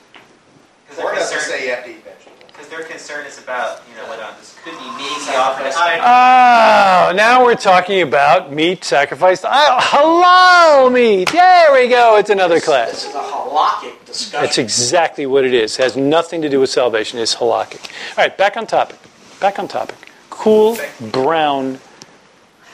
Because 0.88 0.98
Torah 0.98 1.14
their, 1.14 1.20
doesn't 1.20 1.38
concern, 1.38 1.58
say 1.60 1.64
you 1.64 1.74
have 1.76 1.84
to 1.84 1.90
eat 1.90 2.02
vegetables. 2.02 2.42
because 2.48 2.68
their 2.68 2.82
concern 2.82 3.24
is 3.24 3.38
about, 3.38 3.82
you 3.88 3.94
know, 3.96 4.08
what 4.08 4.18
this 4.36 4.58
could 4.64 4.72
be 4.72 4.84
maybe 4.98 5.36
offered. 5.36 5.72
Oh, 5.76 7.12
now 7.14 7.44
we're 7.44 7.54
talking 7.54 8.02
about 8.02 8.52
meat 8.52 8.82
sacrificed. 8.82 9.44
Oh, 9.46 9.78
halal 9.80 10.92
meat. 10.92 11.30
There 11.30 11.72
we 11.72 11.88
go. 11.88 12.16
It's 12.18 12.30
another 12.30 12.56
This 12.56 12.64
class. 12.64 13.04
is 13.06 13.14
a 13.14 13.18
halakhic 13.18 14.04
discussion. 14.04 14.40
That's 14.44 14.58
exactly 14.58 15.26
what 15.26 15.44
it 15.44 15.54
is. 15.54 15.78
It 15.78 15.82
has 15.84 15.96
nothing 15.96 16.42
to 16.42 16.48
do 16.48 16.58
with 16.58 16.70
salvation. 16.70 17.20
It's 17.20 17.36
halakhic. 17.36 17.88
All 18.18 18.24
right, 18.24 18.36
back 18.36 18.56
on 18.56 18.66
topic. 18.66 18.98
Back 19.38 19.60
on 19.60 19.68
topic. 19.68 19.94
Cool 20.30 20.76
brown 21.12 21.78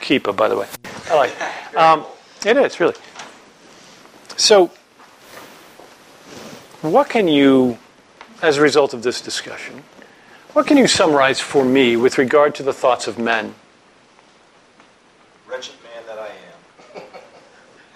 kippah, 0.01 0.35
by 0.35 0.49
the 0.49 0.57
way. 0.57 0.67
I 1.11 1.15
like 1.15 1.31
it. 1.31 1.37
Um, 1.77 2.05
it 2.45 2.57
is, 2.59 2.79
really. 2.81 2.95
So, 4.43 4.73
what 6.81 7.09
can 7.09 7.29
you, 7.29 7.79
as 8.43 8.57
a 8.57 8.61
result 8.61 8.93
of 8.93 9.05
this 9.05 9.21
discussion, 9.21 9.85
what 10.53 10.67
can 10.67 10.77
you 10.77 10.89
summarize 10.89 11.39
for 11.39 11.65
me 11.65 11.95
with 11.97 12.19
regard 12.19 12.57
to 12.57 12.65
the 12.65 12.73
thoughts 12.73 13.07
of 13.07 13.21
men? 13.21 13.55
Wretched 15.49 15.75
man 15.85 16.03
that 16.09 16.19
I 16.19 16.27
am. 16.27 17.03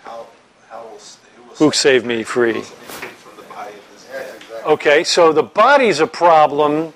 How, 0.05 0.27
how 0.71 0.83
will, 0.85 0.91
who 0.91 1.43
will 1.49 1.55
Who 1.57 1.73
save 1.73 1.75
saved 1.75 2.07
me 2.07 2.23
free? 2.23 2.53
will 2.53 2.63
set 2.63 2.79
me 2.81 2.87
free 2.87 3.09
from 3.09 3.37
the 3.39 3.53
body 3.53 3.73
of 3.75 3.93
this 3.93 4.07
Yes, 4.13 4.27
death? 4.31 4.37
exactly. 4.37 4.73
Okay, 4.73 5.03
so 5.03 5.33
the 5.33 5.43
body's 5.43 5.99
a 5.99 6.07
problem. 6.07 6.93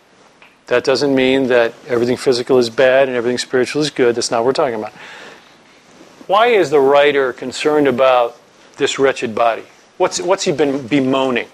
That 0.69 0.85
doesn't 0.85 1.13
mean 1.13 1.49
that 1.49 1.75
everything 1.89 2.17
physical 2.17 2.57
is 2.59 2.71
bad 2.71 3.09
and 3.09 3.17
everything 3.17 3.39
spiritual 3.39 3.83
is 3.83 3.91
good. 3.91 4.15
That's 4.15 4.31
not 4.31 4.45
what 4.45 4.47
we're 4.47 4.53
talking 4.53 4.77
about. 4.77 4.93
Why 6.29 6.47
is 6.47 6.71
the 6.71 6.79
writer 6.79 7.33
concerned 7.33 7.89
about 7.89 8.40
this 8.81 8.99
wretched 8.99 9.33
body? 9.33 9.63
What's, 9.99 10.21
what's 10.21 10.43
he 10.43 10.51
been 10.51 10.89
bemoaning? 10.89 11.47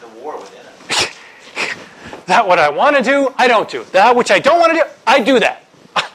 The 0.00 0.06
war 0.20 0.38
within 0.38 0.60
it. 0.90 1.16
That 2.26 2.46
what 2.46 2.60
I 2.60 2.68
want 2.68 2.96
to 2.96 3.02
do, 3.02 3.34
I 3.36 3.48
don't 3.48 3.68
do. 3.68 3.84
That 3.90 4.14
which 4.14 4.30
I 4.30 4.38
don't 4.38 4.60
want 4.60 4.72
to 4.74 4.78
do, 4.78 4.84
I 5.04 5.20
do 5.20 5.40
that. 5.40 5.64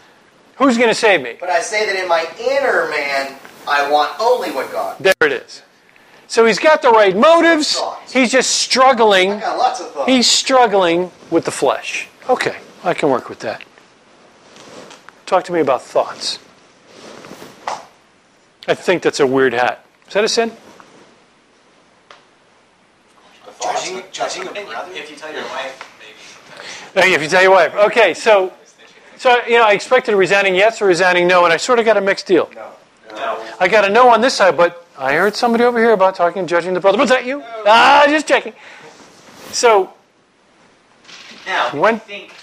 Who's 0.56 0.78
going 0.78 0.90
to 0.90 0.96
save 0.96 1.22
me? 1.22 1.36
But 1.38 1.50
I 1.50 1.60
say 1.60 1.86
that 1.86 2.02
in 2.02 2.08
my 2.08 2.26
inner 2.40 2.90
man, 2.90 3.38
I 3.68 3.92
want 3.92 4.18
only 4.22 4.52
what 4.52 4.72
God. 4.72 4.98
There 5.00 5.14
it 5.22 5.34
is. 5.34 5.64
So 6.28 6.46
he's 6.46 6.60
got 6.60 6.82
the 6.82 6.92
right 6.92 7.16
motives. 7.16 7.82
He's 8.12 8.32
just 8.32 8.50
I 8.50 8.70
struggling. 8.70 9.40
got 9.40 9.58
lots 9.58 9.80
of 9.80 9.92
thoughts. 9.92 10.10
He's 10.10 10.30
struggling 10.30 11.12
with 11.32 11.46
the 11.46 11.52
flesh. 11.52 12.08
Okay, 12.30 12.58
I 12.84 12.94
can 12.94 13.10
work 13.10 13.30
with 13.30 13.40
that. 13.40 13.64
Talk 15.26 15.44
to 15.46 15.54
me 15.54 15.62
about 15.62 15.82
thoughts. 15.82 16.40
I 18.68 18.76
think 18.76 19.02
that's 19.02 19.22
a 19.22 19.28
weird 19.28 19.54
hat. 19.54 19.86
Is 20.08 20.14
that 20.14 20.24
a 20.24 20.28
sin? 20.30 20.52
Judging, 23.62 24.04
judging 24.12 24.48
a 24.48 24.52
brother. 24.52 24.92
if 24.94 25.10
you 25.10 25.16
tell 25.16 25.34
your 25.34 25.44
wife, 25.44 25.84
Hey, 26.94 27.14
if 27.14 27.22
you 27.22 27.28
tell 27.28 27.42
your 27.42 27.52
wife. 27.52 27.76
Okay, 27.76 28.14
so, 28.14 28.54
so 29.18 29.44
you 29.46 29.58
know, 29.58 29.66
I 29.66 29.74
expected 29.74 30.14
a 30.14 30.18
resounding 30.18 30.56
yes 30.56 30.82
or 30.82 30.86
a 30.86 30.88
resounding 30.88 31.28
no, 31.28 31.44
and 31.44 31.54
I 31.54 31.58
sort 31.58 31.80
of 31.80 31.86
got 31.86 31.98
a 31.98 32.02
mixed 32.02 32.26
deal. 32.28 32.50
No. 32.56 32.72
no. 33.12 33.46
I 33.60 33.68
got 33.68 33.86
a 33.86 33.90
no 33.90 34.10
on 34.10 34.22
this 34.22 34.34
side, 34.34 34.56
but 34.58 34.88
I 34.98 35.14
heard 35.14 35.36
somebody 35.36 35.64
over 35.64 35.80
here 35.80 35.92
about 35.92 36.16
talking 36.16 36.40
and 36.40 36.50
judging 36.50 36.74
the 36.74 36.80
brother. 36.80 36.98
Was 36.98 37.10
that 37.10 37.26
you? 37.26 37.44
Ah, 37.66 38.06
just 38.08 38.28
checking. 38.28 38.54
So, 39.52 39.94
Now, 41.46 41.70
When- 41.72 41.96
I 41.96 42.00
think 42.00 42.32
I 42.32 42.34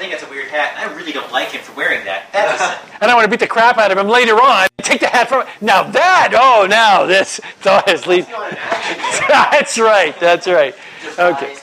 think 0.00 0.12
that's 0.12 0.24
a 0.24 0.30
weird 0.30 0.48
hat. 0.48 0.74
and 0.76 0.90
I 0.90 0.96
really 0.96 1.12
don't 1.12 1.30
like 1.30 1.48
him 1.48 1.60
for 1.60 1.76
wearing 1.76 2.04
that. 2.06 2.32
That 2.32 2.54
is 2.54 2.90
And 3.02 3.10
I 3.10 3.14
want 3.14 3.26
to 3.26 3.30
beat 3.30 3.40
the 3.40 3.46
crap 3.46 3.76
out 3.78 3.92
of 3.92 3.98
him 3.98 4.08
later 4.08 4.34
on. 4.34 4.66
Take 4.78 5.00
the 5.00 5.08
hat 5.08 5.28
from 5.28 5.46
Now 5.60 5.84
that, 5.84 6.32
oh, 6.34 6.66
now 6.68 7.04
this 7.04 7.38
thought 7.60 7.88
has 7.88 8.06
lead. 8.06 8.20
It's 8.20 8.30
not 8.30 8.52
an 8.52 8.58
action. 8.58 9.26
That's 9.28 9.78
right, 9.78 10.18
that's 10.18 10.46
right. 10.48 10.74
Okay. 11.18 11.56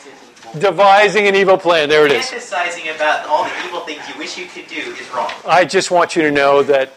Devising 0.60 1.28
an 1.28 1.36
evil 1.36 1.58
plan. 1.58 1.90
There 1.90 2.06
it 2.06 2.12
is. 2.12 2.26
Fantasizing 2.26 2.96
about 2.96 3.28
all 3.28 3.44
the 3.44 3.52
evil 3.66 3.82
things 3.82 4.02
you 4.08 4.18
wish 4.18 4.38
you 4.38 4.46
could 4.46 4.68
do 4.68 4.76
is 4.76 5.10
wrong. 5.12 5.32
I 5.46 5.66
just 5.66 5.92
want 5.92 6.16
you 6.16 6.22
to 6.22 6.32
know 6.32 6.64
that 6.64 6.92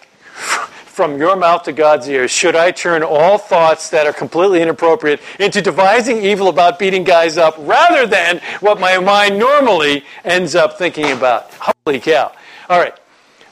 from 1.01 1.17
your 1.17 1.35
mouth 1.35 1.63
to 1.63 1.73
God's 1.73 2.07
ears, 2.11 2.31
should 2.31 2.55
I 2.55 2.73
turn 2.73 3.03
all 3.03 3.39
thoughts 3.39 3.89
that 3.89 4.07
are 4.07 4.13
completely 4.13 4.61
inappropriate 4.61 5.19
into 5.39 5.63
devising 5.63 6.19
evil 6.23 6.49
about 6.49 6.79
beating 6.79 7.05
guys 7.05 7.39
up 7.39 7.55
rather 7.61 8.07
than 8.07 8.43
what 8.61 8.79
my 8.79 8.99
mind 8.99 9.39
normally 9.39 10.05
ends 10.27 10.55
up 10.55 10.77
thinking 10.77 11.11
about? 11.11 11.55
Holy 11.55 12.01
cow. 12.01 12.33
All 12.69 12.79
right. 12.79 12.93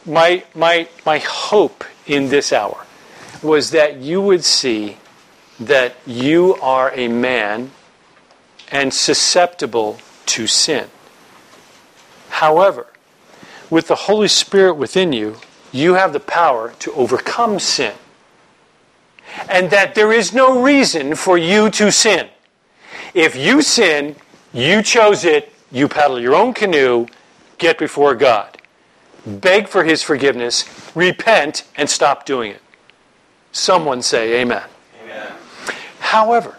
My, 0.05 0.45
my, 0.55 0.89
my 1.07 1.21
hope 1.21 1.85
in 2.07 2.29
this 2.29 2.53
hour 2.53 2.85
was 3.43 3.71
that 3.71 3.97
you 3.97 4.21
would 4.21 4.45
see 4.45 4.99
that 5.59 5.97
you 6.07 6.55
are 6.57 6.93
a 6.95 7.09
man 7.09 7.71
and 8.71 8.93
susceptible 8.93 10.01
to 10.27 10.47
sin. 10.47 10.89
However, 12.29 12.89
with 13.71 13.89
the 13.89 13.95
Holy 13.95 14.29
Spirit 14.29 14.75
within 14.75 15.15
you, 15.15 15.39
you 15.73 15.95
have 15.95 16.13
the 16.13 16.21
power 16.21 16.73
to 16.81 16.93
overcome 16.93 17.59
sin. 17.59 17.95
And 19.49 19.71
that 19.71 19.95
there 19.95 20.13
is 20.13 20.33
no 20.33 20.63
reason 20.63 21.15
for 21.15 21.37
you 21.37 21.71
to 21.71 21.93
sin. 21.93 22.29
If 23.15 23.37
you 23.37 23.63
sin, 23.63 24.17
you 24.53 24.83
chose 24.83 25.25
it, 25.25 25.53
you 25.71 25.89
paddle 25.89 26.19
your 26.19 26.35
own 26.35 26.55
canoe, 26.55 27.07
get 27.59 27.79
before 27.79 28.15
God. 28.15 28.57
Beg 29.27 29.69
for 29.69 29.85
His 29.85 30.03
forgiveness, 30.03 30.65
repent, 30.95 31.65
and 31.77 31.89
stop 31.89 32.25
doing 32.25 32.53
it. 32.53 32.63
Someone 33.53 34.03
say, 34.03 34.41
Amen. 34.41 34.63
Amen. 35.03 35.33
However, 36.01 36.59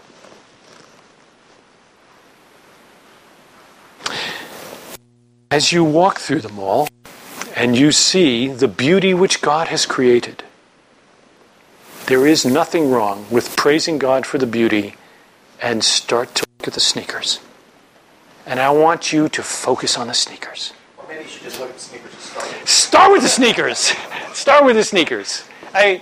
as 5.51 5.71
you 5.71 5.83
walk 5.83 6.19
through 6.19 6.41
the 6.41 6.49
mall 6.49 6.87
and 7.59 7.77
you 7.77 7.91
see 7.91 8.47
the 8.47 8.69
beauty 8.69 9.13
which 9.13 9.41
God 9.41 9.67
has 9.67 9.85
created, 9.85 10.43
there 12.05 12.25
is 12.25 12.45
nothing 12.45 12.89
wrong 12.89 13.25
with 13.29 13.57
praising 13.57 13.99
God 13.99 14.25
for 14.25 14.37
the 14.37 14.47
beauty 14.47 14.95
and 15.61 15.83
start 15.83 16.33
to 16.35 16.45
look 16.57 16.69
at 16.69 16.73
the 16.73 16.79
sneakers. 16.79 17.41
And 18.45 18.61
I 18.61 18.69
want 18.69 19.11
you 19.11 19.27
to 19.27 19.43
focus 19.43 19.97
on 19.97 20.07
the 20.07 20.13
sneakers. 20.13 20.71
Or 20.97 21.03
maybe 21.09 21.23
you 21.25 21.29
should 21.29 21.43
just 21.43 21.59
look 21.59 21.69
at 21.69 21.75
the 21.75 21.81
sneakers 21.81 22.13
and 22.13 22.21
start. 22.21 22.47
with- 22.47 22.69
Start 22.69 23.11
with 23.11 23.21
the 23.23 23.27
sneakers. 23.29 23.77
Start 24.33 24.63
with 24.63 24.75
the 24.77 24.83
sneakers. 24.85 25.43
I, 25.73 26.01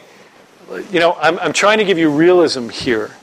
you 0.91 0.99
know, 0.99 1.13
I'm, 1.19 1.39
I'm 1.39 1.53
trying 1.53 1.79
to 1.79 1.85
give 1.85 1.97
you 1.97 2.11
realism 2.11 2.69
here. 2.69 3.15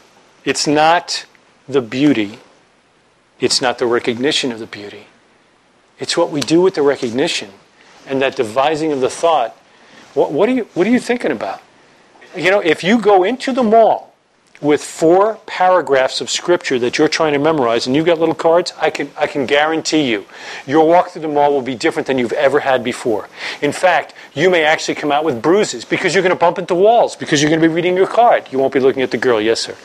It's 0.45 0.67
not 0.67 1.25
the 1.69 1.81
beauty, 1.81 2.41
it's 3.39 3.63
not 3.63 3.79
the 3.79 3.87
recognition 3.87 4.51
of 4.51 4.59
the 4.59 4.67
beauty. 4.67 5.07
It's 6.01 6.17
what 6.17 6.31
we 6.31 6.41
do 6.41 6.61
with 6.61 6.75
the 6.75 6.83
recognition 6.83 7.51
and 8.07 8.21
that 8.23 8.37
devising 8.37 8.93
of 8.93 9.01
the 9.01 9.11
thought. 9.11 9.57
What, 10.15 10.33
what, 10.33 10.49
are, 10.49 10.53
you, 10.53 10.65
what 10.75 10.87
are 10.87 10.91
you 10.91 11.01
thinking 11.01 11.33
about? 11.33 11.61
You 12.37 12.51
know, 12.51 12.61
if 12.61 12.85
you 12.85 13.01
go 13.01 13.25
into 13.25 13.53
the 13.53 13.63
mall 13.63 14.15
with 14.61 14.83
four 14.83 15.35
paragraphs 15.47 16.21
of 16.21 16.31
scripture 16.31 16.79
that 16.79 16.97
you're 16.97 17.09
trying 17.09 17.33
to 17.33 17.39
memorize 17.39 17.87
and 17.87 17.95
you've 17.95 18.07
got 18.07 18.19
little 18.19 18.35
cards, 18.35 18.73
I 18.79 18.91
can, 18.91 19.11
I 19.17 19.27
can 19.27 19.47
guarantee 19.47 20.09
you 20.11 20.25
your 20.67 20.87
walk 20.87 21.11
through 21.11 21.23
the 21.23 21.29
mall 21.29 21.53
will 21.53 21.63
be 21.63 21.75
different 21.75 22.07
than 22.07 22.19
you've 22.19 22.33
ever 22.33 22.61
had 22.61 22.83
before. 22.83 23.29
In 23.61 23.73
fact, 23.73 24.15
you 24.33 24.51
may 24.51 24.65
actually 24.65 24.95
come 24.95 25.13
out 25.13 25.25
with 25.25 25.43
bruises 25.43 25.85
because 25.85 26.15
you're 26.15 26.23
going 26.23 26.35
to 26.35 26.39
bump 26.39 26.59
into 26.59 26.75
walls 26.75 27.17
because 27.17 27.43
you're 27.43 27.51
going 27.51 27.61
to 27.61 27.69
be 27.69 27.75
reading 27.75 27.97
your 27.97 28.07
card. 28.07 28.49
You 28.51 28.59
won't 28.59 28.73
be 28.73 28.81
looking 28.81 29.03
at 29.03 29.11
the 29.11 29.19
girl. 29.19 29.41
Yes, 29.41 29.61
sir. 29.61 29.77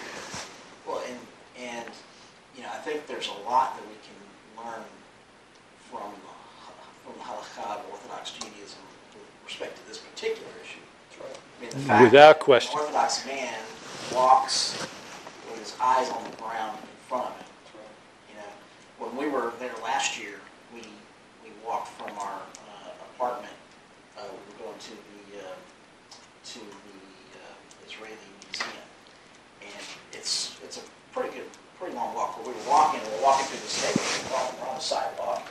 Well, 0.88 1.02
and, 1.06 1.18
and, 1.58 1.90
you 2.56 2.64
know, 2.64 2.70
I 2.72 2.78
think 2.78 3.06
there's 3.08 3.28
a 3.28 3.50
lot 3.50 3.76
that 3.76 3.84
we 3.88 3.96
can 4.06 4.66
learn 4.66 4.84
from, 5.92 6.12
from 7.04 7.14
the 7.18 7.24
Halakha 7.24 7.80
of 7.80 7.86
Orthodox 7.92 8.32
Judaism 8.32 8.80
with 9.14 9.28
respect 9.46 9.76
to 9.78 9.88
this 9.88 9.98
particular 9.98 10.50
issue. 10.64 10.80
I 11.22 11.62
mean, 11.62 11.69
the 11.69 11.69
fact 11.80 12.04
Without 12.04 12.40
question. 12.40 12.74
An 12.74 12.86
Orthodox 12.86 13.26
man 13.26 13.54
walks 14.14 14.88
with 15.50 15.60
his 15.60 15.76
eyes 15.82 16.10
on 16.10 16.24
the 16.30 16.36
ground 16.38 16.78
in 16.82 16.88
front 17.08 17.26
of 17.26 17.38
him. 17.38 17.46
You 18.30 18.36
know, 18.38 18.52
when 19.06 19.18
we 19.18 19.32
were 19.32 19.54
there 19.60 19.74
last 19.84 20.20
year, 20.20 20.40
we, 20.74 20.82
we 21.44 21.52
walked 21.66 21.90
from 21.90 22.12
our 22.18 22.40
uh, 22.40 22.90
apartment, 23.16 23.54
uh, 24.18 24.24
we 24.24 24.54
were 24.54 24.70
going 24.70 24.80
to 24.80 24.92
the, 24.92 25.40
uh, 25.40 25.56
to 26.46 26.60
the 26.60 26.98
uh, 27.40 27.88
Israeli 27.88 28.16
Museum. 28.46 28.86
And 29.62 29.84
it's, 30.14 30.58
it's 30.64 30.78
a 30.78 30.82
pretty 31.14 31.36
good, 31.38 31.48
pretty 31.78 31.96
long 31.96 32.14
walk, 32.16 32.38
but 32.38 32.48
we 32.48 32.54
were 32.54 32.70
walking, 32.70 33.02
we 33.02 33.18
were 33.18 33.24
walking 33.24 33.46
through 33.48 33.60
the 33.60 33.68
state, 33.68 33.96
we 33.96 34.30
were 34.30 34.36
walking 34.36 34.60
on 34.68 34.76
the 34.76 34.82
sidewalk, 34.82 35.48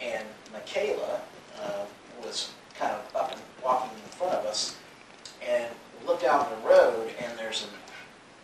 and 0.00 0.24
Michaela 0.52 1.20
uh, 1.60 1.84
was 2.22 2.52
kind 2.78 2.92
of 2.92 3.16
up 3.16 3.32
and 3.32 3.40
walking 3.62 3.90
in 3.96 4.10
front 4.10 4.34
of 4.34 4.44
us, 4.46 4.76
and 5.48 5.66
out 6.26 6.46
on 6.46 6.60
the 6.62 6.68
road, 6.68 7.10
and 7.18 7.38
there's 7.38 7.64
an 7.64 7.70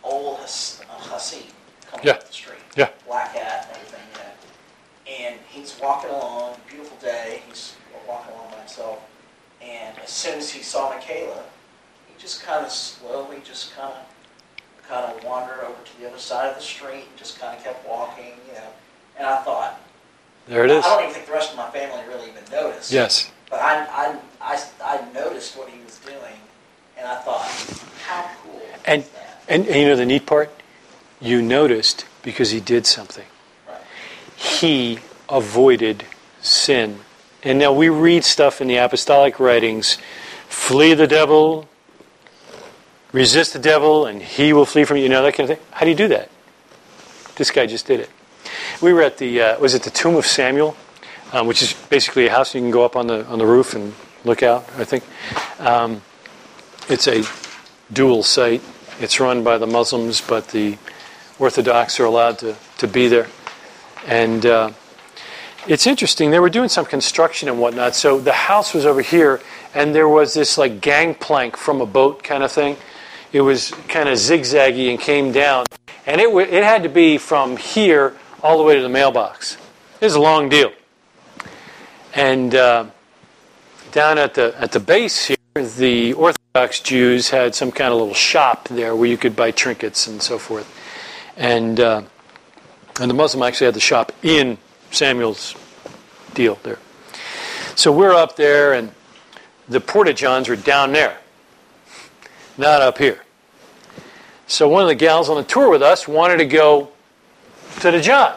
old 0.03 0.39
Has- 0.39 0.81
uh, 0.89 0.97
Hasid 0.97 1.45
coming 1.89 2.05
Yeah. 2.05 2.13
up 2.13 2.27
the 2.27 2.33
street. 2.33 2.59
Yeah. 2.75 2.89
Black 3.07 3.33
hat 3.35 3.67
and 3.67 3.77
everything, 3.77 4.01
you 4.13 4.19
know. 4.19 5.29
And 5.29 5.39
he's 5.49 5.77
walking 5.79 6.09
along, 6.09 6.59
beautiful 6.67 6.97
day, 6.97 7.41
he's 7.47 7.75
walking 8.07 8.33
along 8.33 8.51
by 8.51 8.57
himself, 8.59 8.99
and 9.61 9.97
as 9.99 10.09
soon 10.09 10.39
as 10.39 10.49
he 10.51 10.61
saw 10.61 10.89
Michaela, 10.93 11.43
he 12.07 12.21
just 12.21 12.41
kind 12.43 12.65
of 12.65 12.71
slowly, 12.71 13.41
just 13.45 13.75
kind 13.75 13.93
of, 13.93 14.87
kind 14.87 15.05
of 15.05 15.23
wandered 15.23 15.61
over 15.63 15.81
to 15.83 15.99
the 15.99 16.07
other 16.07 16.19
side 16.19 16.49
of 16.49 16.55
the 16.55 16.61
street, 16.61 17.05
and 17.09 17.17
just 17.17 17.39
kind 17.39 17.57
of 17.57 17.63
kept 17.63 17.87
walking, 17.87 18.33
you 18.47 18.53
know. 18.53 18.73
And 19.17 19.27
I 19.27 19.41
thought, 19.43 19.79
There 20.47 20.65
it 20.65 20.71
is. 20.71 20.83
I 20.83 20.89
don't 20.89 21.03
even 21.03 21.13
think 21.13 21.25
the 21.25 21.31
rest 21.31 21.51
of 21.51 21.57
my 21.57 21.69
family 21.71 22.05
really 22.07 22.29
even 22.29 22.43
noticed. 22.51 22.91
Yes. 22.91 23.31
But 23.49 23.61
I, 23.61 23.85
I 24.83 25.11
noticed 25.13 25.55
what 25.57 25.69
he 25.69 25.81
was 25.85 25.99
doing, 25.99 26.39
and 27.03 27.11
I 27.11 27.15
thought, 27.21 27.41
how 28.05 28.29
cool 28.43 28.61
And, 28.85 29.01
is 29.03 29.09
that? 29.09 29.43
and, 29.49 29.67
and 29.67 29.75
you 29.81 29.87
know 29.87 29.95
the 29.97 30.05
neat 30.05 30.25
part? 30.25 30.49
You 31.19 31.41
noticed 31.41 32.05
because 32.21 32.51
he 32.51 32.59
did 32.59 32.85
something. 32.85 33.25
Right. 33.67 33.81
he 34.35 34.99
avoided 35.29 36.05
sin. 36.41 36.99
And 37.43 37.59
now 37.59 37.73
we 37.73 37.89
read 37.89 38.23
stuff 38.23 38.61
in 38.61 38.67
the 38.67 38.77
apostolic 38.77 39.39
writings 39.39 39.97
flee 40.47 40.93
the 40.93 41.07
devil, 41.07 41.67
resist 43.11 43.51
the 43.53 43.59
devil, 43.59 44.05
and 44.05 44.21
he 44.21 44.53
will 44.53 44.65
flee 44.65 44.83
from 44.85 44.97
you. 44.97 45.03
You 45.03 45.09
know, 45.09 45.23
that 45.23 45.33
kind 45.33 45.49
of 45.49 45.57
thing. 45.57 45.65
How 45.71 45.81
do 45.83 45.89
you 45.89 45.97
do 45.97 46.07
that? 46.09 46.29
This 47.35 47.51
guy 47.51 47.65
just 47.65 47.87
did 47.87 47.99
it. 47.99 48.09
We 48.81 48.93
were 48.93 49.01
at 49.01 49.17
the, 49.17 49.41
uh, 49.41 49.59
was 49.59 49.73
it 49.73 49.83
the 49.83 49.89
Tomb 49.89 50.15
of 50.15 50.25
Samuel, 50.25 50.77
um, 51.33 51.47
which 51.47 51.61
is 51.63 51.73
basically 51.89 52.27
a 52.27 52.31
house 52.31 52.53
you 52.53 52.61
can 52.61 52.71
go 52.71 52.85
up 52.85 52.95
on 52.95 53.07
the, 53.07 53.25
on 53.25 53.39
the 53.39 53.45
roof 53.45 53.73
and 53.73 53.93
look 54.23 54.43
out, 54.43 54.63
I 54.77 54.83
think. 54.85 55.03
Um, 55.59 56.01
it's 56.89 57.07
a 57.07 57.23
dual 57.93 58.23
site. 58.23 58.61
It's 58.99 59.19
run 59.19 59.43
by 59.43 59.57
the 59.57 59.67
Muslims, 59.67 60.21
but 60.21 60.49
the 60.49 60.77
Orthodox 61.39 61.99
are 61.99 62.05
allowed 62.05 62.39
to, 62.39 62.55
to 62.77 62.87
be 62.87 63.07
there. 63.07 63.27
And 64.05 64.45
uh, 64.45 64.71
it's 65.67 65.87
interesting. 65.87 66.31
They 66.31 66.39
were 66.39 66.49
doing 66.49 66.69
some 66.69 66.85
construction 66.85 67.49
and 67.49 67.59
whatnot. 67.59 67.95
So 67.95 68.19
the 68.19 68.33
house 68.33 68.73
was 68.73 68.85
over 68.85 69.01
here, 69.01 69.41
and 69.73 69.95
there 69.95 70.09
was 70.09 70.33
this 70.33 70.57
like 70.57 70.81
gangplank 70.81 71.57
from 71.57 71.81
a 71.81 71.85
boat 71.85 72.23
kind 72.23 72.43
of 72.43 72.51
thing. 72.51 72.77
It 73.31 73.41
was 73.41 73.71
kind 73.87 74.09
of 74.09 74.15
zigzaggy 74.15 74.89
and 74.89 74.99
came 74.99 75.31
down, 75.31 75.65
and 76.05 76.21
it 76.21 76.25
w- 76.25 76.45
it 76.45 76.63
had 76.63 76.83
to 76.83 76.89
be 76.89 77.17
from 77.17 77.57
here 77.57 78.15
all 78.43 78.57
the 78.57 78.63
way 78.63 78.75
to 78.75 78.81
the 78.81 78.89
mailbox. 78.89 79.57
It 80.01 80.05
was 80.05 80.15
a 80.15 80.21
long 80.21 80.49
deal. 80.49 80.71
And 82.13 82.53
uh, 82.53 82.85
down 83.91 84.17
at 84.17 84.35
the 84.35 84.53
at 84.59 84.71
the 84.71 84.79
base 84.79 85.25
here, 85.25 85.37
the 85.55 86.13
Orthodox 86.13 86.79
Jews 86.79 87.29
had 87.29 87.53
some 87.53 87.71
kind 87.71 87.93
of 87.93 87.99
little 87.99 88.15
shop 88.15 88.67
there 88.69 88.95
where 88.95 89.07
you 89.07 89.17
could 89.17 89.35
buy 89.35 89.51
trinkets 89.51 90.07
and 90.07 90.19
so 90.19 90.39
forth. 90.39 90.67
And 91.37 91.79
uh, 91.79 92.03
and 92.99 93.09
the 93.09 93.13
Muslim 93.13 93.43
actually 93.43 93.65
had 93.65 93.75
the 93.75 93.79
shop 93.79 94.11
in 94.23 94.57
Samuel's 94.91 95.55
deal 96.33 96.59
there. 96.63 96.79
So 97.75 97.91
we're 97.91 98.13
up 98.13 98.35
there, 98.35 98.73
and 98.73 98.91
the 99.67 99.79
porta 99.79 100.13
johns 100.13 100.49
are 100.49 100.55
down 100.55 100.91
there, 100.91 101.17
not 102.57 102.81
up 102.81 102.97
here. 102.97 103.21
So 104.47 104.67
one 104.67 104.83
of 104.83 104.87
the 104.87 104.95
gals 104.95 105.29
on 105.29 105.37
the 105.37 105.43
tour 105.43 105.69
with 105.69 105.81
us 105.81 106.07
wanted 106.07 106.37
to 106.37 106.45
go 106.45 106.89
to 107.79 107.91
the 107.91 108.01
john. 108.01 108.35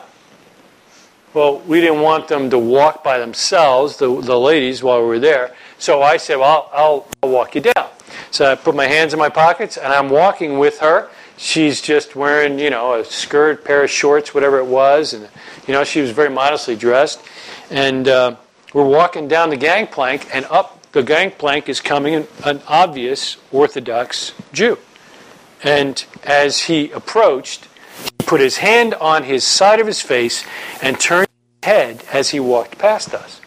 Well, 1.35 1.59
we 1.61 1.83
didn't 1.83 2.01
want 2.01 2.29
them 2.29 2.49
to 2.49 2.59
walk 2.59 3.05
by 3.05 3.19
themselves, 3.19 3.99
the, 3.99 4.21
the 4.23 4.39
ladies, 4.39 4.83
while 4.83 5.01
we 5.03 5.07
were 5.07 5.19
there. 5.19 5.55
So 5.79 6.03
I 6.03 6.16
said, 6.16 6.37
well, 6.37 6.70
I'll, 6.72 7.07
I'll, 7.22 7.29
walk 7.29 7.55
you 7.55 7.61
down. 7.61 7.89
So 8.31 8.51
I 8.51 8.55
put 8.55 8.74
my 8.74 8.87
hands 8.87 9.12
in 9.12 9.18
my 9.18 9.29
pockets, 9.29 9.77
and 9.77 9.93
I'm 9.93 10.09
walking 10.09 10.59
with 10.59 10.79
her. 10.79 11.11
She's 11.37 11.83
just 11.83 12.16
wearing, 12.16 12.59
you 12.59 12.70
know, 12.70 12.95
a 12.95 13.05
skirt, 13.05 13.64
pair 13.64 13.85
of 13.85 13.91
shorts, 13.91 14.35
whatever 14.35 14.59
it 14.59 14.66
was, 14.66 15.12
and 15.12 15.29
you 15.66 15.74
know, 15.74 15.85
she 15.85 16.01
was 16.01 16.11
very 16.11 16.31
modestly 16.31 16.77
dressed. 16.77 17.20
And 17.70 18.09
uh, 18.09 18.37
we're 18.72 18.89
walking 18.89 19.29
down 19.29 19.51
the 19.51 19.57
gangplank, 19.57 20.29
and 20.33 20.47
up 20.47 20.77
the 20.93 21.03
gangplank 21.03 21.68
is 21.68 21.81
coming 21.81 22.14
an, 22.14 22.27
an 22.45 22.62
obvious 22.68 23.37
Orthodox 23.53 24.33
Jew. 24.53 24.79
And 25.62 26.03
as 26.24 26.62
he 26.62 26.91
approached, 26.93 27.68
he 28.05 28.27
put 28.27 28.41
his 28.41 28.59
hand 28.59 28.95
on 28.95 29.24
his 29.24 29.45
side 29.45 29.81
of 29.81 29.87
his 29.87 30.01
face 30.01 30.45
and 30.81 30.99
turned 30.99 31.29
his 31.62 31.68
head 31.68 32.05
as 32.12 32.31
he 32.31 32.41
walked 32.41 32.79
past 32.79 33.12
us. 33.12 33.41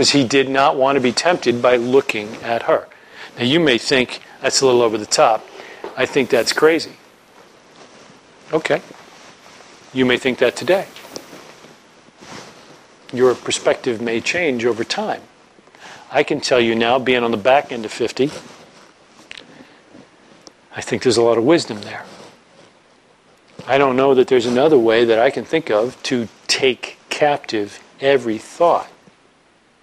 Because 0.00 0.12
he 0.12 0.24
did 0.24 0.48
not 0.48 0.76
want 0.76 0.96
to 0.96 1.00
be 1.02 1.12
tempted 1.12 1.60
by 1.60 1.76
looking 1.76 2.36
at 2.36 2.62
her. 2.62 2.88
Now, 3.36 3.44
you 3.44 3.60
may 3.60 3.76
think 3.76 4.22
that's 4.40 4.62
a 4.62 4.64
little 4.64 4.80
over 4.80 4.96
the 4.96 5.04
top. 5.04 5.46
I 5.94 6.06
think 6.06 6.30
that's 6.30 6.54
crazy. 6.54 6.92
Okay. 8.50 8.80
You 9.92 10.06
may 10.06 10.16
think 10.16 10.38
that 10.38 10.56
today. 10.56 10.86
Your 13.12 13.34
perspective 13.34 14.00
may 14.00 14.22
change 14.22 14.64
over 14.64 14.84
time. 14.84 15.20
I 16.10 16.22
can 16.22 16.40
tell 16.40 16.60
you 16.60 16.74
now, 16.74 16.98
being 16.98 17.22
on 17.22 17.30
the 17.30 17.36
back 17.36 17.70
end 17.70 17.84
of 17.84 17.92
50, 17.92 18.30
I 20.74 20.80
think 20.80 21.02
there's 21.02 21.18
a 21.18 21.22
lot 21.22 21.36
of 21.36 21.44
wisdom 21.44 21.82
there. 21.82 22.06
I 23.66 23.76
don't 23.76 23.96
know 23.96 24.14
that 24.14 24.28
there's 24.28 24.46
another 24.46 24.78
way 24.78 25.04
that 25.04 25.18
I 25.18 25.28
can 25.28 25.44
think 25.44 25.70
of 25.70 26.02
to 26.04 26.26
take 26.46 26.96
captive 27.10 27.80
every 28.00 28.38
thought 28.38 28.88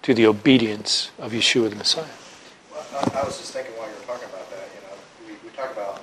to 0.07 0.13
the 0.13 0.25
obedience 0.25 1.11
of 1.19 1.33
Yeshua 1.33 1.69
the 1.69 1.75
Messiah. 1.75 2.05
Well, 2.71 2.81
I, 2.93 3.19
I 3.19 3.25
was 3.25 3.39
just 3.39 3.51
thinking 3.51 3.73
while 3.73 3.89
you 3.89 3.95
were 3.95 4.05
talking 4.05 4.29
about 4.29 4.49
that, 4.51 4.69
you 4.73 4.81
know, 4.87 4.95
we, 5.27 5.33
we 5.43 5.53
talk 5.53 5.69
about 5.73 6.01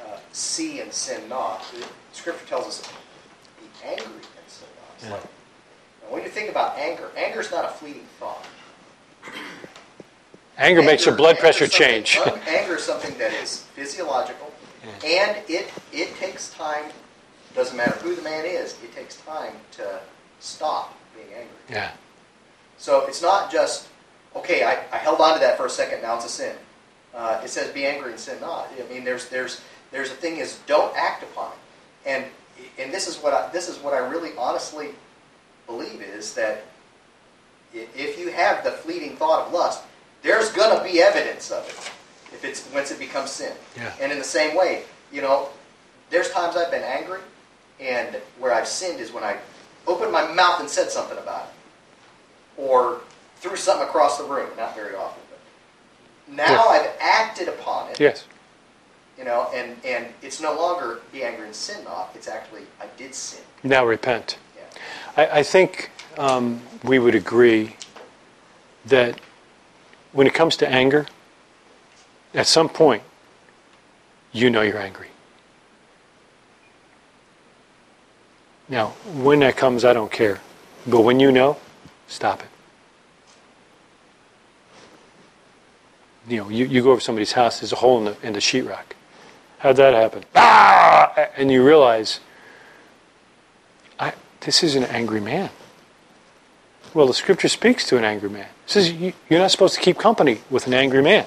uh, 0.00 0.18
see 0.32 0.80
and 0.82 0.92
sin 0.92 1.30
not. 1.30 1.64
The 1.72 1.82
scripture 2.12 2.44
tells 2.44 2.66
us 2.66 2.82
be 3.58 3.88
angry 3.88 4.04
and 4.04 4.48
sin 4.48 4.68
not. 4.76 5.08
Yeah. 5.08 5.14
like- 5.14 6.10
when 6.10 6.22
you 6.24 6.28
think 6.28 6.50
about 6.50 6.76
anger, 6.76 7.10
anger 7.16 7.40
is 7.40 7.50
not 7.50 7.64
a 7.64 7.68
fleeting 7.68 8.04
thought. 8.20 8.44
Anger 10.58 10.82
makes 10.82 11.06
your 11.06 11.16
blood 11.16 11.38
pressure 11.38 11.66
change. 11.66 12.18
anger 12.46 12.76
is 12.76 12.82
something 12.82 13.16
that 13.16 13.32
is 13.32 13.62
physiological, 13.74 14.52
and 15.02 15.38
it 15.48 15.70
it 15.90 16.14
takes 16.16 16.50
time. 16.50 16.92
Doesn't 17.54 17.78
matter 17.78 17.96
who 18.00 18.14
the 18.14 18.20
man 18.20 18.44
is. 18.44 18.76
It 18.84 18.94
takes 18.94 19.16
time 19.22 19.54
to 19.78 20.00
stop 20.40 20.94
being 21.14 21.28
angry. 21.28 21.56
Yeah. 21.70 21.92
So 22.82 23.06
it's 23.06 23.22
not 23.22 23.52
just 23.52 23.86
okay. 24.34 24.64
I, 24.64 24.72
I 24.92 24.98
held 24.98 25.20
on 25.20 25.34
to 25.34 25.38
that 25.38 25.56
for 25.56 25.66
a 25.66 25.70
second. 25.70 26.02
Now 26.02 26.16
it's 26.16 26.24
a 26.24 26.28
sin. 26.28 26.56
Uh, 27.14 27.40
it 27.44 27.48
says 27.48 27.72
be 27.72 27.86
angry 27.86 28.10
and 28.10 28.18
sin 28.18 28.40
not. 28.40 28.70
I 28.76 28.92
mean, 28.92 29.04
there's 29.04 29.28
there's 29.28 29.60
there's 29.92 30.10
a 30.10 30.14
thing 30.14 30.38
is 30.38 30.58
don't 30.66 30.92
act 30.96 31.22
upon 31.22 31.52
it. 31.52 32.08
And 32.08 32.24
and 32.80 32.92
this 32.92 33.06
is 33.06 33.18
what 33.18 33.34
I, 33.34 33.48
this 33.52 33.68
is 33.68 33.78
what 33.78 33.94
I 33.94 33.98
really 33.98 34.32
honestly 34.36 34.88
believe 35.68 36.02
is 36.02 36.34
that 36.34 36.64
if 37.72 38.18
you 38.18 38.32
have 38.32 38.64
the 38.64 38.72
fleeting 38.72 39.14
thought 39.14 39.46
of 39.46 39.52
lust, 39.52 39.84
there's 40.24 40.50
gonna 40.50 40.82
be 40.82 41.00
evidence 41.00 41.52
of 41.52 41.64
it 41.68 42.34
if 42.34 42.44
it's 42.44 42.68
once 42.74 42.90
it 42.90 42.98
becomes 42.98 43.30
sin. 43.30 43.52
Yeah. 43.76 43.92
And 44.00 44.10
in 44.10 44.18
the 44.18 44.24
same 44.24 44.56
way, 44.56 44.82
you 45.12 45.22
know, 45.22 45.50
there's 46.10 46.30
times 46.30 46.56
I've 46.56 46.72
been 46.72 46.82
angry, 46.82 47.20
and 47.78 48.16
where 48.40 48.52
I've 48.52 48.66
sinned 48.66 48.98
is 48.98 49.12
when 49.12 49.22
I 49.22 49.38
opened 49.86 50.10
my 50.10 50.26
mouth 50.32 50.58
and 50.58 50.68
said 50.68 50.90
something 50.90 51.16
about 51.16 51.44
it, 51.44 51.61
or 52.56 53.00
threw 53.36 53.56
something 53.56 53.86
across 53.86 54.18
the 54.18 54.24
room. 54.24 54.48
Not 54.56 54.74
very 54.74 54.94
often, 54.94 55.22
but 55.30 56.34
now 56.34 56.68
I've 56.68 56.90
acted 57.00 57.48
upon 57.48 57.90
it. 57.90 58.00
Yes. 58.00 58.24
You 59.18 59.24
know, 59.24 59.50
and 59.54 59.76
and 59.84 60.06
it's 60.22 60.40
no 60.40 60.54
longer 60.54 61.00
be 61.12 61.22
angry 61.22 61.46
and 61.46 61.54
sin 61.54 61.84
not. 61.84 62.10
It's 62.14 62.28
actually 62.28 62.62
I 62.80 62.86
did 62.96 63.14
sin. 63.14 63.42
Now 63.62 63.84
repent. 63.84 64.38
Yeah. 64.56 64.62
I, 65.16 65.38
I 65.40 65.42
think 65.42 65.90
um, 66.18 66.60
we 66.82 66.98
would 66.98 67.14
agree 67.14 67.76
that 68.86 69.20
when 70.12 70.26
it 70.26 70.34
comes 70.34 70.56
to 70.56 70.68
anger, 70.68 71.06
at 72.34 72.46
some 72.46 72.68
point, 72.68 73.02
you 74.32 74.50
know 74.50 74.62
you're 74.62 74.78
angry. 74.78 75.08
Now, 78.68 78.88
when 79.14 79.40
that 79.40 79.56
comes, 79.56 79.84
I 79.84 79.92
don't 79.92 80.10
care. 80.10 80.40
But 80.86 81.02
when 81.02 81.20
you 81.20 81.30
know, 81.30 81.58
stop 82.12 82.40
it. 82.40 82.48
You 86.28 86.36
know, 86.38 86.48
you, 86.48 86.66
you 86.66 86.82
go 86.82 86.92
over 86.92 87.00
somebody's 87.00 87.32
house, 87.32 87.60
there's 87.60 87.72
a 87.72 87.76
hole 87.76 87.98
in 87.98 88.04
the, 88.04 88.16
in 88.26 88.32
the 88.32 88.38
sheetrock. 88.38 88.94
How'd 89.58 89.76
that 89.76 89.94
happen? 89.94 90.24
Ah! 90.34 91.30
And 91.36 91.50
you 91.50 91.64
realize, 91.64 92.20
I, 93.98 94.12
this 94.40 94.62
is 94.62 94.76
an 94.76 94.84
angry 94.84 95.20
man. 95.20 95.50
Well, 96.94 97.06
the 97.06 97.14
scripture 97.14 97.48
speaks 97.48 97.86
to 97.88 97.96
an 97.96 98.04
angry 98.04 98.28
man. 98.28 98.48
It 98.66 98.70
says 98.70 98.92
you, 98.92 99.12
you're 99.28 99.40
not 99.40 99.50
supposed 99.50 99.74
to 99.74 99.80
keep 99.80 99.98
company 99.98 100.40
with 100.50 100.66
an 100.66 100.74
angry 100.74 101.02
man. 101.02 101.26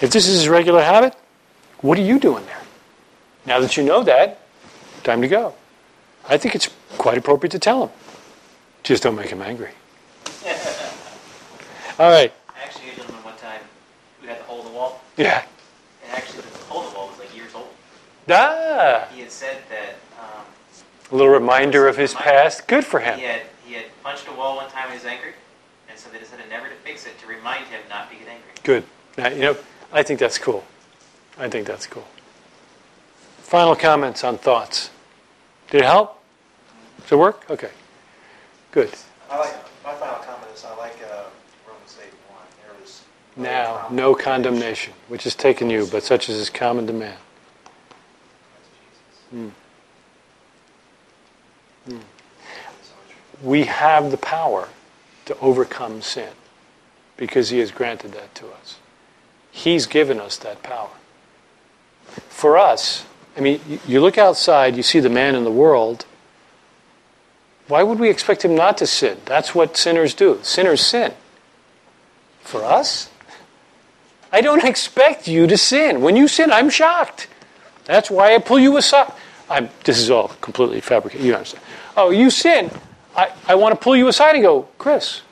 If 0.00 0.10
this 0.10 0.26
is 0.26 0.34
his 0.34 0.48
regular 0.48 0.82
habit, 0.82 1.14
what 1.80 1.98
are 1.98 2.02
you 2.02 2.18
doing 2.18 2.44
there? 2.46 2.62
Now 3.46 3.60
that 3.60 3.76
you 3.76 3.84
know 3.84 4.02
that, 4.02 4.40
time 5.02 5.22
to 5.22 5.28
go. 5.28 5.54
I 6.28 6.38
think 6.38 6.54
it's 6.54 6.68
quite 6.98 7.18
appropriate 7.18 7.52
to 7.52 7.58
tell 7.58 7.86
him. 7.86 7.90
Just 8.82 9.02
don't 9.02 9.14
make 9.14 9.28
him 9.28 9.42
angry. 9.42 9.70
All 11.98 12.10
right. 12.10 12.32
I 12.48 12.62
actually 12.64 12.86
knew 12.86 12.92
a 12.92 12.96
gentleman 12.96 13.24
one 13.24 13.36
time 13.36 13.60
who 14.20 14.26
had 14.26 14.40
the 14.40 14.44
hole 14.44 14.60
in 14.60 14.66
the 14.66 14.72
wall, 14.72 15.00
Yeah. 15.16 15.44
and 16.04 16.12
actually 16.12 16.42
the 16.42 16.58
hole 16.64 16.82
in 16.84 16.90
the 16.90 16.96
wall 16.96 17.08
was 17.08 17.18
like 17.18 17.34
years 17.36 17.54
old. 17.54 17.68
Ah, 18.28 19.06
He 19.12 19.20
had 19.20 19.30
said 19.30 19.58
that 19.70 19.94
um, 20.20 20.44
a 21.12 21.14
little 21.16 21.32
reminder 21.32 21.86
of 21.86 21.96
his 21.96 22.14
past. 22.14 22.66
Good 22.66 22.84
for 22.84 22.98
him. 23.00 23.18
he 23.18 23.24
had 23.24 23.42
he 23.64 23.74
had 23.74 23.84
punched 24.02 24.26
a 24.28 24.32
wall 24.32 24.56
one 24.56 24.68
time 24.70 24.88
when 24.88 24.98
he 24.98 25.04
was 25.04 25.06
angry, 25.06 25.32
and 25.88 25.98
so 25.98 26.10
they 26.10 26.18
decided 26.18 26.48
never 26.48 26.68
to 26.68 26.74
fix 26.76 27.06
it 27.06 27.18
to 27.20 27.26
remind 27.26 27.64
him 27.66 27.80
not 27.88 28.10
to 28.10 28.16
get 28.16 28.28
angry. 28.28 28.50
Good. 28.62 28.84
Now, 29.16 29.28
you 29.28 29.40
know, 29.42 29.56
I 29.92 30.02
think 30.02 30.18
that's 30.18 30.38
cool. 30.38 30.64
I 31.38 31.48
think 31.48 31.66
that's 31.66 31.86
cool. 31.86 32.06
Final 33.38 33.76
comments 33.76 34.24
on 34.24 34.38
thoughts. 34.38 34.90
Did 35.70 35.82
it 35.82 35.84
help? 35.84 36.20
Does 37.02 37.12
it 37.12 37.18
work? 37.18 37.44
Okay. 37.50 37.70
Good. 38.72 38.92
I 39.30 39.38
like, 39.38 39.54
my 39.84 39.94
final 39.94 40.16
comment 40.24 40.48
is 40.54 40.64
I 40.64 40.74
like 40.76 40.96
uh, 41.12 41.24
Romans 41.66 41.98
8 42.02 42.06
1. 42.30 42.38
There 42.64 42.84
is 42.84 43.02
Now, 43.36 43.88
no 43.90 44.14
condemnation, 44.14 44.94
which 45.08 45.26
is 45.26 45.34
taken 45.34 45.68
you, 45.68 45.86
but 45.90 46.02
such 46.02 46.28
as 46.28 46.36
is 46.36 46.50
common 46.50 46.86
to 46.86 46.92
man. 46.92 47.16
Hmm. 49.30 49.48
Hmm. 51.86 51.98
We 53.42 53.64
have 53.64 54.10
the 54.10 54.16
power 54.16 54.68
to 55.26 55.38
overcome 55.38 56.00
sin 56.02 56.30
because 57.16 57.50
he 57.50 57.58
has 57.58 57.70
granted 57.70 58.12
that 58.12 58.34
to 58.36 58.46
us. 58.48 58.78
He's 59.50 59.86
given 59.86 60.20
us 60.20 60.36
that 60.38 60.62
power. 60.62 60.90
For 62.28 62.56
us, 62.56 63.04
I 63.36 63.40
mean, 63.40 63.60
you 63.86 64.00
look 64.00 64.18
outside, 64.18 64.76
you 64.76 64.82
see 64.82 65.00
the 65.00 65.08
man 65.08 65.34
in 65.34 65.44
the 65.44 65.50
world. 65.50 66.06
Why 67.66 67.82
would 67.82 67.98
we 67.98 68.10
expect 68.10 68.44
him 68.44 68.54
not 68.54 68.78
to 68.78 68.86
sin? 68.86 69.18
That's 69.24 69.54
what 69.54 69.76
sinners 69.76 70.14
do. 70.14 70.38
Sinners 70.42 70.80
sin. 70.80 71.14
For 72.42 72.62
us, 72.62 73.10
I 74.34 74.40
don't 74.40 74.64
expect 74.64 75.28
you 75.28 75.46
to 75.46 75.56
sin. 75.56 76.00
When 76.00 76.16
you 76.16 76.26
sin, 76.26 76.50
I'm 76.50 76.68
shocked. 76.68 77.28
That's 77.84 78.10
why 78.10 78.34
I 78.34 78.38
pull 78.38 78.58
you 78.58 78.76
aside. 78.76 79.12
I'm, 79.48 79.68
this 79.84 80.00
is 80.00 80.10
all 80.10 80.26
completely 80.40 80.80
fabricated. 80.80 81.24
You 81.24 81.36
understand? 81.36 81.62
Oh, 81.96 82.10
you 82.10 82.30
sin. 82.30 82.68
I, 83.16 83.30
I 83.46 83.54
want 83.54 83.78
to 83.78 83.80
pull 83.80 83.94
you 83.94 84.08
aside 84.08 84.34
and 84.34 84.42
go, 84.42 84.66
Chris, 84.76 85.22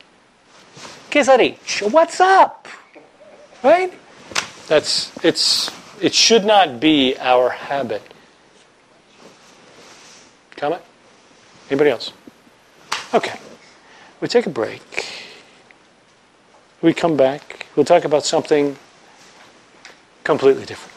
what's 1.90 2.20
up? 2.20 2.68
Right? 3.64 3.92
That's 4.68 5.12
it's 5.24 5.72
it 6.00 6.14
should 6.14 6.44
not 6.44 6.78
be 6.78 7.16
our 7.18 7.50
habit. 7.50 8.03
Comment? 10.55 10.82
Anybody 11.68 11.90
else? 11.90 12.12
Okay. 13.12 13.36
We 14.20 14.28
take 14.28 14.46
a 14.46 14.50
break. 14.50 15.26
We 16.80 16.94
come 16.94 17.16
back. 17.16 17.66
We'll 17.74 17.84
talk 17.84 18.05
about 18.05 18.24
something 18.24 18.76
completely 20.24 20.64
different. 20.64 20.91